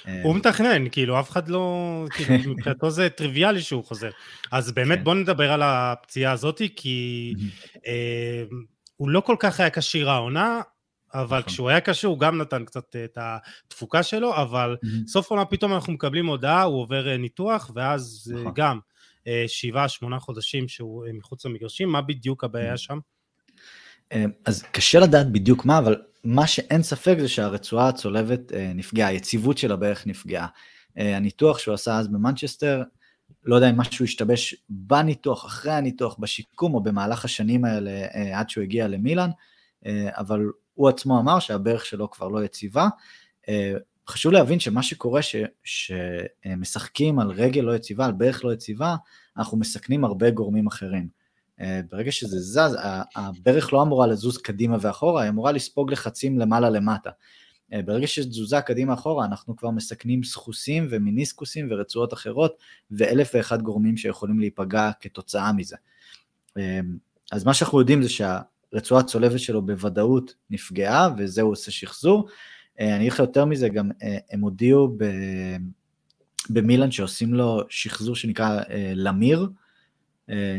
אה, 0.07 0.21
הוא 0.23 0.35
מתכנן, 0.35 0.89
כאילו 0.89 1.19
אף 1.19 1.29
אחד 1.29 1.47
לא, 1.47 1.85
כאילו 2.15 2.33
מבחינתו 2.53 2.89
זה 2.89 3.09
טריוויאלי 3.09 3.61
שהוא 3.61 3.83
חוזר. 3.83 4.09
אז 4.51 4.71
באמת 4.71 4.97
כן. 4.97 5.03
בואו 5.03 5.15
נדבר 5.15 5.51
על 5.51 5.61
הפציעה 5.63 6.31
הזאת, 6.31 6.61
כי 6.75 7.33
אה, 7.87 8.43
הוא 8.97 9.09
לא 9.09 9.19
כל 9.19 9.35
כך 9.39 9.59
היה 9.59 9.69
כשיר 9.69 10.09
העונה, 10.09 10.61
אבל 11.13 11.39
נכון. 11.39 11.49
כשהוא 11.49 11.69
היה 11.69 11.81
קשור 11.81 12.11
הוא 12.11 12.19
גם 12.19 12.37
נתן 12.37 12.65
קצת 12.65 12.95
את 13.03 13.17
התפוקה 13.21 14.03
שלו, 14.03 14.35
אבל 14.35 14.77
סוף 15.07 15.31
עונה 15.31 15.45
פתאום 15.45 15.73
אנחנו 15.73 15.93
מקבלים 15.93 16.25
הודעה, 16.25 16.63
הוא 16.63 16.81
עובר 16.81 17.17
ניתוח, 17.17 17.71
ואז 17.75 18.33
נכון. 18.35 18.51
גם 18.55 18.79
אה, 19.27 19.43
שבעה, 19.47 19.89
שמונה 19.89 20.19
חודשים 20.19 20.67
שהוא 20.67 21.05
אה, 21.05 21.13
מחוץ 21.13 21.45
למגרשים, 21.45 21.89
מה 21.89 22.01
בדיוק 22.01 22.43
הבעיה 22.43 22.77
שם? 22.77 22.99
אה, 24.11 24.25
אז 24.45 24.63
קשה 24.63 24.99
לדעת 24.99 25.31
בדיוק 25.31 25.65
מה, 25.65 25.77
אבל 25.77 26.01
מה 26.23 26.47
שאין 26.47 26.83
ספק 26.83 27.15
זה 27.19 27.27
שהרצועה 27.27 27.87
הצולבת 27.87 28.51
נפגעה, 28.75 29.07
היציבות 29.07 29.57
של 29.57 29.71
הברך 29.71 30.07
נפגעה. 30.07 30.47
הניתוח 30.95 31.59
שהוא 31.59 31.73
עשה 31.73 31.97
אז 31.97 32.07
במנצ'סטר, 32.07 32.83
לא 33.43 33.55
יודע 33.55 33.69
אם 33.69 33.77
משהו 33.77 34.05
השתבש 34.05 34.55
בניתוח, 34.69 35.45
אחרי 35.45 35.71
הניתוח, 35.71 36.15
בשיקום 36.19 36.73
או 36.73 36.83
במהלך 36.83 37.25
השנים 37.25 37.65
האלה 37.65 37.91
עד 38.33 38.49
שהוא 38.49 38.63
הגיע 38.63 38.87
למילאן, 38.87 39.29
אבל 40.17 40.39
הוא 40.73 40.89
עצמו 40.89 41.19
אמר 41.19 41.39
שהברך 41.39 41.85
שלו 41.85 42.09
כבר 42.09 42.27
לא 42.27 42.45
יציבה. 42.45 42.87
חשוב 44.07 44.31
להבין 44.31 44.59
שמה 44.59 44.83
שקורה 44.83 45.21
ש, 45.21 45.35
שמשחקים 45.63 47.19
על 47.19 47.31
רגל 47.31 47.61
לא 47.61 47.75
יציבה, 47.75 48.05
על 48.05 48.11
ברך 48.11 48.45
לא 48.45 48.53
יציבה, 48.53 48.95
אנחנו 49.37 49.57
מסכנים 49.57 50.05
הרבה 50.05 50.29
גורמים 50.29 50.67
אחרים. 50.67 51.20
אה, 51.61 51.81
ברגע 51.91 52.11
שזה 52.11 52.39
זז, 52.39 52.77
הברך 53.15 53.73
לא 53.73 53.81
אמורה 53.81 54.07
לזוז 54.07 54.37
קדימה 54.37 54.77
ואחורה, 54.81 55.21
היא 55.21 55.29
אמורה 55.29 55.51
לספוג 55.51 55.91
לחצים 55.91 56.39
למעלה 56.39 56.69
למטה. 56.69 57.09
אה, 57.73 57.81
ברגע 57.81 58.07
שתזוזה 58.07 58.61
קדימה 58.61 58.93
אחורה, 58.93 59.25
אנחנו 59.25 59.55
כבר 59.55 59.69
מסכנים 59.69 60.23
סחוסים 60.23 60.87
ומיניסקוסים 60.89 61.67
ורצועות 61.71 62.13
אחרות, 62.13 62.57
ואלף 62.91 63.31
ואחד 63.33 63.61
גורמים 63.61 63.97
שיכולים 63.97 64.39
להיפגע 64.39 64.91
כתוצאה 64.99 65.53
מזה. 65.53 65.75
אה, 66.57 66.79
אז 67.31 67.45
מה 67.45 67.53
שאנחנו 67.53 67.79
יודעים 67.79 68.03
זה 68.03 68.09
שהרצועה 68.09 69.01
הצולבת 69.01 69.39
שלו 69.39 69.61
בוודאות 69.61 70.35
נפגעה, 70.49 71.09
וזה 71.17 71.41
הוא 71.41 71.51
עושה 71.51 71.71
שחזור. 71.71 72.27
אני 72.79 72.97
אגיד 72.97 73.11
לך 73.11 73.19
יותר 73.19 73.45
מזה, 73.45 73.69
גם 73.69 73.89
הם 74.29 74.41
הודיעו 74.41 74.97
במילאן 76.49 76.91
שעושים 76.91 77.33
לו 77.33 77.61
שחזור 77.69 78.15
שנקרא 78.15 78.61
למיר, 78.95 79.49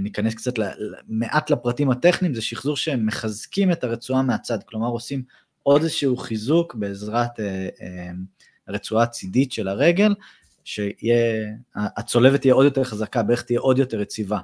ניכנס 0.00 0.34
קצת 0.34 0.52
מעט 1.08 1.50
לפרטים 1.50 1.90
הטכניים, 1.90 2.34
זה 2.34 2.42
שחזור 2.42 2.76
שהם 2.76 3.06
מחזקים 3.06 3.72
את 3.72 3.84
הרצועה 3.84 4.22
מהצד, 4.22 4.62
כלומר 4.62 4.88
עושים 4.88 5.22
עוד 5.62 5.82
איזשהו 5.82 6.16
חיזוק 6.16 6.74
בעזרת 6.74 7.30
הרצועה 8.68 9.04
הצידית 9.04 9.52
של 9.52 9.68
הרגל, 9.68 10.14
שהצולבת 10.64 12.40
תהיה 12.40 12.54
עוד 12.54 12.64
יותר 12.64 12.84
חזקה, 12.84 13.22
בערך 13.22 13.42
תהיה 13.42 13.60
עוד 13.60 13.78
יותר 13.78 14.00
יציבה. 14.00 14.38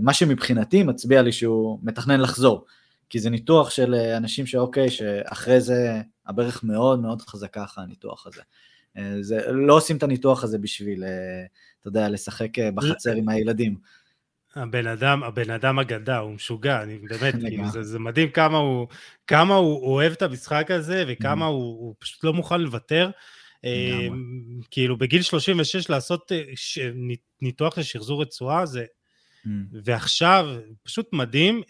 מה 0.00 0.14
שמבחינתי 0.14 0.82
מצביע 0.82 1.22
לי 1.22 1.32
שהוא 1.32 1.78
מתכנן 1.82 2.20
לחזור, 2.20 2.64
כי 3.10 3.18
זה 3.20 3.30
ניתוח 3.30 3.70
של 3.70 3.94
אנשים 3.94 4.46
שאוקיי, 4.46 4.90
שאחרי 4.90 5.60
זה 5.60 6.00
הברך 6.26 6.64
מאוד 6.64 7.00
מאוד 7.00 7.22
חזקה 7.22 7.64
אחרי 7.64 7.84
הניתוח 7.84 8.26
הזה. 8.26 8.42
אה, 8.96 9.22
זה, 9.22 9.52
לא 9.52 9.76
עושים 9.76 9.96
את 9.96 10.02
הניתוח 10.02 10.44
הזה 10.44 10.58
בשביל, 10.58 11.04
אה, 11.04 11.44
אתה 11.80 11.88
יודע, 11.88 12.08
לשחק 12.08 12.58
אה, 12.58 12.70
בחצר 12.70 13.12
עם 13.12 13.28
הילדים. 13.28 13.76
הבן 14.56 14.86
אדם, 14.86 15.22
הבן 15.22 15.50
אדם 15.50 15.78
אגדה, 15.78 16.18
הוא 16.18 16.32
משוגע, 16.32 16.82
אני 16.82 16.98
באמת, 16.98 17.34
כאילו, 17.48 17.68
זה, 17.68 17.82
זה 17.82 17.98
מדהים 17.98 18.30
כמה 18.30 18.58
הוא, 18.58 18.88
כמה 19.26 19.54
הוא 19.54 19.86
אוהב 19.86 20.12
את 20.12 20.22
המשחק 20.22 20.70
הזה, 20.70 21.04
וכמה 21.08 21.46
mm. 21.46 21.48
הוא, 21.48 21.80
הוא 21.80 21.94
פשוט 21.98 22.24
לא 22.24 22.32
מוכן 22.32 22.60
לוותר. 22.60 23.10
כאילו, 24.70 24.98
בגיל 24.98 25.22
36 25.22 25.90
לעשות 25.90 26.32
ש, 26.54 26.78
ניתוח 27.42 27.78
לשחזור 27.78 28.22
רצועה, 28.22 28.66
זה... 28.66 28.84
Mm. 29.46 29.48
ועכשיו, 29.84 30.46
פשוט 30.82 31.08
מדהים, 31.12 31.62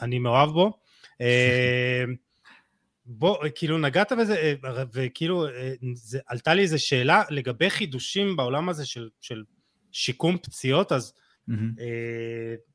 אני 0.00 0.18
מאוהב 0.18 0.50
בו. 0.50 0.72
בוא, 3.06 3.36
כאילו 3.54 3.78
נגעת 3.78 4.12
בזה, 4.12 4.34
אה, 4.34 4.54
וכאילו 4.92 5.46
אה, 5.46 5.72
זה, 5.94 6.18
עלתה 6.26 6.54
לי 6.54 6.62
איזו 6.62 6.86
שאלה 6.86 7.22
לגבי 7.30 7.70
חידושים 7.70 8.36
בעולם 8.36 8.68
הזה 8.68 8.86
של, 8.86 9.08
של 9.20 9.42
שיקום 9.92 10.38
פציעות, 10.38 10.92
אז 10.92 11.12
mm-hmm. 11.50 11.82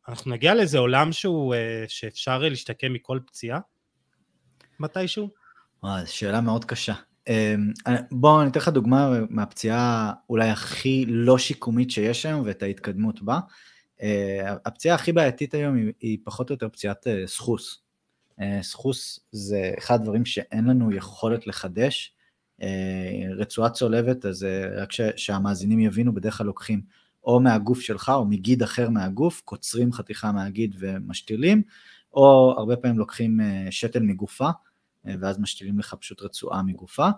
אנחנו 0.10 0.32
נגיע 0.32 0.54
לאיזה 0.54 0.78
עולם 0.78 1.12
שהוא, 1.12 1.56
אה, 1.56 1.86
שאפשר 1.88 2.40
להשתקם 2.40 2.94
מכל 2.94 3.20
פציעה 3.26 3.60
מתישהו? 4.80 5.30
וואי, 5.84 6.02
שאלה 6.06 6.42
מאוד 6.42 6.66
קשה. 6.66 6.94
אה, 7.28 7.56
בוא 8.12 8.42
אני 8.42 8.50
אתן 8.50 8.60
לך 8.60 8.68
דוגמה 8.68 9.20
מהפציעה 9.30 10.14
אולי 10.30 10.50
הכי 10.50 11.06
לא 11.08 11.38
שיקומית 11.38 11.92
שיש 11.92 12.26
היום 12.26 12.42
ואת 12.46 12.64
ההתקדמות 12.64 13.22
בה. 13.22 13.40
הפציעה 14.66 14.96
הכי 14.96 15.12
בעייתית 15.12 15.54
היום 15.54 15.76
היא, 15.76 15.94
היא 16.00 16.18
פחות 16.24 16.50
או 16.50 16.54
יותר 16.54 16.70
פציעת 16.70 17.08
סחוס. 17.26 17.82
סחוס 18.62 19.20
זה 19.32 19.72
אחד 19.78 19.96
הדברים 19.96 20.26
שאין 20.26 20.66
לנו 20.66 20.92
יכולת 20.92 21.48
לחדש 21.48 22.14
רצועה 23.38 23.70
צולבת, 23.70 24.26
אז 24.26 24.48
רק 24.78 24.92
ש, 24.92 25.02
שהמאזינים 25.16 25.80
יבינו, 25.80 26.14
בדרך 26.14 26.38
כלל 26.38 26.48
לוקחים 26.48 26.82
או 27.24 27.40
מהגוף 27.40 27.80
שלך 27.80 28.12
או 28.16 28.26
מגיד 28.26 28.64
אחר 28.64 28.90
מהגוף, 28.90 29.42
קוצרים 29.46 29.94
חתיכה 29.94 30.32
מהגיד 30.32 30.76
ומשתילים, 30.80 31.62
או 32.14 32.56
הרבה 32.58 32.76
פעמים 32.76 33.00
לוקחים 33.00 33.40
שתל 33.72 34.00
מגופה, 34.00 34.50
ואז 35.06 35.40
משתילים 35.40 35.80
לך 35.80 35.96
פשוט 36.00 36.22
רצועה 36.22 36.64
מגופה. 36.64 37.10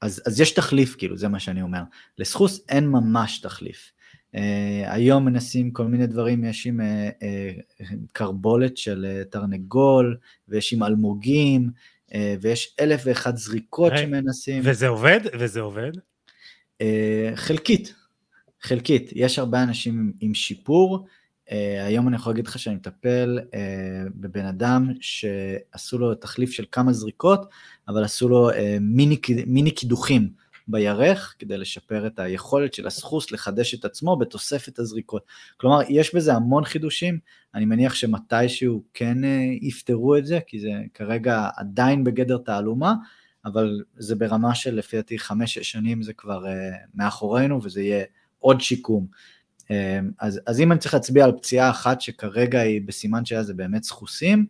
אז, 0.00 0.22
אז 0.26 0.40
יש 0.40 0.50
תחליף, 0.50 0.96
כאילו, 0.98 1.16
זה 1.16 1.28
מה 1.28 1.40
שאני 1.40 1.62
אומר. 1.62 1.82
לסחוס 2.18 2.60
אין 2.68 2.88
ממש 2.88 3.40
תחליף. 3.40 3.92
Uh, 4.34 4.38
היום 4.86 5.24
מנסים 5.24 5.70
כל 5.70 5.86
מיני 5.86 6.06
דברים, 6.06 6.44
יש 6.44 6.66
עם 6.66 6.80
uh, 6.80 7.82
uh, 7.82 7.84
קרבולת 8.12 8.76
של 8.76 9.06
uh, 9.06 9.30
תרנגול, 9.30 10.16
ויש 10.48 10.72
עם 10.72 10.82
אלמוגים, 10.82 11.70
uh, 12.08 12.12
ויש 12.40 12.74
אלף 12.80 13.02
ואחת 13.04 13.36
זריקות 13.36 13.92
hey, 13.92 13.98
שמנסים. 13.98 14.62
וזה 14.64 14.88
עובד? 14.88 15.20
וזה 15.38 15.60
עובד? 15.60 15.92
Uh, 16.82 16.86
חלקית, 17.34 17.94
חלקית. 18.62 19.10
יש 19.14 19.38
הרבה 19.38 19.62
אנשים 19.62 19.98
עם, 20.00 20.12
עם 20.20 20.34
שיפור. 20.34 21.06
Uh, 21.48 21.52
היום 21.86 22.08
אני 22.08 22.16
יכול 22.16 22.32
להגיד 22.32 22.46
לך 22.46 22.58
שאני 22.58 22.76
מטפל 22.76 23.38
uh, 23.42 23.54
בבן 24.14 24.44
אדם 24.44 24.92
שעשו 25.00 25.98
לו 25.98 26.14
תחליף 26.14 26.50
של 26.50 26.64
כמה 26.72 26.92
זריקות, 26.92 27.48
אבל 27.88 28.04
עשו 28.04 28.28
לו 28.28 28.50
uh, 28.50 28.54
מיני, 28.80 29.16
מיני 29.46 29.70
קידוחים. 29.70 30.28
בירך 30.68 31.34
כדי 31.38 31.58
לשפר 31.58 32.06
את 32.06 32.18
היכולת 32.18 32.74
של 32.74 32.86
הסחוס 32.86 33.32
לחדש 33.32 33.74
את 33.74 33.84
עצמו 33.84 34.16
בתוספת 34.16 34.78
הזריקות. 34.78 35.22
כלומר, 35.56 35.80
יש 35.88 36.14
בזה 36.14 36.34
המון 36.34 36.64
חידושים, 36.64 37.18
אני 37.54 37.64
מניח 37.64 37.94
שמתישהו 37.94 38.84
כן 38.94 39.24
אה, 39.24 39.44
יפתרו 39.60 40.16
את 40.16 40.26
זה, 40.26 40.38
כי 40.46 40.60
זה 40.60 40.70
כרגע 40.94 41.48
עדיין 41.56 42.04
בגדר 42.04 42.38
תעלומה, 42.38 42.94
אבל 43.44 43.82
זה 43.96 44.14
ברמה 44.14 44.54
של 44.54 44.74
לפי 44.74 44.96
דעתי 44.96 45.18
חמש-שש 45.18 45.70
שנים 45.72 46.02
זה 46.02 46.12
כבר 46.12 46.44
uh, 46.44 46.48
מאחורינו 46.94 47.62
וזה 47.62 47.82
יהיה 47.82 48.04
עוד 48.38 48.60
שיקום. 48.60 49.06
Uh, 49.60 49.70
אז, 50.18 50.40
אז 50.46 50.60
אם 50.60 50.72
אני 50.72 50.80
צריך 50.80 50.94
להצביע 50.94 51.24
על 51.24 51.32
פציעה 51.32 51.70
אחת 51.70 52.00
שכרגע 52.00 52.60
היא 52.60 52.80
בסימן 52.86 53.24
שהיה 53.24 53.42
זה 53.42 53.54
באמת 53.54 53.82
סחוסים, 53.82 54.46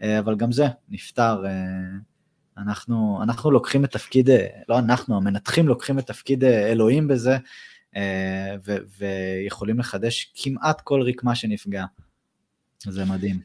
uh, 0.00 0.04
אבל 0.18 0.36
גם 0.36 0.52
זה 0.52 0.66
נפתר. 0.88 1.44
Uh, 1.44 2.58
אנחנו, 2.58 3.18
אנחנו 3.22 3.50
לוקחים 3.50 3.84
את 3.84 3.90
תפקיד, 3.90 4.30
לא 4.68 4.78
אנחנו, 4.78 5.16
המנתחים 5.16 5.68
לוקחים 5.68 5.98
את 5.98 6.06
תפקיד 6.06 6.44
אלוהים 6.44 7.08
בזה, 7.08 7.36
אה, 7.96 8.56
ו, 8.64 8.76
ויכולים 8.98 9.78
לחדש 9.78 10.32
כמעט 10.34 10.80
כל 10.80 11.02
רקמה 11.02 11.34
שנפגע. 11.34 11.84
זה 12.84 13.04
מדהים. 13.04 13.40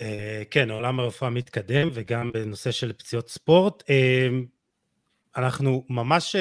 אה, 0.00 0.42
כן, 0.50 0.70
עולם 0.70 1.00
הרפואה 1.00 1.30
מתקדם, 1.30 1.88
וגם 1.92 2.30
בנושא 2.34 2.70
של 2.70 2.92
פציעות 2.92 3.28
ספורט. 3.28 3.82
אה, 5.36 5.42
אנחנו 5.42 5.84
ממש 5.88 6.36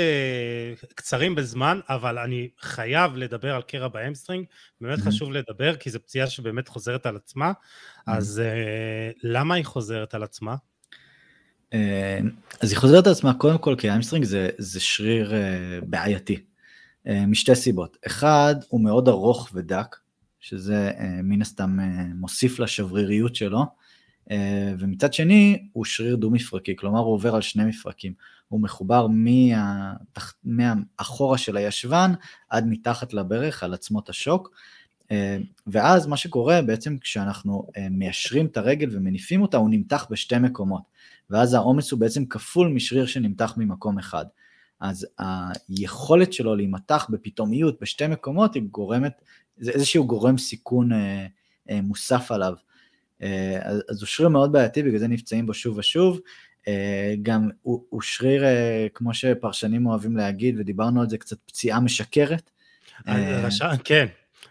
קצרים 0.95 1.35
בזמן, 1.35 1.79
אבל 1.89 2.17
אני 2.17 2.49
חייב 2.59 3.15
לדבר 3.15 3.55
על 3.55 3.61
קרע 3.61 3.87
ב 3.87 3.92
hamstring, 3.92 4.45
באמת 4.81 4.99
mm-hmm. 4.99 5.05
חשוב 5.05 5.31
לדבר, 5.31 5.75
כי 5.75 5.89
זו 5.89 5.99
פציעה 6.01 6.27
שבאמת 6.27 6.67
חוזרת 6.67 7.05
על 7.05 7.15
עצמה, 7.15 7.51
mm-hmm. 7.51 8.11
אז 8.11 8.41
למה 9.23 9.55
היא 9.55 9.65
חוזרת 9.65 10.13
על 10.13 10.23
עצמה? 10.23 10.55
אה, 11.73 12.19
אז 12.61 12.71
היא 12.71 12.79
חוזרת 12.79 13.05
על 13.05 13.11
עצמה 13.11 13.33
קודם 13.33 13.57
כל 13.57 13.75
כי 13.77 13.89
ה 13.89 13.93
hamstring 13.93 14.25
זה, 14.25 14.49
זה 14.57 14.79
שריר 14.79 15.33
אה, 15.33 15.79
בעייתי, 15.83 16.39
אה, 17.07 17.25
משתי 17.25 17.55
סיבות. 17.55 17.97
אחד, 18.07 18.55
הוא 18.69 18.81
מאוד 18.81 19.07
ארוך 19.07 19.49
ודק, 19.53 19.95
שזה 20.39 20.91
מן 21.23 21.41
הסתם 21.41 21.77
מוסיף 22.15 22.59
לשבריריות 22.59 23.35
שלו, 23.35 23.65
ומצד 24.79 25.13
שני 25.13 25.67
הוא 25.73 25.85
שריר 25.85 26.15
דו-מפרקי, 26.15 26.75
כלומר 26.75 26.99
הוא 26.99 27.13
עובר 27.13 27.35
על 27.35 27.41
שני 27.41 27.65
מפרקים. 27.65 28.13
הוא 28.51 28.61
מחובר 28.61 29.07
מאחורה 30.43 31.37
של 31.37 31.57
הישבן 31.57 32.11
עד 32.49 32.67
מתחת 32.67 33.13
לברך 33.13 33.63
על 33.63 33.73
עצמות 33.73 34.09
השוק, 34.09 34.51
ואז 35.67 36.07
מה 36.07 36.17
שקורה 36.17 36.61
בעצם 36.61 36.97
כשאנחנו 36.97 37.67
מיישרים 37.91 38.45
את 38.45 38.57
הרגל 38.57 38.89
ומניפים 38.91 39.41
אותה, 39.41 39.57
הוא 39.57 39.69
נמתח 39.69 40.07
בשתי 40.09 40.37
מקומות. 40.39 40.81
ואז 41.29 41.53
העומס 41.53 41.91
הוא 41.91 41.99
בעצם 41.99 42.25
כפול 42.25 42.67
משריר 42.67 43.05
שנמתח 43.05 43.53
ממקום 43.57 43.99
אחד. 43.99 44.25
אז 44.79 45.07
היכולת 45.69 46.33
שלו 46.33 46.55
להימתח 46.55 47.07
בפתאומיות 47.09 47.81
בשתי 47.81 48.07
מקומות 48.07 48.55
היא 48.55 48.63
גורמת, 48.63 49.21
זה 49.57 49.71
איזשהו 49.71 50.07
גורם 50.07 50.37
סיכון 50.37 50.93
אה, 50.93 51.25
אה, 51.69 51.81
מוסף 51.81 52.31
עליו. 52.31 52.53
אה, 53.21 53.59
אז 53.89 54.01
הוא 54.01 54.07
שריר 54.07 54.29
מאוד 54.29 54.51
בעייתי, 54.51 54.83
בגלל 54.83 54.99
זה 54.99 55.07
נפצעים 55.07 55.45
בו 55.45 55.53
שוב 55.53 55.77
ושוב. 55.77 56.19
אה, 56.67 57.15
גם 57.21 57.49
הוא, 57.61 57.85
הוא 57.89 58.01
שריר, 58.01 58.43
אה, 58.43 58.87
כמו 58.93 59.13
שפרשנים 59.13 59.85
אוהבים 59.85 60.17
להגיד, 60.17 60.55
ודיברנו 60.59 61.01
על 61.01 61.09
זה 61.09 61.17
קצת, 61.17 61.37
פציעה 61.45 61.79
משקרת. 61.79 62.51
אה, 63.07 63.41
רש... 63.45 63.61
כן, 63.83 64.05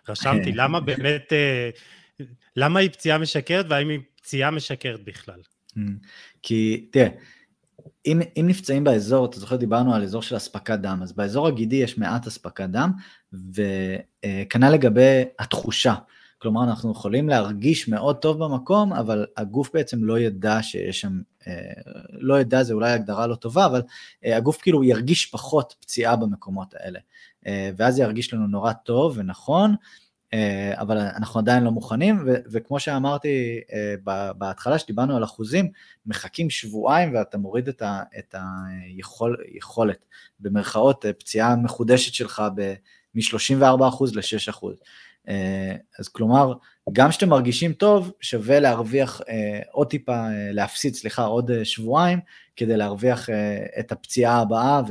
רשמתי, 0.08 0.52
למה 0.52 0.80
באמת, 0.80 1.32
למה 2.56 2.80
היא 2.80 2.90
פציעה 2.90 3.18
משקרת 3.18 3.66
והאם 3.68 3.88
היא 3.88 4.00
פציעה 4.16 4.50
משקרת 4.50 5.04
בכלל? 5.04 5.40
כי 6.42 6.88
תראה, 6.90 7.08
אם, 8.06 8.20
אם 8.36 8.44
נפצעים 8.48 8.84
באזור, 8.84 9.26
אתה 9.26 9.40
זוכר 9.40 9.56
דיברנו 9.56 9.94
על 9.94 10.02
אזור 10.02 10.22
של 10.22 10.36
אספקת 10.36 10.78
דם, 10.78 10.98
אז 11.02 11.12
באזור 11.12 11.48
הגידי 11.48 11.76
יש 11.76 11.98
מעט 11.98 12.26
אספקת 12.26 12.68
דם, 12.68 12.90
וכנ"ל 13.32 14.70
לגבי 14.70 15.22
התחושה. 15.38 15.94
כלומר, 16.42 16.64
אנחנו 16.64 16.92
יכולים 16.92 17.28
להרגיש 17.28 17.88
מאוד 17.88 18.16
טוב 18.16 18.44
במקום, 18.44 18.92
אבל 18.92 19.26
הגוף 19.36 19.70
בעצם 19.74 20.04
לא 20.04 20.18
ידע 20.18 20.62
שיש 20.62 21.00
שם, 21.00 21.20
אה, 21.46 21.52
לא 22.10 22.40
ידע, 22.40 22.62
זה 22.62 22.74
אולי 22.74 22.92
הגדרה 22.92 23.26
לא 23.26 23.34
טובה, 23.34 23.66
אבל 23.66 23.82
אה, 24.24 24.36
הגוף 24.36 24.60
כאילו 24.62 24.84
ירגיש 24.84 25.26
פחות 25.26 25.74
פציעה 25.80 26.16
במקומות 26.16 26.74
האלה. 26.74 26.98
אה, 27.46 27.70
ואז 27.76 27.94
זה 27.94 28.02
ירגיש 28.02 28.34
לנו 28.34 28.46
נורא 28.46 28.72
טוב 28.72 29.14
ונכון, 29.18 29.74
אבל 30.74 30.98
אנחנו 30.98 31.40
עדיין 31.40 31.64
לא 31.64 31.70
מוכנים, 31.70 32.22
ו- 32.26 32.36
וכמו 32.52 32.80
שאמרתי 32.80 33.60
בהתחלה 34.38 34.78
שדיברנו 34.78 35.16
על 35.16 35.24
אחוזים, 35.24 35.70
מחכים 36.06 36.50
שבועיים 36.50 37.14
ואתה 37.14 37.38
מוריד 37.38 37.68
את, 37.68 37.82
את 38.18 38.34
היכולת, 39.44 40.04
במרכאות, 40.40 41.06
אה, 41.06 41.12
פציעה 41.12 41.56
מחודשת 41.56 42.14
שלך 42.14 42.42
מ-34% 43.14 44.04
ל-6%. 44.14 44.66
אז 45.98 46.08
כלומר, 46.12 46.52
גם 46.92 47.10
כשאתם 47.10 47.28
מרגישים 47.28 47.72
טוב, 47.72 48.12
שווה 48.20 48.60
להרוויח 48.60 49.20
עוד 49.72 49.86
טיפה, 49.86 50.26
להפסיד, 50.52 50.94
סליחה, 50.94 51.22
עוד 51.22 51.50
שבועיים, 51.64 52.18
כדי 52.56 52.76
להרוויח 52.76 53.28
את 53.78 53.92
הפציעה 53.92 54.40
הבאה 54.40 54.82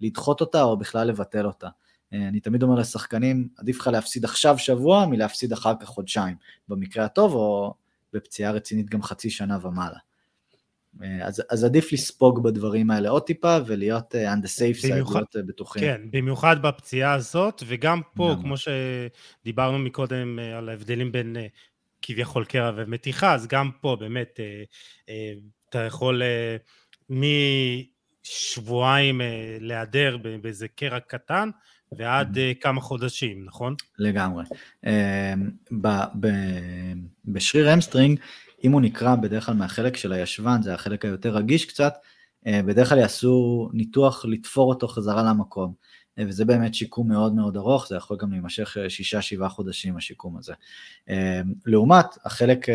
ולדחות 0.00 0.40
אותה 0.40 0.62
או 0.62 0.76
בכלל 0.76 1.06
לבטל 1.06 1.46
אותה. 1.46 1.68
אה, 2.12 2.28
אני 2.28 2.40
תמיד 2.40 2.62
אומר 2.62 2.74
לשחקנים, 2.74 3.48
עדיף 3.58 3.80
לך 3.80 3.86
להפסיד 3.86 4.24
עכשיו 4.24 4.58
שבוע 4.58 5.06
מלהפסיד 5.06 5.52
אחר 5.52 5.72
כך 5.80 5.86
חודשיים, 5.86 6.36
במקרה 6.68 7.04
הטוב, 7.04 7.34
או 7.34 7.74
בפציעה 8.12 8.52
רצינית 8.52 8.90
גם 8.90 9.02
חצי 9.02 9.30
שנה 9.30 9.58
ומעלה. 9.62 9.98
אה, 11.02 11.26
אז, 11.26 11.42
אז 11.50 11.64
עדיף 11.64 11.92
לספוג 11.92 12.42
בדברים 12.42 12.90
האלה 12.90 13.08
עוד 13.08 13.22
טיפה 13.22 13.56
ולהיות 13.66 14.14
uh, 14.14 14.18
on 14.18 14.44
the 14.44 14.48
safe 14.48 14.82
side, 14.82 14.92
במיוחד, 14.92 15.14
להיות 15.14 15.36
uh, 15.36 15.38
בטוחים. 15.48 15.82
כן, 15.82 16.00
במיוחד 16.10 16.62
בפציעה 16.62 17.14
הזאת, 17.14 17.62
וגם 17.66 18.00
פה, 18.14 18.36
כמו 18.40 18.54
שדיברנו 18.56 19.78
מקודם 19.78 20.38
uh, 20.38 20.56
על 20.58 20.68
ההבדלים 20.68 21.12
בין 21.12 21.36
uh, 21.36 21.38
כביכול 22.02 22.44
קרע 22.44 22.72
ומתיחה, 22.76 23.34
אז 23.34 23.46
גם 23.46 23.70
פה 23.80 23.96
באמת 24.00 24.36
uh, 24.36 24.66
uh, 25.06 25.10
אתה 25.68 25.78
יכול 25.78 26.22
uh, 26.22 27.16
משבועיים 28.24 29.20
uh, 29.20 29.24
להיעדר 29.60 30.16
באיזה 30.42 30.68
קרע 30.68 31.00
קטן, 31.00 31.50
ועד 31.92 32.36
uh, 32.36 32.60
כמה 32.60 32.80
חודשים, 32.80 33.44
נכון? 33.44 33.74
לגמרי. 33.98 34.44
Uh, 34.84 34.88
ב- 35.80 36.04
ב- 36.20 36.92
בשריר 37.24 37.74
hamstring, 37.74 38.20
אם 38.64 38.72
הוא 38.72 38.80
נקרע 38.80 39.16
בדרך 39.16 39.46
כלל 39.46 39.54
מהחלק 39.54 39.96
של 39.96 40.12
הישבן, 40.12 40.62
זה 40.62 40.74
החלק 40.74 41.04
היותר 41.04 41.36
רגיש 41.36 41.64
קצת, 41.64 41.94
uh, 42.44 42.48
בדרך 42.66 42.88
כלל 42.88 42.98
יעשו 42.98 43.68
ניתוח 43.72 44.24
לתפור 44.24 44.68
אותו 44.68 44.88
חזרה 44.88 45.22
למקום. 45.22 45.74
Uh, 46.20 46.22
וזה 46.26 46.44
באמת 46.44 46.74
שיקום 46.74 47.08
מאוד 47.08 47.34
מאוד 47.34 47.56
ארוך, 47.56 47.88
זה 47.88 47.96
יכול 47.96 48.16
גם 48.20 48.30
להימשך 48.30 48.76
שישה, 48.88 49.22
שבעה 49.22 49.48
חודשים 49.48 49.96
השיקום 49.96 50.36
הזה. 50.36 50.52
לעומת 51.66 52.06
החלק, 52.24 52.66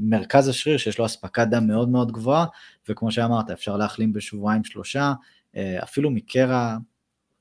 מרכז 0.00 0.48
השריר 0.48 0.76
שיש 0.76 0.98
לו 0.98 1.06
אספקת 1.06 1.46
דם 1.50 1.66
מאוד 1.66 1.88
מאוד 1.88 2.12
גבוהה, 2.12 2.46
וכמו 2.88 3.12
שאמרת, 3.12 3.50
אפשר 3.50 3.76
להחלים 3.76 4.12
בשבועיים 4.12 4.64
שלושה, 4.64 5.12
אפילו 5.82 6.10
מקרע 6.10 6.76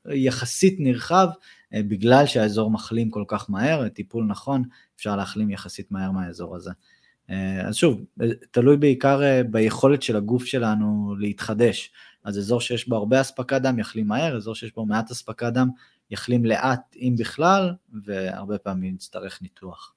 יחסית 0.09 0.75
נרחב, 0.79 1.27
אה, 1.73 1.83
בגלל 1.83 2.25
שהאזור 2.25 2.71
מחלים 2.71 3.09
כל 3.09 3.23
כך 3.27 3.49
מהר, 3.49 3.89
טיפול 3.89 4.25
נכון, 4.25 4.63
אפשר 4.95 5.15
להחלים 5.15 5.49
יחסית 5.49 5.91
מהר 5.91 6.11
מהאזור 6.11 6.55
הזה. 6.55 6.71
אה, 7.29 7.67
אז 7.67 7.75
שוב, 7.75 8.05
אה, 8.21 8.27
תלוי 8.51 8.77
בעיקר 8.77 9.21
ביכולת 9.49 10.01
של 10.01 10.15
הגוף 10.15 10.45
שלנו 10.45 11.15
להתחדש. 11.19 11.91
אז 12.23 12.37
אזור 12.37 12.61
שיש 12.61 12.89
בו 12.89 12.95
הרבה 12.95 13.21
אספקת 13.21 13.61
דם 13.61 13.79
יחלים 13.79 14.07
מהר, 14.07 14.35
אזור 14.37 14.55
שיש 14.55 14.75
בו 14.75 14.85
מעט 14.85 15.11
אספקת 15.11 15.53
דם 15.53 15.69
יחלים 16.11 16.45
לאט, 16.45 16.95
אם 16.95 17.15
בכלל, 17.19 17.73
והרבה 18.05 18.57
פעמים 18.57 18.93
נצטרך 18.93 19.41
ניתוח. 19.41 19.93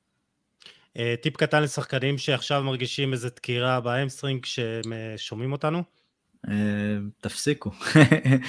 טיפ 1.23 1.37
קטן 1.37 1.63
לשחקנים 1.63 2.19
שעכשיו 2.19 2.63
מרגישים 2.63 3.13
איזה 3.13 3.29
דקירה 3.29 3.81
ב 3.81 3.87
hamstring 3.87 4.43
כשהם 4.43 4.93
שומעים 5.17 5.53
אותנו? 5.53 5.83
תפסיקו, 7.21 7.71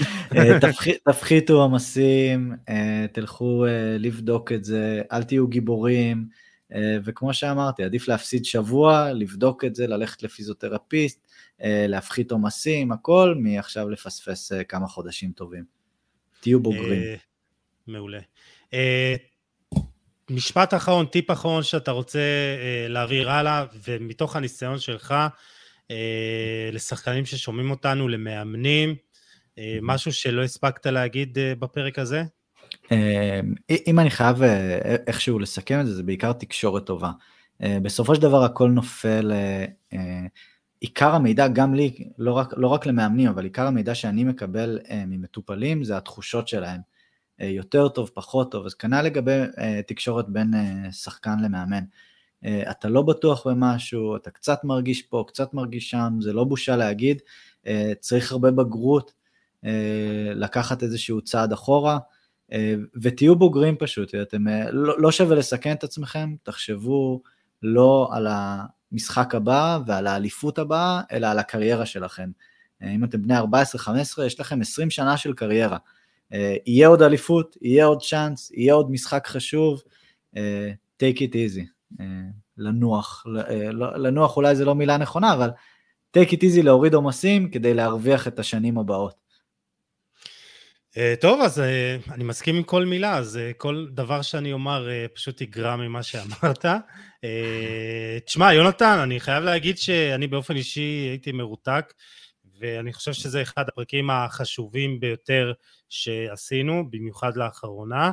תפחיתו 1.10 1.62
עומסים, 1.62 2.56
תלכו 3.12 3.66
לבדוק 4.00 4.52
את 4.52 4.64
זה, 4.64 5.02
אל 5.12 5.24
תהיו 5.24 5.48
גיבורים, 5.48 6.26
וכמו 7.04 7.34
שאמרתי, 7.34 7.84
עדיף 7.84 8.08
להפסיד 8.08 8.46
שבוע, 8.46 9.14
לבדוק 9.14 9.66
את 9.66 9.76
זה, 9.76 9.88
ללכת 9.88 10.24
לפיזיותרפיסט, 10.24 11.28
להפחית 11.64 12.32
עומסים, 12.32 12.92
הכל, 12.92 13.36
מאשר 13.38 13.90
לפספס 13.90 14.52
כמה 14.68 14.88
חודשים 14.88 15.32
טובים. 15.32 15.64
תהיו 16.40 16.60
בוגרים. 16.60 17.02
מעולה. 17.88 18.20
משפט 20.30 20.74
אחרון, 20.74 21.06
טיפ 21.06 21.32
אחרון 21.32 21.64
שאתה 21.64 21.92
רוצה 21.92 22.20
להעביר 22.90 23.32
הלאה, 23.32 23.66
ומתוך 23.88 24.36
הניסיון 24.36 24.80
שלך, 24.80 25.16
אה, 25.92 26.70
לשחקנים 26.72 27.26
ששומעים 27.26 27.72
אותנו, 27.72 28.08
למאמנים, 28.08 28.96
אה, 29.58 29.78
משהו 29.82 30.14
שלא 30.14 30.44
הספקת 30.44 30.86
להגיד 30.86 31.40
אה, 31.40 31.56
בפרק 31.56 32.00
הזה? 32.00 32.24
אם 33.88 34.00
אני 34.00 34.10
חייב 34.10 34.44
איכשהו 35.08 35.40
לסכם 35.40 35.80
את 35.80 35.86
זה, 35.86 35.96
זה 35.96 36.04
בעיקר 36.04 36.34
תקשורת 36.34 36.86
טובה. 36.86 37.12
בסופו 37.60 38.16
של 38.16 38.22
דבר 38.22 38.44
הכל 38.44 38.70
נופל, 38.70 39.32
עיקר 40.80 41.16
המידע 41.16 41.48
גם 41.48 41.74
לי, 41.74 42.10
לא 42.18 42.34
רק, 42.34 42.54
לא 42.58 42.68
רק 42.68 42.86
למאמנים, 42.86 43.30
אבל 43.30 43.44
עיקר 43.44 43.68
המידע 43.68 43.96
שאני 43.96 44.24
מקבל 44.24 44.80
ממטופלים 45.08 45.84
זה 45.84 45.98
התחושות 45.98 46.48
שלהם. 46.48 46.82
יותר 47.40 47.88
טוב, 47.88 48.12
פחות 48.14 48.52
טוב, 48.52 48.66
אז 48.66 48.74
כנ"ל 48.74 49.02
לגבי 49.02 49.40
תקשורת 49.88 50.30
בין 50.30 50.54
שחקן 50.92 51.40
למאמן. 51.40 51.84
אה, 52.46 52.72
אתה 52.72 52.90
לא 52.90 53.02
בטוח 53.02 53.48
במשהו, 53.48 54.16
אתה 54.16 54.32
קצת 54.32 54.64
מרגיש 54.64 55.02
פה, 55.02 55.24
קצת 55.28 55.54
מרגיש 55.54 55.90
שם, 55.90 56.14
זה 56.22 56.34
לא 56.34 56.44
בושה 56.44 56.76
להגיד, 56.76 57.22
אה, 57.68 57.92
צריך 58.00 58.32
הרבה 58.32 58.52
בגרות, 58.52 59.14
אה, 59.66 60.32
לקחת 60.36 60.84
איזשהו 60.84 61.22
צעד 61.22 61.54
אחורה, 61.54 61.98
ותהיו 63.02 63.36
בוגרים 63.36 63.76
פשוט, 63.80 64.16
אתם, 64.16 64.48
לא, 64.72 65.02
לא 65.02 65.12
שווה 65.12 65.36
לסכן 65.36 65.74
את 65.74 65.84
עצמכם, 65.84 66.36
תחשבו 66.44 67.22
לא 67.64 68.10
על 68.12 68.28
המשחק 68.30 69.36
הבא 69.36 69.80
ועל 69.86 70.08
האליפות 70.08 70.60
הבאה, 70.60 71.02
אלא 71.12 71.28
על 71.28 71.40
הקריירה 71.40 71.86
שלכם. 71.86 72.30
אם 72.84 73.04
אתם 73.04 73.22
בני 73.22 73.40
14-15, 73.40 74.24
יש 74.26 74.40
לכם 74.40 74.62
20 74.62 74.90
שנה 74.90 75.18
של 75.18 75.34
קריירה. 75.34 75.78
יהיה 76.66 76.88
עוד 76.88 77.02
אליפות, 77.02 77.58
יהיה 77.62 77.86
עוד 77.86 78.02
צ'אנס, 78.02 78.52
יהיה 78.54 78.74
עוד 78.74 78.92
משחק 78.92 79.28
חשוב, 79.28 79.82
take 81.04 81.18
it 81.18 81.34
easy. 81.34 81.66
אה, 82.00 82.06
לנוח, 82.58 83.26
אה, 83.50 83.72
לא, 83.72 83.98
לנוח 83.98 84.38
אולי 84.38 84.56
זה 84.56 84.66
לא 84.66 84.76
מילה 84.76 84.98
נכונה, 84.98 85.34
אבל 85.34 85.50
take 86.18 86.30
it 86.30 86.38
easy 86.38 86.64
להוריד 86.64 86.94
עומסים 86.94 87.50
כדי 87.50 87.74
להרוויח 87.74 88.28
את 88.28 88.40
השנים 88.40 88.78
הבאות. 88.78 89.21
אה, 90.98 91.14
טוב, 91.22 91.42
אז 91.42 91.60
אני 92.12 92.24
מסכים 92.24 92.56
עם 92.56 92.64
כל 92.64 92.86
מילה, 92.86 93.18
אז 93.18 93.40
כל 93.58 93.88
דבר 93.92 94.22
שאני 94.22 94.54
אומר 94.54 94.90
פשוט 95.14 95.42
יגרע 95.42 95.76
ממה 95.76 96.04
שאמרת. 96.04 96.66
תשמע, 98.26 98.54
יונתן, 98.54 99.00
אני 99.04 99.20
חייב 99.20 99.44
להגיד 99.44 99.78
שאני 99.78 100.28
באופן 100.28 100.56
אישי 100.56 100.82
הייתי 100.82 101.32
מרותק, 101.32 101.94
ואני 102.60 102.94
חושב 102.94 103.14
שזה 103.14 103.42
אחד 103.42 103.64
הפרקים 103.68 104.10
החשובים 104.10 105.00
ביותר 105.00 105.54
שעשינו, 105.90 106.90
במיוחד 106.90 107.38
לאחרונה. 107.38 108.12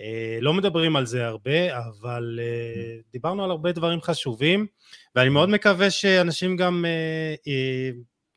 אה, 0.00 0.38
לא 0.40 0.54
מדברים 0.54 0.96
על 0.96 1.06
זה 1.06 1.26
הרבה, 1.26 1.78
אבל 1.78 2.38
אה, 2.42 2.96
דיברנו 3.12 3.44
על 3.44 3.50
הרבה 3.50 3.72
דברים 3.72 4.00
חשובים, 4.00 4.66
ואני 5.14 5.28
מאוד 5.28 5.48
מקווה 5.48 5.90
שאנשים 5.90 6.56
גם 6.56 6.84
אה, 6.84 7.90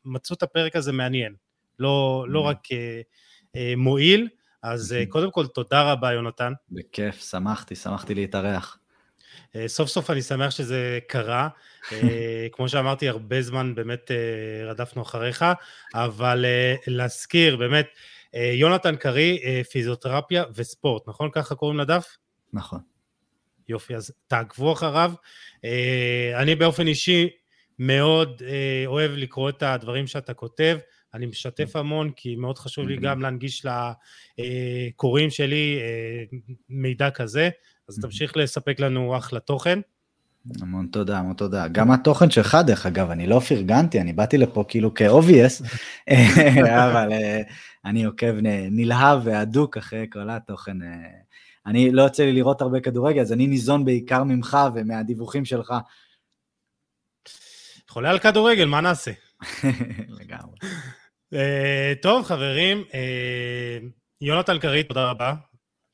מצאו 0.04 0.36
את 0.36 0.42
הפרק 0.42 0.76
הזה 0.76 0.92
מעניין, 0.92 1.34
לא, 1.78 2.26
לא 2.28 2.40
רק 2.40 2.58
מועיל. 3.76 4.28
אז 4.62 4.96
קודם 5.08 5.30
כל, 5.30 5.46
תודה 5.46 5.92
רבה, 5.92 6.12
יונתן. 6.12 6.52
בכיף, 6.70 7.30
שמחתי, 7.30 7.76
שמחתי 7.76 8.14
להתארח. 8.14 8.78
סוף 9.66 9.88
סוף 9.88 10.10
אני 10.10 10.22
שמח 10.22 10.50
שזה 10.50 10.98
קרה. 11.08 11.48
כמו 12.52 12.68
שאמרתי, 12.68 13.08
הרבה 13.08 13.42
זמן 13.42 13.74
באמת 13.74 14.10
רדפנו 14.66 15.02
אחריך, 15.02 15.44
אבל 15.94 16.44
להזכיר, 16.86 17.56
באמת, 17.56 17.86
אה, 18.34 18.50
יונתן 18.54 18.96
קרי, 18.96 19.38
אה, 19.44 19.60
פיזיותרפיה 19.70 20.44
וספורט, 20.54 21.08
נכון? 21.08 21.30
ככה 21.32 21.54
קוראים 21.54 21.78
לדף? 21.78 22.16
נכון. 22.52 22.80
יופי, 23.68 23.96
אז 23.96 24.12
תעקבו 24.26 24.72
אחריו. 24.72 25.12
אה, 25.64 26.32
אני 26.36 26.54
באופן 26.54 26.86
אישי 26.86 27.28
מאוד 27.78 28.42
אוהב 28.86 29.10
לקרוא 29.10 29.48
את 29.48 29.62
הדברים 29.62 30.06
שאתה 30.06 30.34
כותב. 30.34 30.78
אני 31.14 31.26
משתף 31.26 31.76
המון, 31.76 32.10
כי 32.16 32.36
מאוד 32.36 32.58
חשוב 32.58 32.88
לי 32.88 32.96
גם 32.96 33.22
להנגיש 33.22 33.66
לקוראים 34.38 35.30
שלי 35.30 35.78
מידע 36.68 37.10
כזה, 37.10 37.50
אז 37.88 37.98
תמשיך 37.98 38.36
לספק 38.36 38.80
לנו 38.80 39.16
אחלה 39.16 39.40
תוכן. 39.40 39.80
המון 40.60 40.86
תודה, 40.86 41.18
המון 41.18 41.34
תודה. 41.34 41.68
גם 41.68 41.90
התוכן 41.90 42.30
שלך, 42.30 42.58
דרך 42.66 42.86
אגב, 42.86 43.10
אני 43.10 43.26
לא 43.26 43.40
פרגנתי, 43.40 44.00
אני 44.00 44.12
באתי 44.12 44.38
לפה 44.38 44.64
כאילו 44.68 44.94
כאובייס, 44.94 45.62
אבל 46.84 47.12
אה, 47.12 47.40
אני 47.84 48.04
עוקב 48.04 48.32
נלהב 48.70 49.20
והדוק 49.24 49.76
אחרי 49.76 50.06
כל 50.12 50.30
התוכן. 50.30 50.82
אה. 50.82 50.88
אני, 51.66 51.90
לא 51.90 52.02
יוצא 52.02 52.22
לי 52.22 52.32
לראות 52.32 52.62
הרבה 52.62 52.80
כדורגל, 52.80 53.20
אז 53.20 53.32
אני 53.32 53.46
ניזון 53.46 53.84
בעיקר 53.84 54.24
ממך 54.24 54.58
ומהדיווחים 54.74 55.44
שלך. 55.44 55.74
חולה 57.88 58.10
על 58.10 58.18
כדורגל, 58.18 58.64
מה 58.64 58.80
נעשה? 58.80 59.10
לגמרי. 60.20 60.56
אה, 61.34 61.92
טוב, 62.02 62.24
חברים, 62.24 62.84
יונתן 64.20 64.58
קרית, 64.58 64.88
תודה 64.88 65.10
רבה. 65.10 65.34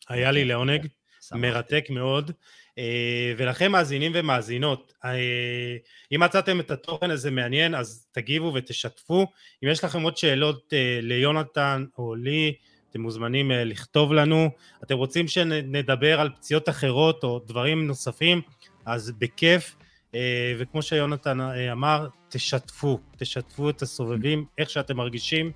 היה 0.09 0.31
לי 0.31 0.45
לעונג, 0.45 0.87
מרתק 1.33 1.87
מאוד. 1.91 2.31
אה, 2.79 3.33
ולכם 3.37 3.73
מאזינים 3.73 4.13
ומאזינות, 4.15 4.93
אה, 5.05 5.11
אם 6.13 6.23
מצאתם 6.23 6.61
את 6.61 6.71
התוכן 6.71 7.11
הזה 7.11 7.31
מעניין 7.31 7.75
אז 7.75 8.07
תגיבו 8.13 8.53
ותשתפו, 8.55 9.27
אם 9.65 9.69
יש 9.69 9.85
לכם 9.85 10.03
עוד 10.03 10.17
שאלות 10.17 10.73
אה, 10.73 10.99
ליונתן 11.03 11.85
או 11.99 12.15
לי 12.15 12.55
אתם 12.91 13.01
מוזמנים 13.01 13.51
לכתוב 13.51 14.13
לנו, 14.13 14.51
אתם 14.83 14.97
רוצים 14.97 15.29
שנדבר 15.29 16.21
על 16.21 16.31
פציעות 16.37 16.69
אחרות 16.69 17.25
או 17.25 17.39
דברים 17.47 17.87
נוספים 17.87 18.41
אז 18.87 19.13
בכיף 19.19 19.77
וכמו 20.59 20.83
שיונתן 20.83 21.41
אמר 21.73 22.09
תשתפו, 22.29 22.99
תשתפו 23.17 23.71
את 23.71 23.83
הסובבים 23.83 24.45
איך 24.59 24.71
שאתם 24.71 24.97
מרגישים 24.97 25.51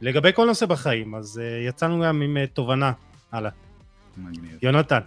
לגבי 0.00 0.32
כל 0.32 0.46
נושא 0.46 0.66
בחיים 0.66 1.14
אז 1.14 1.40
יצאנו 1.68 2.02
גם 2.02 2.22
עם 2.22 2.46
תובנה 2.46 2.92
הלאה. 3.32 3.50
מגניב. 4.16 4.58
יונתן 4.62 5.00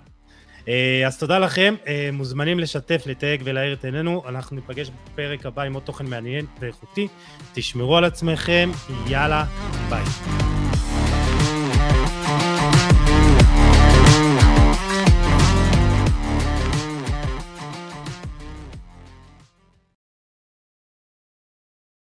אה, 0.69 1.07
אז 1.07 1.17
תודה 1.17 1.39
לכם, 1.39 1.75
אה, 1.87 2.09
מוזמנים 2.13 2.59
לשתף, 2.59 3.03
לתייג 3.05 3.41
ולהאיר 3.43 3.73
את 3.73 3.85
עינינו, 3.85 4.23
אנחנו 4.27 4.55
ניפגש 4.55 4.91
בפרק 5.13 5.45
הבא 5.45 5.61
עם 5.61 5.73
עוד 5.73 5.83
תוכן 5.83 6.05
מעניין 6.05 6.45
ואיכותי, 6.59 7.07
תשמרו 7.53 7.97
על 7.97 8.03
עצמכם, 8.03 8.71
יאללה, 9.07 9.45
ביי. 9.89 10.48